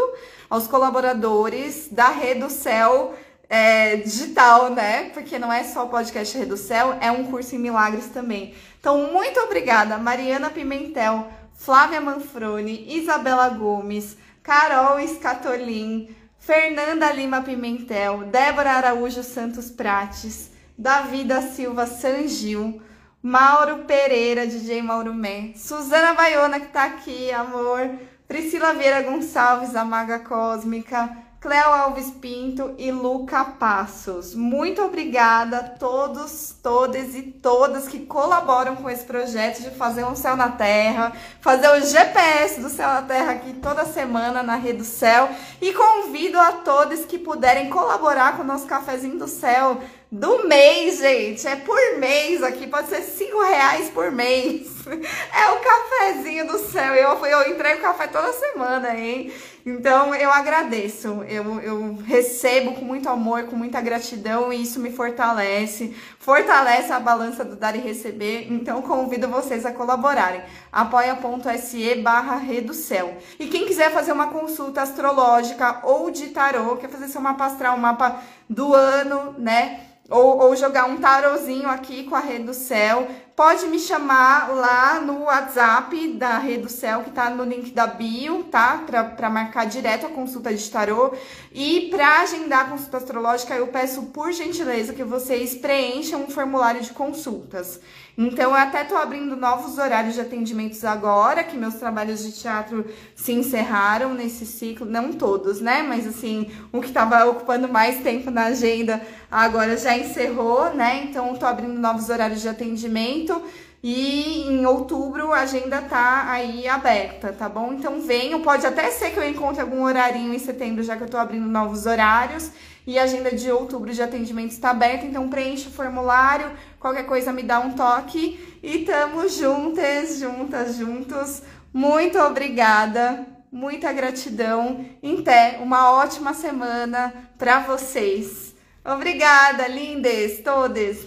aos 0.49 0.67
colaboradores 0.67 1.87
da 1.91 2.13
Céu 2.49 3.15
é, 3.49 3.97
digital, 3.97 4.71
né? 4.71 5.09
Porque 5.13 5.37
não 5.39 5.51
é 5.51 5.63
só 5.63 5.85
o 5.85 5.89
podcast 5.89 6.57
Céu, 6.57 6.97
é 6.99 7.11
um 7.11 7.25
curso 7.25 7.55
em 7.55 7.59
milagres 7.59 8.07
também. 8.07 8.53
Então, 8.79 9.11
muito 9.11 9.39
obrigada, 9.39 9.97
Mariana 9.97 10.49
Pimentel, 10.49 11.27
Flávia 11.53 12.01
Manfroni, 12.01 12.97
Isabela 12.97 13.49
Gomes, 13.49 14.17
Carol 14.43 14.99
Escatolin, 14.99 16.15
Fernanda 16.37 17.11
Lima 17.11 17.41
Pimentel, 17.41 18.25
Débora 18.25 18.71
Araújo 18.73 19.23
Santos 19.23 19.71
Prates. 19.71 20.55
Davi 20.77 21.23
da 21.23 21.41
Silva 21.41 21.87
Sangil, 21.87 22.81
Mauro 23.21 23.85
Pereira, 23.85 24.45
DJ 24.45 24.81
Mauro 24.81 25.13
Mé, 25.13 25.53
Suzana 25.55 26.13
Baiona, 26.13 26.59
que 26.59 26.67
tá 26.67 26.83
aqui, 26.83 27.31
amor, 27.31 27.91
Priscila 28.27 28.73
Vieira 28.73 29.03
Gonçalves, 29.03 29.75
a 29.75 29.85
Maga 29.85 30.17
Cósmica, 30.17 31.15
Cléo 31.39 31.69
Alves 31.69 32.09
Pinto 32.09 32.73
e 32.75 32.91
Luca 32.91 33.45
Passos. 33.45 34.33
Muito 34.33 34.81
obrigada 34.81 35.59
a 35.59 35.63
todos, 35.63 36.55
todas 36.63 37.13
e 37.13 37.21
todas 37.21 37.87
que 37.87 37.99
colaboram 37.99 38.77
com 38.77 38.89
esse 38.89 39.03
projeto 39.05 39.61
de 39.61 39.69
fazer 39.69 40.03
um 40.05 40.15
céu 40.15 40.35
na 40.35 40.49
terra, 40.49 41.13
fazer 41.41 41.69
o 41.69 41.85
GPS 41.85 42.59
do 42.59 42.67
céu 42.67 42.87
na 42.87 43.03
terra 43.03 43.33
aqui 43.33 43.53
toda 43.53 43.85
semana 43.85 44.41
na 44.41 44.55
Rede 44.55 44.79
do 44.79 44.83
Céu. 44.83 45.29
E 45.61 45.71
convido 45.71 46.39
a 46.39 46.51
todos 46.51 47.05
que 47.05 47.19
puderem 47.19 47.69
colaborar 47.69 48.35
com 48.35 48.41
o 48.41 48.47
nosso 48.47 48.65
cafezinho 48.65 49.19
do 49.19 49.27
céu 49.27 49.79
do 50.11 50.47
mês, 50.47 50.99
gente. 50.99 51.47
É 51.47 51.55
por 51.55 51.97
mês 51.97 52.41
aqui, 52.43 52.67
pode 52.67 52.87
ser 52.87 53.01
cinco 53.01 53.41
reais 53.43 53.89
por 53.89 54.11
mês. 54.11 54.73
É 54.85 55.49
o 55.51 55.59
cafezinho 55.59 56.45
do 56.45 56.59
céu. 56.59 56.93
Eu, 56.93 57.25
eu 57.25 57.51
entrego 57.51 57.81
café 57.81 58.05
toda 58.05 58.31
semana, 58.33 58.95
hein? 58.95 59.31
Então 59.65 60.13
eu 60.13 60.29
agradeço, 60.29 61.23
eu, 61.27 61.59
eu 61.59 61.95
recebo 62.05 62.73
com 62.73 62.85
muito 62.85 63.09
amor, 63.09 63.45
com 63.45 63.55
muita 63.55 63.81
gratidão 63.81 64.53
e 64.53 64.61
isso 64.61 64.79
me 64.79 64.91
fortalece, 64.91 65.91
fortalece 66.19 66.93
a 66.93 66.99
balança 66.99 67.43
do 67.43 67.55
dar 67.55 67.75
e 67.75 67.79
receber. 67.79 68.45
Então 68.47 68.83
convido 68.83 69.27
vocês 69.27 69.65
a 69.65 69.73
colaborarem. 69.73 70.43
apoia.se 70.75 71.95
barra 71.95 72.41
Céu. 72.73 73.17
E 73.39 73.47
quem 73.47 73.65
quiser 73.65 73.91
fazer 73.93 74.11
uma 74.11 74.27
consulta 74.27 74.81
astrológica 74.81 75.79
ou 75.83 76.11
de 76.11 76.27
tarô, 76.27 76.75
quer 76.75 76.89
fazer 76.89 77.07
seu 77.07 77.21
mapa 77.21 77.45
astral, 77.45 77.77
mapa 77.77 78.21
do 78.49 78.73
ano, 78.73 79.33
né? 79.37 79.79
ou, 80.09 80.39
ou 80.39 80.55
jogar 80.55 80.85
um 80.85 80.97
tarozinho 80.97 81.67
aqui 81.67 82.03
com 82.03 82.15
a 82.15 82.19
Rede 82.19 82.43
do 82.43 82.53
Céu, 82.53 83.07
pode 83.35 83.65
me 83.67 83.79
chamar 83.79 84.49
lá 84.53 85.01
no 85.01 85.23
WhatsApp 85.23 86.13
da 86.13 86.37
Rede 86.37 86.63
do 86.63 86.69
Céu, 86.69 87.03
que 87.03 87.09
tá 87.09 87.29
no 87.29 87.43
link 87.43 87.71
da 87.71 87.87
bio, 87.87 88.43
tá? 88.43 88.83
Pra, 88.85 89.03
pra 89.03 89.29
marcar 89.29 89.65
direto 89.65 90.05
a 90.05 90.09
consulta 90.09 90.53
de 90.53 90.69
tarô. 90.69 91.11
E 91.51 91.89
pra 91.89 92.21
agendar 92.21 92.65
a 92.65 92.69
consulta 92.69 92.97
astrológica, 92.97 93.55
eu 93.55 93.67
peço 93.67 94.03
por 94.03 94.31
gentileza 94.31 94.93
que 94.93 95.03
vocês 95.03 95.55
preencham 95.55 96.23
um 96.23 96.29
formulário 96.29 96.81
de 96.81 96.91
consultas. 96.91 97.79
Então, 98.17 98.51
eu 98.51 98.55
até 98.55 98.83
tô 98.83 98.95
abrindo 98.95 99.35
novos 99.35 99.77
horários 99.77 100.13
de 100.13 100.21
atendimentos 100.21 100.85
agora, 100.85 101.43
que 101.43 101.57
meus 101.57 101.75
trabalhos 101.75 102.23
de 102.23 102.31
teatro 102.31 102.85
se 103.13 103.33
encerraram 103.33 104.13
nesse 104.13 104.45
ciclo, 104.45 104.85
não 104.85 105.11
todos, 105.11 105.59
né? 105.59 105.83
Mas 105.83 106.07
assim, 106.07 106.49
o 106.71 106.81
que 106.81 106.91
tava 106.91 107.25
ocupando 107.25 107.67
mais 107.67 108.01
tempo 108.01 108.31
na 108.31 108.45
agenda 108.45 109.01
agora 109.29 109.75
já 109.75 109.97
encerrou, 109.97 110.73
né? 110.73 111.03
Então, 111.03 111.35
tô 111.35 111.45
abrindo 111.45 111.77
novos 111.77 112.09
horários 112.09 112.41
de 112.41 112.47
atendimento. 112.47 113.41
E 113.87 114.47
em 114.47 114.65
outubro 114.65 115.31
a 115.31 115.41
agenda 115.41 115.79
tá 115.79 116.31
aí 116.31 116.67
aberta, 116.67 117.31
tá 117.31 117.47
bom? 117.47 117.71
Então 117.71 118.01
venham, 118.01 118.41
pode 118.41 118.65
até 118.65 118.89
ser 118.89 119.11
que 119.11 119.19
eu 119.19 119.29
encontre 119.29 119.61
algum 119.61 119.83
horarinho 119.83 120.33
em 120.33 120.39
setembro, 120.39 120.81
já 120.81 120.97
que 120.97 121.03
eu 121.03 121.07
tô 121.07 121.17
abrindo 121.17 121.45
novos 121.45 121.85
horários. 121.85 122.49
E 122.87 122.97
a 122.97 123.03
agenda 123.03 123.29
de 123.31 123.51
outubro 123.51 123.93
de 123.93 124.01
atendimento 124.01 124.49
está 124.51 124.71
aberta, 124.71 125.05
então 125.05 125.29
preencha 125.29 125.69
o 125.69 125.71
formulário, 125.71 126.51
qualquer 126.85 127.07
coisa 127.07 127.33
me 127.33 127.41
dá 127.41 127.59
um 127.59 127.71
toque. 127.71 128.39
E 128.61 128.85
tamo 128.85 129.27
juntas, 129.27 130.19
juntas, 130.19 130.75
juntos. 130.75 131.41
Muito 131.73 132.19
obrigada, 132.19 133.25
muita 133.51 133.91
gratidão. 133.91 134.85
Até 135.19 135.57
uma 135.59 135.91
ótima 135.91 136.35
semana 136.35 137.11
para 137.39 137.61
vocês. 137.61 138.53
Obrigada, 138.85 139.67
lindes, 139.67 140.43
todas. 140.43 140.99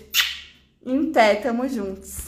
Até, 0.84 1.36
tamo 1.36 1.68
juntos. 1.68 2.26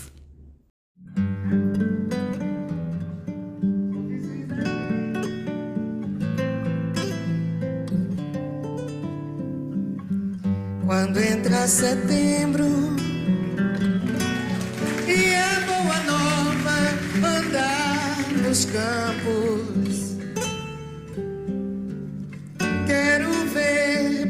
Quando 10.86 11.20
entra 11.20 11.66
setembro 11.66 12.79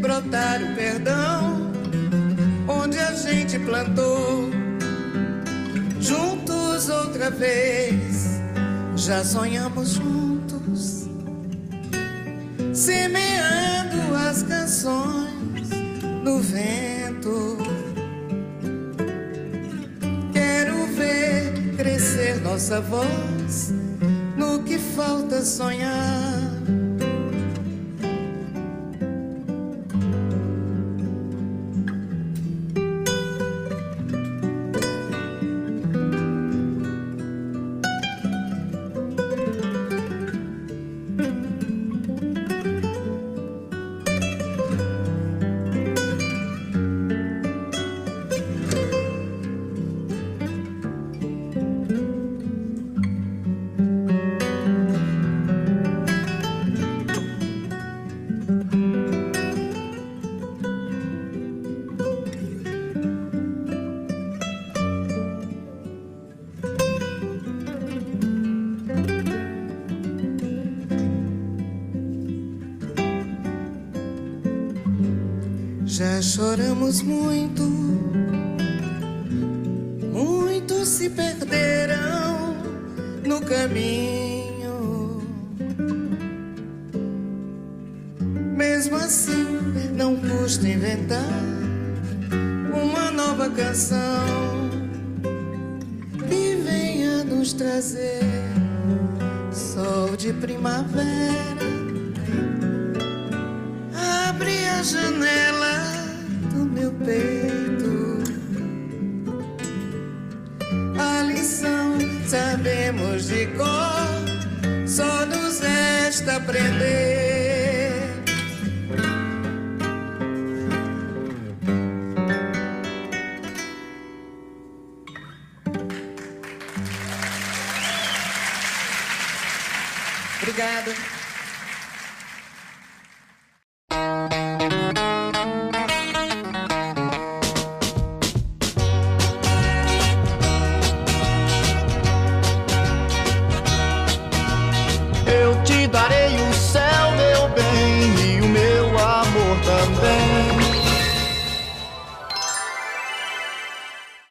brotar 0.00 0.62
o 0.62 0.74
perdão 0.74 1.70
onde 2.66 2.98
a 2.98 3.12
gente 3.12 3.58
plantou 3.58 4.50
juntos 6.00 6.88
outra 6.88 7.30
vez. 7.30 8.40
Já 8.96 9.22
sonhamos 9.24 9.90
juntos, 9.90 11.08
semeando 12.72 14.14
as 14.28 14.42
canções 14.42 15.68
no 16.24 16.40
vento. 16.40 17.58
Quero 20.32 20.86
ver 20.96 21.76
crescer 21.76 22.40
nossa 22.40 22.80
voz 22.80 23.72
no 24.36 24.62
que 24.62 24.78
falta 24.78 25.44
sonhar. 25.44 26.49